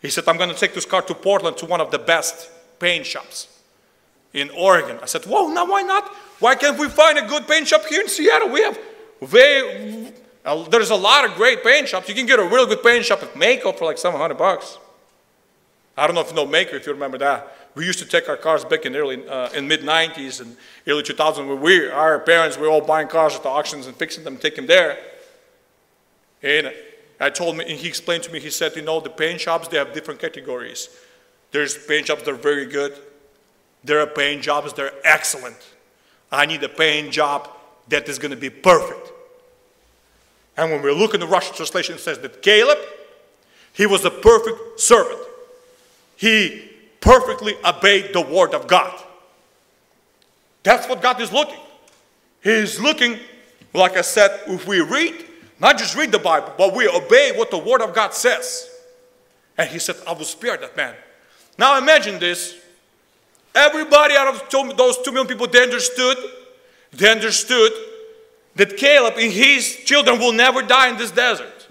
He 0.01 0.09
said, 0.09 0.25
I'm 0.27 0.39
going 0.39 0.49
to 0.49 0.57
take 0.57 0.73
this 0.73 0.87
car 0.87 1.03
to 1.03 1.15
Portland 1.15 1.59
to 1.59 1.67
one 1.67 1.83
of 1.83 1.91
the 1.91 1.99
best 1.99 2.51
paint 2.79 3.05
shops 3.05 3.61
in 4.33 4.49
Oregon. 4.57 4.99
I 5.03 5.07
said, 5.07 5.27
Whoa, 5.27 5.49
now 5.49 5.67
why 5.67 5.83
not? 5.83 6.09
Why 6.39 6.55
can't 6.55 6.79
we 6.79 6.89
find 6.89 7.19
a 7.19 7.27
good 7.29 7.47
paint 7.47 7.69
shop 7.69 7.85
here 7.85 8.01
in 8.01 8.09
Seattle? 8.09 8.49
We 8.49 8.63
have 8.63 8.79
very, 9.21 10.15
uh, 10.51 10.69
there's 10.69 10.91
a 10.91 10.97
lot 10.97 11.25
of 11.25 11.37
great 11.37 11.63
paint 11.63 11.87
shops. 11.87 12.09
You 12.09 12.15
can 12.15 12.27
get 12.27 12.41
a 12.41 12.45
real 12.45 12.67
good 12.67 12.83
paint 12.83 13.05
shop 13.05 13.23
at 13.23 13.35
Maaco 13.35 13.77
for 13.77 13.85
like 13.85 13.99
700 13.99 14.35
bucks. 14.35 14.79
I 15.97 16.07
don't 16.07 16.17
know 16.17 16.23
if 16.23 16.31
you 16.31 16.35
know 16.35 16.47
Maaco, 16.47 16.75
if 16.75 16.87
you 16.87 16.93
remember 16.93 17.19
that. 17.19 17.57
We 17.77 17.87
used 17.87 18.01
to 18.01 18.05
take 18.05 18.29
our 18.29 18.37
cars 18.37 18.65
back 18.65 18.85
in 18.85 18.97
early, 18.97 19.27
uh, 19.29 19.51
in 19.51 19.69
mid 19.69 19.83
90s 19.83 20.41
and 20.41 20.57
early 20.89 21.05
2000s. 21.05 21.49
When 21.49 21.61
we, 21.61 21.89
our 21.89 22.19
parents, 22.19 22.57
we 22.57 22.65
were 22.65 22.73
all 22.73 22.81
buying 22.81 23.07
cars 23.07 23.37
at 23.37 23.45
the 23.45 23.49
auctions 23.49 23.87
and 23.87 23.95
fixing 23.95 24.25
them, 24.25 24.39
taking 24.39 24.67
them 24.67 24.67
there. 24.67 24.99
And 26.43 26.73
I 27.21 27.31
told 27.31 27.55
him, 27.55 27.61
and 27.61 27.79
he 27.79 27.87
explained 27.87 28.25
to 28.25 28.33
me, 28.33 28.41
he 28.41 28.51
said, 28.51 28.75
you 28.75 28.83
know, 28.83 28.99
the 28.99 29.11
paint 29.11 29.41
shops, 29.41 29.69
they 29.69 29.77
have 29.77 29.93
different 29.93 30.19
categories. 30.19 30.89
There's 31.53 31.79
paint 31.87 32.09
shops 32.09 32.25
that 32.25 32.31
are 32.31 32.35
very 32.35 32.67
good. 32.67 32.99
There 33.85 34.01
are 34.01 34.07
paint 34.07 34.43
jobs 34.43 34.73
that 34.73 34.85
are 34.85 34.95
excellent. 35.05 35.57
I 36.33 36.47
need 36.47 36.63
a 36.65 36.69
paint 36.69 37.13
job 37.13 37.49
that 37.89 38.09
is 38.09 38.19
going 38.19 38.33
to 38.33 38.37
be 38.37 38.51
perfect. 38.51 39.13
And 40.61 40.71
when 40.71 40.83
we 40.83 40.93
look 40.93 41.15
in 41.15 41.21
the 41.21 41.27
Russian 41.27 41.55
translation, 41.55 41.95
it 41.95 42.01
says 42.01 42.19
that 42.19 42.43
Caleb, 42.43 42.77
he 43.73 43.87
was 43.87 44.05
a 44.05 44.11
perfect 44.11 44.79
servant. 44.79 45.19
He 46.17 46.71
perfectly 47.01 47.55
obeyed 47.65 48.13
the 48.13 48.21
word 48.21 48.53
of 48.53 48.67
God. 48.67 49.03
That's 50.63 50.87
what 50.87 51.01
God 51.01 51.19
is 51.19 51.33
looking. 51.33 51.59
He's 52.43 52.79
looking, 52.79 53.19
like 53.73 53.97
I 53.97 54.03
said, 54.03 54.39
if 54.49 54.69
we 54.69 54.81
read 54.81 55.25
not 55.61 55.79
just 55.79 55.97
read 55.97 56.13
the 56.13 56.19
Bible, 56.19 56.53
but 56.57 56.75
we 56.75 56.89
obey 56.89 57.33
what 57.37 57.51
the 57.51 57.59
Word 57.59 57.83
of 57.83 57.95
God 57.95 58.15
says. 58.15 58.69
And 59.59 59.69
he 59.69 59.79
said, 59.79 59.97
I 60.07 60.13
will 60.13 60.25
spare 60.25 60.57
that 60.57 60.75
man. 60.75 60.95
Now 61.59 61.77
imagine 61.77 62.19
this. 62.19 62.57
Everybody 63.55 64.15
out 64.15 64.35
of 64.35 64.77
those 64.77 64.99
two 65.03 65.13
million 65.13 65.27
people, 65.27 65.47
they 65.47 65.63
understood, 65.63 66.17
they 66.93 67.11
understood 67.11 67.73
that 68.57 68.77
Caleb 68.77 69.15
and 69.19 69.33
his 69.33 69.77
children 69.85 70.19
will 70.19 70.33
never 70.33 70.63
die 70.63 70.89
in 70.89 70.97
this 70.97 71.11
desert. 71.11 71.69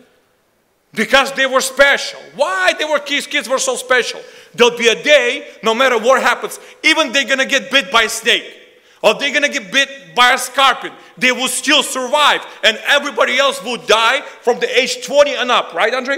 Because 0.93 1.31
they 1.33 1.45
were 1.45 1.61
special. 1.61 2.19
Why 2.35 2.73
they 2.77 2.85
were 2.85 2.99
kids? 2.99 3.27
Kids 3.27 3.47
were 3.47 3.59
so 3.59 3.75
special. 3.75 4.21
There'll 4.55 4.77
be 4.77 4.87
a 4.87 5.03
day, 5.03 5.47
no 5.61 5.75
matter 5.75 5.99
what 5.99 6.21
happens, 6.21 6.59
even 6.83 7.11
they're 7.11 7.27
gonna 7.27 7.45
get 7.45 7.69
bit 7.69 7.91
by 7.91 8.03
a 8.03 8.09
snake 8.09 8.59
or 9.01 9.13
they're 9.13 9.33
gonna 9.33 9.49
get 9.49 9.71
bit 9.71 10.15
by 10.15 10.33
a 10.33 10.37
scorpion, 10.37 10.93
they 11.17 11.31
will 11.31 11.47
still 11.47 11.83
survive, 11.83 12.45
and 12.63 12.77
everybody 12.85 13.37
else 13.37 13.63
will 13.63 13.77
die 13.77 14.21
from 14.41 14.59
the 14.59 14.79
age 14.79 15.05
20 15.05 15.35
and 15.35 15.51
up, 15.51 15.73
right, 15.73 15.93
Andre? 15.93 16.17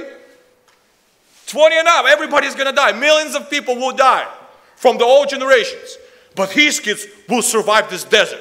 20 1.47 1.75
and 1.75 1.87
up, 1.87 2.05
everybody's 2.05 2.55
gonna 2.55 2.73
die. 2.73 2.91
Millions 2.93 3.35
of 3.35 3.49
people 3.49 3.75
will 3.75 3.95
die 3.95 4.27
from 4.75 4.97
the 4.97 5.05
old 5.05 5.29
generations, 5.29 5.97
but 6.35 6.49
his 6.49 6.79
kids 6.79 7.05
will 7.29 7.41
survive 7.41 7.89
this 7.89 8.03
desert. 8.03 8.39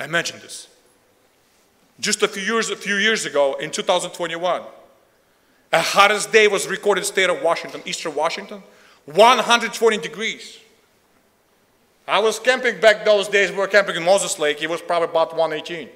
Imagine 0.00 0.40
this. 0.40 0.68
Just 1.98 2.22
a 2.22 2.28
few 2.28 2.42
years, 2.42 2.70
a 2.70 2.76
few 2.76 2.96
years 2.96 3.24
ago, 3.24 3.54
in 3.54 3.70
2021, 3.70 4.62
a 5.72 5.80
hottest 5.80 6.32
day 6.32 6.46
was 6.46 6.66
recorded 6.66 7.00
in 7.00 7.02
the 7.02 7.06
state 7.06 7.30
of 7.30 7.42
Washington, 7.42 7.82
Eastern 7.86 8.14
Washington, 8.14 8.62
120 9.06 9.98
degrees. 9.98 10.58
I 12.06 12.20
was 12.20 12.38
camping 12.38 12.80
back 12.80 13.04
those 13.04 13.28
days, 13.28 13.50
we 13.50 13.56
were 13.56 13.66
camping 13.66 13.96
in 13.96 14.04
Moses 14.04 14.38
Lake, 14.38 14.62
it 14.62 14.70
was 14.70 14.80
probably 14.80 15.08
about 15.08 15.36
118. 15.36 15.88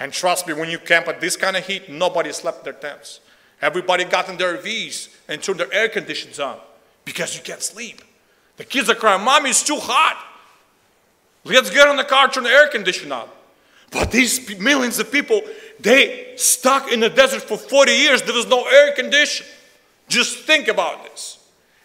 And 0.00 0.12
trust 0.12 0.46
me, 0.46 0.52
when 0.52 0.70
you 0.70 0.78
camp 0.78 1.08
at 1.08 1.20
this 1.20 1.36
kind 1.36 1.56
of 1.56 1.66
heat, 1.66 1.90
nobody 1.90 2.32
slept 2.32 2.58
in 2.58 2.64
their 2.64 2.72
tents. 2.74 3.20
Everybody 3.60 4.04
got 4.04 4.28
in 4.28 4.36
their 4.36 4.56
RVs 4.58 5.08
and 5.26 5.42
turned 5.42 5.58
their 5.58 5.72
air 5.72 5.88
conditions 5.88 6.38
on 6.38 6.58
because 7.04 7.34
you 7.36 7.42
can't 7.42 7.62
sleep. 7.62 8.02
The 8.58 8.64
kids 8.64 8.88
are 8.88 8.94
crying, 8.94 9.24
Mommy, 9.24 9.50
it's 9.50 9.64
too 9.64 9.78
hot. 9.80 10.24
Let's 11.44 11.70
get 11.70 11.88
in 11.88 11.96
the 11.96 12.04
car, 12.04 12.28
turn 12.28 12.44
the 12.44 12.50
air 12.50 12.68
conditioner 12.68 13.14
on. 13.16 13.28
But 13.90 14.10
these 14.10 14.58
millions 14.58 14.98
of 14.98 15.10
people, 15.10 15.40
they 15.80 16.34
stuck 16.36 16.92
in 16.92 17.00
the 17.00 17.08
desert 17.08 17.42
for 17.42 17.56
40 17.56 17.92
years. 17.92 18.22
There 18.22 18.34
was 18.34 18.46
no 18.46 18.66
air 18.66 18.94
condition. 18.94 19.46
Just 20.08 20.38
think 20.40 20.68
about 20.68 21.04
this. 21.04 21.38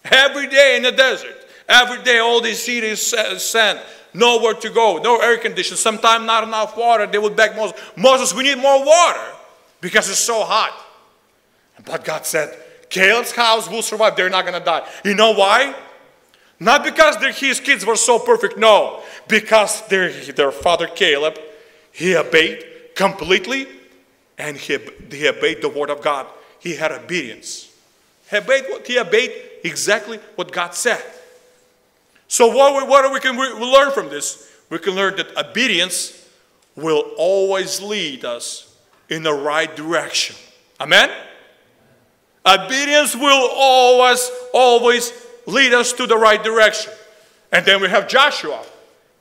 Every 0.06 0.48
day 0.48 0.76
in 0.76 0.84
the 0.84 0.92
desert, 0.92 1.44
Every 1.68 2.04
day, 2.04 2.20
all 2.20 2.42
these 2.42 2.62
cities 2.62 3.02
sand, 3.42 3.80
nowhere 4.14 4.54
to 4.56 4.70
go, 4.70 4.98
no 4.98 5.20
air 5.20 5.38
conditioning, 5.38 5.78
sometimes 5.78 6.26
not 6.26 6.44
enough 6.44 6.76
water. 6.76 7.08
They 7.08 7.18
would 7.18 7.36
beg 7.36 7.56
Moses, 7.56 7.80
Moses, 7.96 8.34
we 8.34 8.44
need 8.44 8.58
more 8.58 8.86
water 8.86 9.34
because 9.80 10.10
it's 10.10 10.20
so 10.20 10.44
hot. 10.44 10.78
But 11.86 12.04
God 12.04 12.26
said, 12.26 12.58
Caleb's 12.90 13.32
house 13.32 13.70
will 13.70 13.82
survive. 13.82 14.16
They're 14.16 14.30
not 14.30 14.46
going 14.46 14.60
to 14.60 14.64
die. 14.64 14.88
You 15.04 15.16
know 15.16 15.34
why? 15.34 15.74
Not 16.60 16.84
because 16.84 17.16
his 17.38 17.60
kids 17.60 17.86
were 17.86 17.96
so 17.96 18.20
perfect, 18.20 18.58
no. 18.58 19.02
Because 19.28 19.86
their, 19.88 20.12
their 20.12 20.52
father 20.52 20.88
Caleb, 20.88 21.40
he 21.94 22.18
obeyed 22.18 22.66
completely 22.96 23.68
and 24.38 24.58
he, 24.58 24.78
he 25.12 25.28
obeyed 25.30 25.62
the 25.62 25.70
word 25.70 25.90
of 25.90 26.02
God. 26.02 26.28
He 26.60 26.76
had 26.76 26.92
obedience. 26.92 27.72
He 28.30 28.38
obeyed, 28.38 28.66
he 28.86 29.00
obeyed 29.00 29.32
exactly 29.64 30.20
what 30.36 30.52
God 30.52 30.74
said. 30.74 31.02
So, 32.28 32.48
what, 32.48 32.88
what 32.88 33.12
we 33.14 33.20
can 33.20 33.38
we 33.38 33.48
learn 33.48 33.92
from 33.92 34.10
this? 34.10 34.52
We 34.70 34.80
can 34.80 34.96
learn 34.96 35.16
that 35.18 35.38
obedience 35.38 36.28
will 36.76 37.12
always 37.18 37.80
lead 37.80 38.26
us 38.26 38.76
in 39.10 39.22
the 39.22 39.34
right 39.34 39.74
direction. 39.76 40.36
Amen? 40.82 41.12
Obedience 42.46 43.16
will 43.16 43.50
always, 43.54 44.32
always 44.52 45.14
lead 45.46 45.74
us 45.74 45.94
to 45.94 46.08
the 46.08 46.18
right 46.18 46.44
direction. 46.44 46.92
And 47.52 47.64
then 47.66 47.82
we 47.82 47.88
have 47.88 48.08
Joshua, 48.08 48.64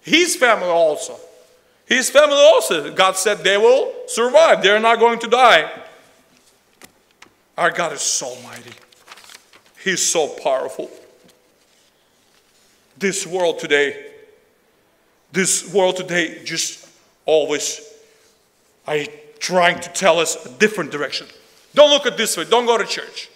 his 0.00 0.36
family 0.36 0.68
also. 0.68 1.18
His 1.86 2.10
family 2.10 2.36
also, 2.36 2.92
God 2.92 3.16
said 3.16 3.38
they 3.38 3.56
will 3.56 3.92
survive, 4.06 4.62
they're 4.62 4.80
not 4.80 4.98
going 4.98 5.18
to 5.20 5.28
die. 5.28 5.70
Our 7.58 7.70
God 7.70 7.92
is 7.92 8.00
so 8.00 8.34
mighty, 8.42 8.72
He's 9.82 10.02
so 10.04 10.28
powerful 10.28 10.90
this 13.02 13.26
world 13.26 13.58
today, 13.58 14.12
this 15.32 15.74
world 15.74 15.96
today 15.96 16.42
just 16.44 16.88
always 17.26 17.80
I 18.86 19.08
trying 19.38 19.80
to 19.80 19.88
tell 19.90 20.18
us 20.18 20.46
a 20.46 20.50
different 20.58 20.90
direction. 20.90 21.26
Don't 21.74 21.90
look 21.90 22.06
at 22.06 22.16
this 22.16 22.36
way. 22.36 22.44
Don't 22.44 22.66
go 22.66 22.78
to 22.78 22.84
church. 22.84 23.28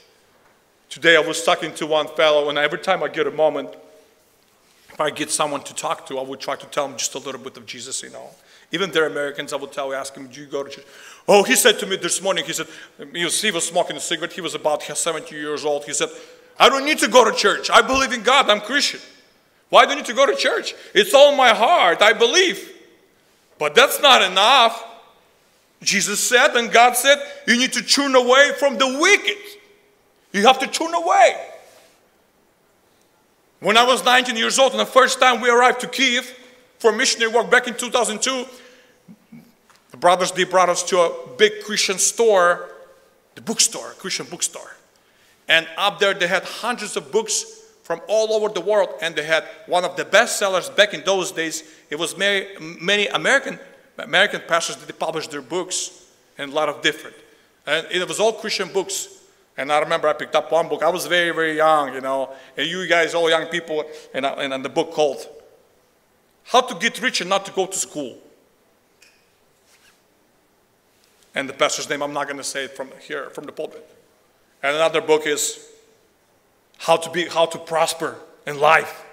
Today 0.88 1.16
I 1.16 1.20
was 1.20 1.42
talking 1.42 1.74
to 1.74 1.86
one 1.86 2.06
fellow, 2.08 2.48
and 2.48 2.58
every 2.58 2.78
time 2.78 3.02
I 3.02 3.08
get 3.08 3.26
a 3.26 3.30
moment, 3.30 3.74
if 4.96 5.00
I 5.02 5.10
get 5.10 5.30
someone 5.30 5.62
to 5.64 5.74
talk 5.74 6.06
to, 6.06 6.18
I 6.18 6.22
would 6.22 6.40
try 6.40 6.56
to 6.56 6.66
tell 6.68 6.88
them 6.88 6.96
just 6.96 7.14
a 7.14 7.18
little 7.18 7.38
bit 7.38 7.58
of 7.58 7.66
Jesus, 7.66 8.02
you 8.02 8.08
know. 8.08 8.30
Even 8.72 8.90
they're 8.90 9.06
Americans, 9.06 9.52
I 9.52 9.56
would 9.56 9.70
tell, 9.70 9.92
ask 9.92 10.14
them, 10.14 10.26
do 10.26 10.40
you 10.40 10.46
go 10.46 10.62
to 10.62 10.70
church? 10.70 10.86
Oh, 11.28 11.42
he 11.42 11.54
said 11.54 11.78
to 11.80 11.86
me 11.86 11.96
this 11.96 12.22
morning, 12.22 12.46
he 12.46 12.54
said, 12.54 12.66
he 13.12 13.22
was, 13.22 13.42
he 13.42 13.50
was 13.50 13.66
smoking 13.68 13.94
a 13.98 14.00
cigarette. 14.00 14.32
He 14.32 14.40
was 14.40 14.54
about 14.54 14.82
70 14.82 15.36
years 15.36 15.66
old. 15.66 15.84
He 15.84 15.92
said, 15.92 16.08
I 16.58 16.70
don't 16.70 16.86
need 16.86 16.98
to 17.00 17.08
go 17.08 17.30
to 17.30 17.36
church. 17.36 17.68
I 17.68 17.82
believe 17.82 18.14
in 18.14 18.22
God. 18.22 18.48
I'm 18.48 18.62
Christian. 18.62 19.00
Why 19.68 19.84
do 19.84 19.92
I 19.92 19.96
need 19.96 20.06
to 20.06 20.14
go 20.14 20.24
to 20.24 20.34
church? 20.34 20.74
It's 20.94 21.12
all 21.12 21.32
in 21.32 21.36
my 21.36 21.50
heart. 21.50 22.00
I 22.00 22.14
believe. 22.14 22.72
But 23.58 23.74
that's 23.74 24.00
not 24.00 24.22
enough. 24.22 24.82
Jesus 25.82 26.20
said, 26.20 26.56
and 26.56 26.72
God 26.72 26.96
said, 26.96 27.18
you 27.46 27.58
need 27.58 27.74
to 27.74 27.82
turn 27.82 28.14
away 28.14 28.52
from 28.58 28.78
the 28.78 28.98
wicked. 28.98 29.36
You 30.32 30.46
have 30.46 30.58
to 30.60 30.66
turn 30.66 30.94
away. 30.94 31.50
When 33.66 33.76
I 33.76 33.82
was 33.82 34.04
19 34.04 34.36
years 34.36 34.60
old, 34.60 34.70
and 34.70 34.80
the 34.80 34.86
first 34.86 35.18
time 35.18 35.40
we 35.40 35.50
arrived 35.50 35.80
to 35.80 35.88
Kiev 35.88 36.32
for 36.78 36.92
missionary 36.92 37.32
work 37.32 37.50
back 37.50 37.66
in 37.66 37.74
2002, 37.74 38.46
the 39.90 39.96
brothers 39.96 40.30
they 40.30 40.44
brought 40.44 40.68
us 40.68 40.84
to 40.84 41.00
a 41.00 41.12
big 41.36 41.64
Christian 41.64 41.98
store, 41.98 42.68
the 43.34 43.40
bookstore, 43.40 43.88
Christian 43.98 44.26
bookstore. 44.26 44.76
And 45.48 45.66
up 45.76 45.98
there 45.98 46.14
they 46.14 46.28
had 46.28 46.44
hundreds 46.44 46.96
of 46.96 47.10
books 47.10 47.44
from 47.82 48.00
all 48.06 48.34
over 48.34 48.54
the 48.54 48.60
world, 48.60 48.90
and 49.02 49.16
they 49.16 49.24
had 49.24 49.42
one 49.66 49.84
of 49.84 49.96
the 49.96 50.04
best 50.04 50.38
sellers 50.38 50.70
back 50.70 50.94
in 50.94 51.02
those 51.02 51.32
days. 51.32 51.64
It 51.90 51.98
was 51.98 52.16
many, 52.16 52.46
many 52.80 53.08
American 53.08 53.58
American 53.98 54.42
pastors 54.46 54.76
that 54.76 54.96
published 54.96 55.32
their 55.32 55.42
books 55.42 56.06
and 56.38 56.52
a 56.52 56.54
lot 56.54 56.68
of 56.68 56.82
different. 56.82 57.16
And 57.66 57.84
it 57.90 58.06
was 58.06 58.20
all 58.20 58.32
Christian 58.32 58.72
books. 58.72 59.15
And 59.56 59.72
I 59.72 59.80
remember 59.80 60.08
I 60.08 60.12
picked 60.12 60.34
up 60.34 60.52
one 60.52 60.68
book. 60.68 60.82
I 60.82 60.90
was 60.90 61.06
very, 61.06 61.30
very 61.34 61.56
young, 61.56 61.94
you 61.94 62.00
know, 62.00 62.30
and 62.56 62.66
you 62.66 62.86
guys, 62.86 63.14
all 63.14 63.30
young 63.30 63.46
people, 63.46 63.84
and, 64.12 64.26
uh, 64.26 64.34
and 64.38 64.64
the 64.64 64.68
book 64.68 64.92
called 64.92 65.26
How 66.44 66.60
to 66.60 66.74
Get 66.74 67.00
Rich 67.00 67.22
and 67.22 67.30
Not 67.30 67.46
to 67.46 67.52
Go 67.52 67.66
to 67.66 67.76
School. 67.76 68.18
And 71.34 71.48
the 71.48 71.54
pastor's 71.54 71.88
name, 71.88 72.02
I'm 72.02 72.12
not 72.12 72.26
going 72.26 72.36
to 72.38 72.44
say 72.44 72.64
it 72.64 72.76
from 72.76 72.90
here, 73.00 73.30
from 73.30 73.44
the 73.44 73.52
pulpit. 73.52 73.88
And 74.62 74.76
another 74.76 75.00
book 75.00 75.26
is 75.26 75.66
How 76.78 76.96
to 76.96 77.10
Be, 77.10 77.26
How 77.26 77.46
to 77.46 77.58
Prosper 77.58 78.16
in 78.46 78.58
Life. 78.58 79.04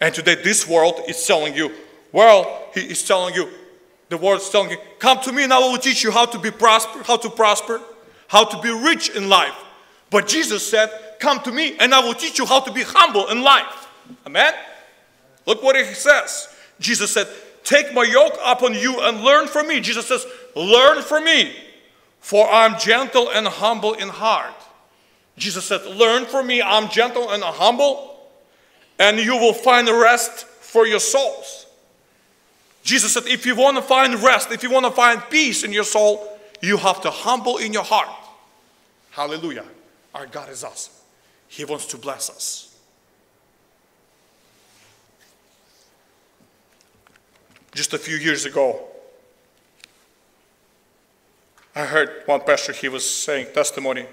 And 0.00 0.14
today, 0.14 0.36
this 0.36 0.68
world 0.68 1.00
is 1.08 1.26
telling 1.26 1.54
you, 1.54 1.72
well, 2.12 2.68
he 2.74 2.80
is 2.80 3.06
telling 3.06 3.34
you, 3.34 3.48
the 4.08 4.16
word 4.16 4.36
is 4.36 4.50
telling 4.50 4.70
you, 4.70 4.76
come 4.98 5.20
to 5.22 5.32
me 5.32 5.44
and 5.44 5.52
I 5.52 5.58
will 5.58 5.78
teach 5.78 6.04
you 6.04 6.12
how 6.12 6.26
to 6.26 6.38
be 6.38 6.50
prosper, 6.50 7.02
how 7.02 7.16
to 7.16 7.30
prosper, 7.30 7.80
how 8.28 8.44
to 8.44 8.60
be 8.60 8.70
rich 8.70 9.10
in 9.10 9.28
life. 9.28 9.54
But 10.10 10.26
Jesus 10.26 10.68
said, 10.68 10.90
come 11.18 11.40
to 11.40 11.52
me 11.52 11.76
and 11.78 11.94
I 11.94 12.00
will 12.00 12.14
teach 12.14 12.38
you 12.38 12.46
how 12.46 12.60
to 12.60 12.72
be 12.72 12.82
humble 12.82 13.28
in 13.28 13.42
life. 13.42 13.88
Amen? 14.26 14.52
Look 15.46 15.62
what 15.62 15.76
he 15.76 15.84
says. 15.94 16.48
Jesus 16.78 17.10
said, 17.12 17.28
take 17.64 17.92
my 17.94 18.04
yoke 18.04 18.38
upon 18.44 18.74
you 18.74 19.00
and 19.00 19.22
learn 19.22 19.48
from 19.48 19.68
me. 19.68 19.80
Jesus 19.80 20.06
says, 20.06 20.26
learn 20.54 21.02
from 21.02 21.24
me, 21.24 21.54
for 22.20 22.48
I'm 22.48 22.78
gentle 22.78 23.30
and 23.30 23.46
humble 23.46 23.94
in 23.94 24.08
heart. 24.08 24.54
Jesus 25.36 25.64
said, 25.64 25.84
learn 25.84 26.24
from 26.24 26.46
me, 26.46 26.62
I'm 26.62 26.88
gentle 26.88 27.30
and 27.30 27.42
humble, 27.42 28.18
and 28.98 29.18
you 29.18 29.36
will 29.36 29.52
find 29.52 29.88
rest 29.88 30.46
for 30.46 30.86
your 30.86 31.00
souls. 31.00 31.66
Jesus 32.82 33.12
said, 33.12 33.26
if 33.26 33.44
you 33.44 33.56
want 33.56 33.76
to 33.76 33.82
find 33.82 34.14
rest, 34.22 34.50
if 34.50 34.62
you 34.62 34.70
want 34.70 34.86
to 34.86 34.92
find 34.92 35.22
peace 35.28 35.64
in 35.64 35.72
your 35.72 35.84
soul, 35.84 36.35
you 36.60 36.76
have 36.76 37.00
to 37.02 37.10
humble 37.10 37.58
in 37.58 37.72
your 37.72 37.84
heart. 37.84 38.08
Hallelujah. 39.10 39.64
Our 40.14 40.26
God 40.26 40.48
is 40.48 40.64
awesome. 40.64 40.92
He 41.48 41.64
wants 41.64 41.86
to 41.86 41.96
bless 41.96 42.30
us. 42.30 42.76
Just 47.74 47.92
a 47.92 47.98
few 47.98 48.16
years 48.16 48.46
ago, 48.46 48.80
I 51.74 51.84
heard 51.84 52.22
one 52.24 52.40
pastor, 52.40 52.72
he 52.72 52.88
was 52.88 53.08
saying 53.08 53.48
testimony, 53.52 54.06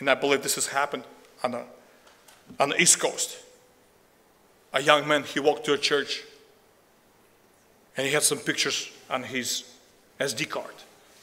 and 0.00 0.10
I 0.10 0.14
believe 0.14 0.42
this 0.42 0.56
has 0.56 0.66
happened 0.66 1.04
on 1.44 1.52
the, 1.52 1.62
on 2.58 2.70
the 2.70 2.82
East 2.82 2.98
Coast. 2.98 3.38
A 4.72 4.82
young 4.82 5.06
man, 5.06 5.22
he 5.22 5.38
walked 5.38 5.64
to 5.66 5.72
a 5.72 5.78
church 5.78 6.24
and 7.96 8.06
he 8.06 8.12
had 8.12 8.22
some 8.22 8.38
pictures 8.38 8.90
on 9.08 9.22
his 9.22 9.64
SD 10.20 10.48
card. 10.48 10.74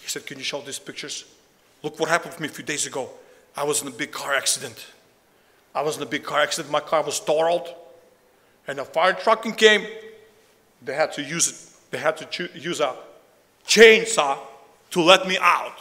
He 0.03 0.09
said, 0.09 0.25
Can 0.25 0.37
you 0.37 0.43
show 0.43 0.59
these 0.61 0.79
pictures? 0.79 1.23
Look 1.81 1.99
what 1.99 2.09
happened 2.09 2.35
to 2.35 2.41
me 2.41 2.49
a 2.49 2.51
few 2.51 2.63
days 2.63 2.85
ago. 2.85 3.09
I 3.55 3.63
was 3.63 3.81
in 3.81 3.87
a 3.87 3.91
big 3.91 4.11
car 4.11 4.33
accident. 4.33 4.85
I 5.73 5.81
was 5.81 5.97
in 5.97 6.03
a 6.03 6.05
big 6.05 6.23
car 6.23 6.41
accident. 6.41 6.71
My 6.71 6.81
car 6.81 7.03
was 7.03 7.19
totaled. 7.19 7.73
And 8.67 8.79
a 8.79 8.85
fire 8.85 9.13
truck 9.13 9.43
came. 9.57 9.87
They 10.83 10.93
had 10.93 11.13
to 11.13 11.23
use 11.23 11.47
it. 11.49 11.91
They 11.91 11.97
had 11.97 12.17
to 12.17 12.49
use 12.53 12.81
a 12.81 12.95
chainsaw 13.65 14.37
to 14.91 15.01
let 15.01 15.27
me 15.27 15.37
out. 15.39 15.77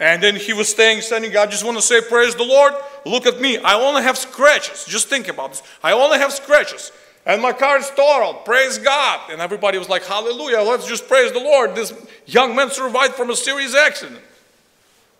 And 0.00 0.20
then 0.20 0.34
he 0.34 0.52
was 0.52 0.68
staying, 0.68 1.02
standing. 1.02 1.36
I 1.36 1.46
just 1.46 1.64
want 1.64 1.76
to 1.76 1.82
say, 1.82 2.00
Praise 2.00 2.34
the 2.34 2.44
Lord. 2.44 2.74
Look 3.06 3.26
at 3.26 3.40
me. 3.40 3.58
I 3.58 3.74
only 3.74 4.02
have 4.02 4.18
scratches. 4.18 4.84
Just 4.86 5.08
think 5.08 5.28
about 5.28 5.50
this. 5.50 5.62
I 5.82 5.92
only 5.92 6.18
have 6.18 6.32
scratches. 6.32 6.90
And 7.24 7.40
my 7.40 7.52
car 7.52 7.78
is 7.78 7.88
totaled. 7.90 8.44
Praise 8.44 8.78
God. 8.78 9.30
And 9.30 9.40
everybody 9.40 9.78
was 9.78 9.88
like, 9.88 10.04
Hallelujah. 10.04 10.60
Let's 10.60 10.86
just 10.86 11.06
praise 11.06 11.32
the 11.32 11.38
Lord. 11.38 11.74
This 11.74 11.92
young 12.26 12.56
man 12.56 12.70
survived 12.70 13.14
from 13.14 13.30
a 13.30 13.36
serious 13.36 13.74
accident. 13.74 14.20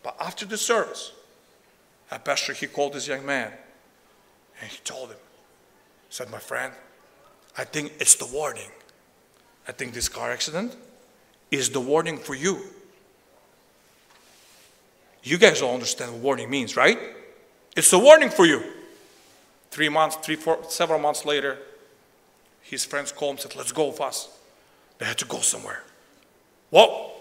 But 0.02 0.16
after 0.20 0.44
the 0.44 0.58
service, 0.58 1.12
a 2.10 2.18
pastor, 2.18 2.52
he 2.52 2.66
called 2.66 2.94
this 2.94 3.06
young 3.06 3.24
man 3.24 3.52
and 4.60 4.70
he 4.70 4.78
told 4.84 5.10
him, 5.10 5.18
said, 6.10 6.30
My 6.30 6.38
friend, 6.38 6.72
I 7.56 7.64
think 7.64 7.92
it's 8.00 8.16
the 8.16 8.26
warning. 8.26 8.70
I 9.68 9.72
think 9.72 9.94
this 9.94 10.08
car 10.08 10.32
accident 10.32 10.76
is 11.50 11.70
the 11.70 11.80
warning 11.80 12.18
for 12.18 12.34
you. 12.34 12.62
You 15.22 15.38
guys 15.38 15.62
all 15.62 15.74
understand 15.74 16.12
what 16.14 16.20
warning 16.20 16.50
means, 16.50 16.76
right? 16.76 16.98
It's 17.76 17.92
a 17.92 17.98
warning 17.98 18.28
for 18.28 18.44
you. 18.44 18.62
Three 19.70 19.88
months, 19.88 20.16
three, 20.16 20.34
four, 20.34 20.58
several 20.68 20.98
months 20.98 21.24
later, 21.24 21.58
his 22.62 22.84
friends 22.84 23.12
called 23.12 23.32
him 23.32 23.34
and 23.34 23.40
said, 23.40 23.56
Let's 23.56 23.72
go 23.72 23.90
fast. 23.92 24.30
They 24.98 25.06
had 25.06 25.18
to 25.18 25.26
go 25.26 25.38
somewhere. 25.38 25.82
Well, 26.70 27.12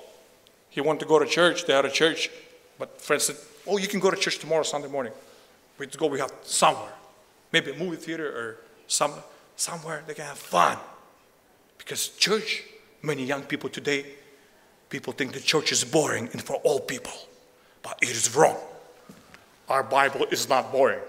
he 0.70 0.82
wanted 0.82 1.02
to 1.02 1.06
go 1.06 1.20
to 1.20 1.26
church. 1.26 1.66
They 1.66 1.74
had 1.74 1.86
a 1.86 1.92
church. 1.92 2.30
But 2.80 3.02
friends 3.02 3.26
said, 3.26 3.36
Oh, 3.68 3.78
you 3.78 3.88
can 3.88 4.00
go 4.00 4.10
to 4.10 4.18
church 4.18 4.40
tomorrow, 4.40 4.64
Sunday 4.64 4.88
morning. 4.88 5.14
We 5.78 5.86
have 5.86 5.92
to 5.92 5.98
go, 5.98 6.08
we 6.08 6.20
have 6.20 6.34
somewhere. 6.44 6.94
Maybe 7.52 7.72
a 7.72 7.76
movie 7.76 7.98
theater 7.98 8.28
or 8.28 8.58
some, 8.88 9.14
somewhere 9.56 10.04
they 10.08 10.14
can 10.14 10.26
have 10.26 10.38
fun. 10.38 10.78
Because 11.78 12.10
church, 12.10 12.64
many 13.02 13.26
young 13.26 13.44
people 13.44 13.70
today, 13.70 14.06
people 14.90 15.12
think 15.14 15.34
the 15.34 15.40
church 15.40 15.72
is 15.72 15.84
boring 15.84 16.30
and 16.32 16.42
for 16.42 16.56
all 16.58 16.80
people. 16.80 17.14
But 17.82 17.98
it 18.02 18.10
is 18.10 18.36
wrong. 18.36 18.58
Our 19.68 19.84
Bible 19.84 20.28
is 20.32 20.48
not 20.48 20.72
boring. 20.72 21.00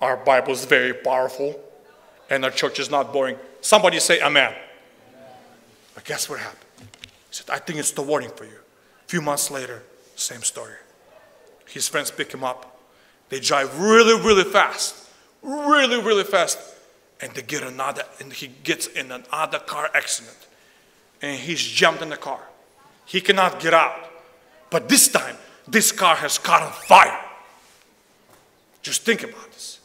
Our 0.00 0.16
Bible 0.16 0.52
is 0.52 0.64
very 0.64 0.94
powerful 0.94 1.60
and 2.30 2.44
our 2.44 2.50
church 2.50 2.78
is 2.78 2.90
not 2.90 3.12
boring. 3.12 3.36
Somebody 3.60 4.00
say 4.00 4.20
amen. 4.20 4.52
amen. 4.52 4.58
But 5.94 6.04
guess 6.04 6.28
what 6.28 6.40
happened? 6.40 6.60
He 6.80 6.86
said, 7.30 7.50
I 7.50 7.58
think 7.58 7.78
it's 7.78 7.92
the 7.92 8.02
warning 8.02 8.30
for 8.30 8.44
you. 8.44 8.58
A 9.04 9.08
few 9.08 9.20
months 9.20 9.50
later, 9.50 9.82
same 10.16 10.42
story. 10.42 10.74
His 11.66 11.88
friends 11.88 12.10
pick 12.10 12.32
him 12.32 12.44
up. 12.44 12.80
They 13.28 13.40
drive 13.40 13.78
really, 13.78 14.20
really 14.20 14.44
fast. 14.44 15.08
Really, 15.42 16.00
really 16.02 16.24
fast. 16.24 16.58
And 17.20 17.32
they 17.32 17.42
get 17.42 17.62
another, 17.62 18.04
and 18.20 18.32
he 18.32 18.48
gets 18.62 18.86
in 18.86 19.10
another 19.10 19.58
car 19.58 19.90
accident. 19.94 20.36
And 21.22 21.38
he's 21.38 21.62
jumped 21.62 22.02
in 22.02 22.10
the 22.10 22.16
car. 22.16 22.40
He 23.06 23.20
cannot 23.20 23.60
get 23.60 23.74
out. 23.74 24.10
But 24.70 24.88
this 24.88 25.08
time, 25.08 25.36
this 25.66 25.92
car 25.92 26.16
has 26.16 26.38
caught 26.38 26.62
on 26.62 26.72
fire. 26.72 27.20
Just 28.82 29.02
think 29.02 29.22
about 29.22 29.50
this. 29.52 29.80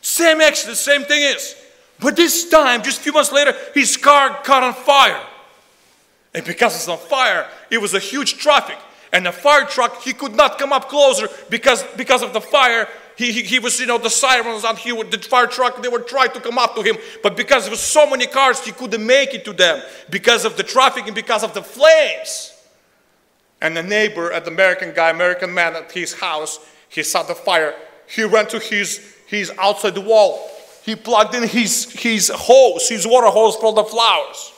Same 0.00 0.40
accident, 0.40 0.76
same 0.76 1.02
thing 1.04 1.22
is. 1.22 1.54
But 2.02 2.16
this 2.16 2.48
time, 2.50 2.82
just 2.82 2.98
a 2.98 3.02
few 3.02 3.12
months 3.12 3.30
later, 3.30 3.54
his 3.74 3.96
car 3.96 4.42
caught 4.42 4.64
on 4.64 4.74
fire. 4.74 5.20
And 6.34 6.44
because 6.44 6.74
it's 6.74 6.88
on 6.88 6.98
fire, 6.98 7.46
it 7.70 7.78
was 7.78 7.94
a 7.94 7.98
huge 8.00 8.38
traffic. 8.38 8.78
And 9.12 9.26
the 9.26 9.32
fire 9.32 9.66
truck, 9.66 10.02
he 10.02 10.12
could 10.12 10.34
not 10.34 10.58
come 10.58 10.72
up 10.72 10.88
closer 10.88 11.28
because, 11.48 11.84
because 11.96 12.22
of 12.22 12.32
the 12.32 12.40
fire. 12.40 12.88
He, 13.16 13.30
he, 13.30 13.42
he 13.42 13.58
was, 13.58 13.78
you 13.78 13.86
know, 13.86 13.98
the 13.98 14.10
sirens 14.10 14.64
on 14.64 14.76
he 14.76 14.90
would, 14.90 15.10
the 15.10 15.18
fire 15.18 15.46
truck, 15.46 15.80
they 15.82 15.88
were 15.88 16.00
trying 16.00 16.32
to 16.32 16.40
come 16.40 16.58
up 16.58 16.74
to 16.74 16.82
him. 16.82 16.96
But 17.22 17.36
because 17.36 17.64
there 17.64 17.70
was 17.70 17.80
so 17.80 18.08
many 18.08 18.26
cars, 18.26 18.64
he 18.64 18.72
couldn't 18.72 19.06
make 19.06 19.34
it 19.34 19.44
to 19.44 19.52
them 19.52 19.82
because 20.10 20.44
of 20.44 20.56
the 20.56 20.62
traffic 20.62 21.06
and 21.06 21.14
because 21.14 21.44
of 21.44 21.52
the 21.52 21.62
flames. 21.62 22.54
And 23.60 23.76
the 23.76 23.82
neighbor, 23.82 24.30
an 24.30 24.48
American 24.48 24.92
guy, 24.94 25.10
American 25.10 25.52
man 25.52 25.76
at 25.76 25.92
his 25.92 26.14
house, 26.14 26.58
he 26.88 27.02
saw 27.02 27.22
the 27.22 27.34
fire. 27.34 27.74
He 28.08 28.24
ran 28.24 28.46
to 28.48 28.58
his, 28.58 29.14
his 29.26 29.52
outside 29.58 29.94
the 29.94 30.00
wall 30.00 30.48
he 30.84 30.96
plugged 30.96 31.34
in 31.34 31.46
his, 31.46 31.90
his 31.92 32.30
hose, 32.34 32.88
his 32.88 33.06
water 33.06 33.28
hose 33.28 33.56
for 33.56 33.72
the 33.72 33.84
flowers. 33.84 34.52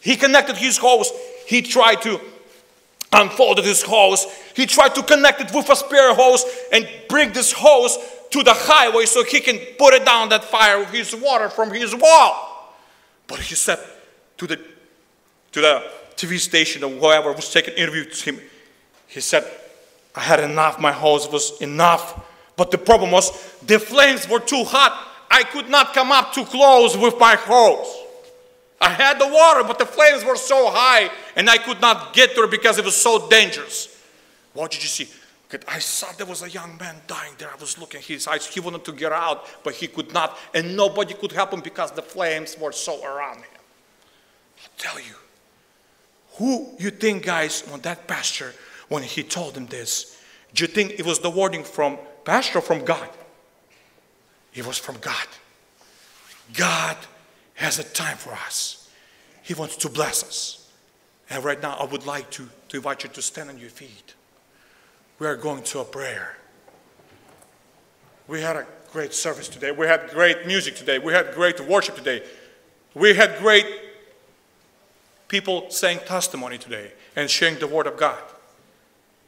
He 0.00 0.16
connected 0.16 0.56
his 0.56 0.78
hose. 0.78 1.10
He 1.46 1.62
tried 1.62 2.02
to 2.02 2.20
unfold 3.12 3.64
his 3.64 3.82
hose. 3.82 4.26
He 4.54 4.66
tried 4.66 4.94
to 4.94 5.02
connect 5.02 5.40
it 5.40 5.52
with 5.54 5.68
a 5.70 5.76
spare 5.76 6.14
hose 6.14 6.44
and 6.72 6.88
bring 7.08 7.32
this 7.32 7.52
hose 7.52 7.98
to 8.30 8.42
the 8.42 8.54
highway 8.54 9.06
so 9.06 9.24
he 9.24 9.40
can 9.40 9.58
put 9.78 9.94
it 9.94 10.04
down 10.04 10.28
that 10.28 10.44
fire 10.44 10.78
with 10.78 10.90
his 10.90 11.14
water 11.14 11.48
from 11.48 11.72
his 11.72 11.94
wall. 11.94 12.74
But 13.26 13.40
he 13.40 13.54
said 13.54 13.80
to 14.38 14.46
the 14.46 14.56
to 15.52 15.60
the 15.60 15.90
TV 16.16 16.38
station 16.38 16.84
or 16.84 16.90
whoever 16.90 17.32
was 17.32 17.50
taking 17.50 17.74
interview 17.74 18.04
to 18.04 18.24
him, 18.24 18.40
he 19.06 19.20
said, 19.20 19.44
I 20.14 20.20
had 20.20 20.40
enough, 20.40 20.78
my 20.78 20.92
hose 20.92 21.28
was 21.28 21.60
enough 21.60 22.22
But 22.56 22.70
the 22.70 22.78
problem 22.78 23.10
was 23.10 23.30
the 23.66 23.78
flames 23.78 24.28
were 24.28 24.40
too 24.40 24.64
hot. 24.64 25.05
I 25.30 25.42
could 25.42 25.68
not 25.68 25.94
come 25.94 26.12
up 26.12 26.32
too 26.32 26.44
close 26.44 26.96
with 26.96 27.18
my 27.18 27.36
hose. 27.36 28.04
I 28.80 28.90
had 28.90 29.18
the 29.18 29.26
water, 29.26 29.64
but 29.64 29.78
the 29.78 29.86
flames 29.86 30.24
were 30.24 30.36
so 30.36 30.70
high 30.70 31.10
and 31.34 31.48
I 31.48 31.58
could 31.58 31.80
not 31.80 32.12
get 32.12 32.34
there 32.34 32.46
because 32.46 32.78
it 32.78 32.84
was 32.84 32.96
so 32.96 33.28
dangerous. 33.28 34.02
What 34.52 34.70
did 34.70 34.82
you 34.82 34.88
see? 34.88 35.08
I 35.68 35.78
saw 35.78 36.10
there 36.12 36.26
was 36.26 36.42
a 36.42 36.50
young 36.50 36.76
man 36.78 36.96
dying 37.06 37.32
there. 37.38 37.50
I 37.50 37.56
was 37.56 37.78
looking 37.78 37.98
at 37.98 38.06
his 38.06 38.26
eyes. 38.26 38.46
He 38.46 38.60
wanted 38.60 38.84
to 38.84 38.92
get 38.92 39.12
out, 39.12 39.46
but 39.62 39.74
he 39.74 39.86
could 39.86 40.12
not, 40.12 40.36
and 40.54 40.76
nobody 40.76 41.14
could 41.14 41.32
help 41.32 41.52
him 41.52 41.60
because 41.60 41.92
the 41.92 42.02
flames 42.02 42.58
were 42.58 42.72
so 42.72 43.04
around 43.04 43.38
him. 43.38 43.60
I'll 44.62 44.70
tell 44.76 45.00
you, 45.00 45.14
who 46.34 46.74
you 46.78 46.90
think, 46.90 47.24
guys, 47.24 47.62
when 47.68 47.80
that 47.82 48.06
pastor, 48.06 48.54
when 48.88 49.02
he 49.02 49.22
told 49.22 49.56
him 49.56 49.66
this, 49.66 50.20
do 50.52 50.64
you 50.64 50.68
think 50.68 50.92
it 50.98 51.06
was 51.06 51.20
the 51.20 51.30
warning 51.30 51.64
from 51.64 51.98
pastor 52.24 52.58
or 52.58 52.62
from 52.62 52.84
God? 52.84 53.08
It 54.56 54.66
was 54.66 54.78
from 54.78 54.96
God. 54.98 55.26
God 56.54 56.96
has 57.54 57.78
a 57.78 57.84
time 57.84 58.16
for 58.16 58.32
us. 58.32 58.90
He 59.42 59.54
wants 59.54 59.76
to 59.76 59.88
bless 59.88 60.24
us. 60.24 60.70
And 61.28 61.44
right 61.44 61.60
now, 61.60 61.74
I 61.74 61.84
would 61.84 62.06
like 62.06 62.30
to, 62.32 62.48
to 62.70 62.76
invite 62.78 63.04
you 63.04 63.10
to 63.10 63.22
stand 63.22 63.50
on 63.50 63.58
your 63.58 63.68
feet. 63.68 64.14
We 65.18 65.26
are 65.26 65.36
going 65.36 65.62
to 65.64 65.80
a 65.80 65.84
prayer. 65.84 66.36
We 68.26 68.40
had 68.40 68.56
a 68.56 68.66
great 68.92 69.12
service 69.12 69.48
today. 69.48 69.72
We 69.72 69.86
had 69.86 70.10
great 70.10 70.46
music 70.46 70.74
today. 70.74 70.98
We 70.98 71.12
had 71.12 71.34
great 71.34 71.60
worship 71.60 71.96
today. 71.96 72.22
We 72.94 73.14
had 73.14 73.38
great 73.38 73.66
people 75.28 75.70
saying 75.70 76.00
testimony 76.06 76.56
today 76.56 76.92
and 77.14 77.28
sharing 77.28 77.58
the 77.58 77.66
word 77.66 77.86
of 77.86 77.98
God. 77.98 78.22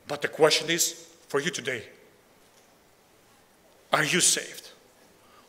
But 0.06 0.22
the 0.22 0.28
question 0.28 0.70
is 0.70 1.06
for 1.28 1.38
you 1.40 1.50
today 1.50 1.82
are 3.92 4.04
you 4.04 4.20
saved? 4.20 4.67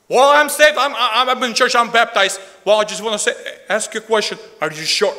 Well, 0.10 0.32
I'm 0.32 0.50
saved. 0.50 0.76
I'm, 0.78 0.94
I'm, 0.98 1.30
I'm 1.30 1.44
in 1.44 1.54
church. 1.54 1.76
I'm 1.76 1.92
baptized. 1.92 2.42
Well, 2.66 2.80
I 2.80 2.84
just 2.84 3.04
want 3.04 3.14
to 3.14 3.20
say, 3.20 3.34
ask 3.70 3.94
you 3.94 4.00
a 4.00 4.04
question. 4.04 4.40
Are 4.60 4.72
you 4.72 4.84
sure? 4.84 5.14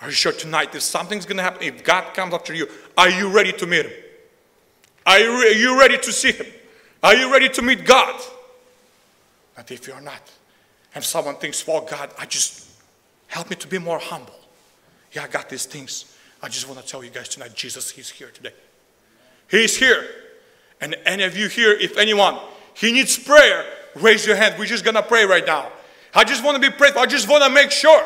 Are 0.00 0.08
you 0.08 0.12
sure 0.12 0.32
tonight 0.32 0.74
if 0.74 0.82
something's 0.82 1.24
going 1.24 1.36
to 1.36 1.42
happen, 1.42 1.62
if 1.62 1.84
God 1.84 2.12
comes 2.14 2.34
after 2.34 2.52
you, 2.52 2.68
are 2.98 3.08
you 3.08 3.30
ready 3.30 3.52
to 3.52 3.66
meet 3.66 3.86
Him? 3.86 3.92
Are 5.06 5.18
you, 5.18 5.40
re- 5.40 5.50
are 5.50 5.58
you 5.58 5.78
ready 5.78 5.98
to 5.98 6.12
see 6.12 6.32
Him? 6.32 6.46
Are 7.02 7.14
you 7.14 7.32
ready 7.32 7.48
to 7.50 7.62
meet 7.62 7.84
God? 7.84 8.20
But 9.54 9.70
if 9.70 9.86
you're 9.86 10.00
not, 10.00 10.22
and 10.94 11.04
someone 11.04 11.36
thinks, 11.36 11.66
well, 11.66 11.82
God, 11.82 12.10
I 12.18 12.26
just 12.26 12.68
help 13.28 13.50
me 13.50 13.56
to 13.56 13.68
be 13.68 13.78
more 13.78 13.98
humble. 13.98 14.34
Yeah, 15.12 15.24
I 15.24 15.28
got 15.28 15.48
these 15.48 15.66
things. 15.66 16.16
I 16.42 16.48
just 16.48 16.66
want 16.66 16.80
to 16.80 16.86
tell 16.86 17.04
you 17.04 17.10
guys 17.10 17.28
tonight, 17.28 17.54
Jesus, 17.54 17.90
He's 17.90 18.10
here 18.10 18.30
today. 18.32 18.52
He's 19.48 19.76
here. 19.76 20.08
And 20.80 20.96
any 21.04 21.24
of 21.24 21.36
you 21.36 21.48
here, 21.48 21.72
if 21.72 21.98
anyone, 21.98 22.38
He 22.73 22.91
needs 22.91 23.17
prayer, 23.17 23.65
raise 23.95 24.25
your 24.25 24.35
hand. 24.35 24.55
We're 24.59 24.65
just 24.65 24.83
going 24.83 24.95
to 24.95 25.03
pray 25.03 25.25
right 25.25 25.45
now. 25.45 25.71
I 26.13 26.23
just 26.23 26.43
want 26.43 26.61
to 26.61 26.71
be 26.71 26.75
prayed 26.75 26.93
for. 26.93 26.99
I 26.99 27.05
just 27.05 27.29
want 27.29 27.43
to 27.43 27.49
make 27.49 27.71
sure. 27.71 28.03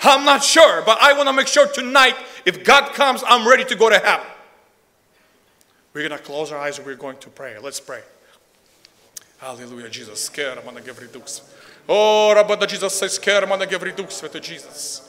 I'm 0.00 0.24
not 0.24 0.42
sure, 0.42 0.82
but 0.82 0.98
I 1.00 1.12
want 1.14 1.28
to 1.28 1.32
make 1.32 1.46
sure 1.46 1.66
tonight, 1.66 2.16
if 2.44 2.64
God 2.64 2.92
comes, 2.94 3.22
I'm 3.26 3.48
ready 3.48 3.64
to 3.64 3.74
go 3.74 3.88
to 3.88 3.98
heaven. 3.98 4.26
We're 5.92 6.08
going 6.08 6.18
to 6.18 6.24
close 6.24 6.50
our 6.52 6.58
eyes 6.58 6.78
and 6.78 6.86
we're 6.86 6.96
going 6.96 7.18
to 7.18 7.30
pray. 7.30 7.58
Let's 7.58 7.80
pray. 7.80 8.02
Hallelujah, 9.38 9.88
Jesus. 9.88 10.30
Oh, 11.88 12.34
Rabbi 12.34 12.66
Jesus 12.66 12.94
says, 12.94 13.18
Duch 13.18 14.10
Святий, 14.10 14.40
Jesus. 14.40 15.02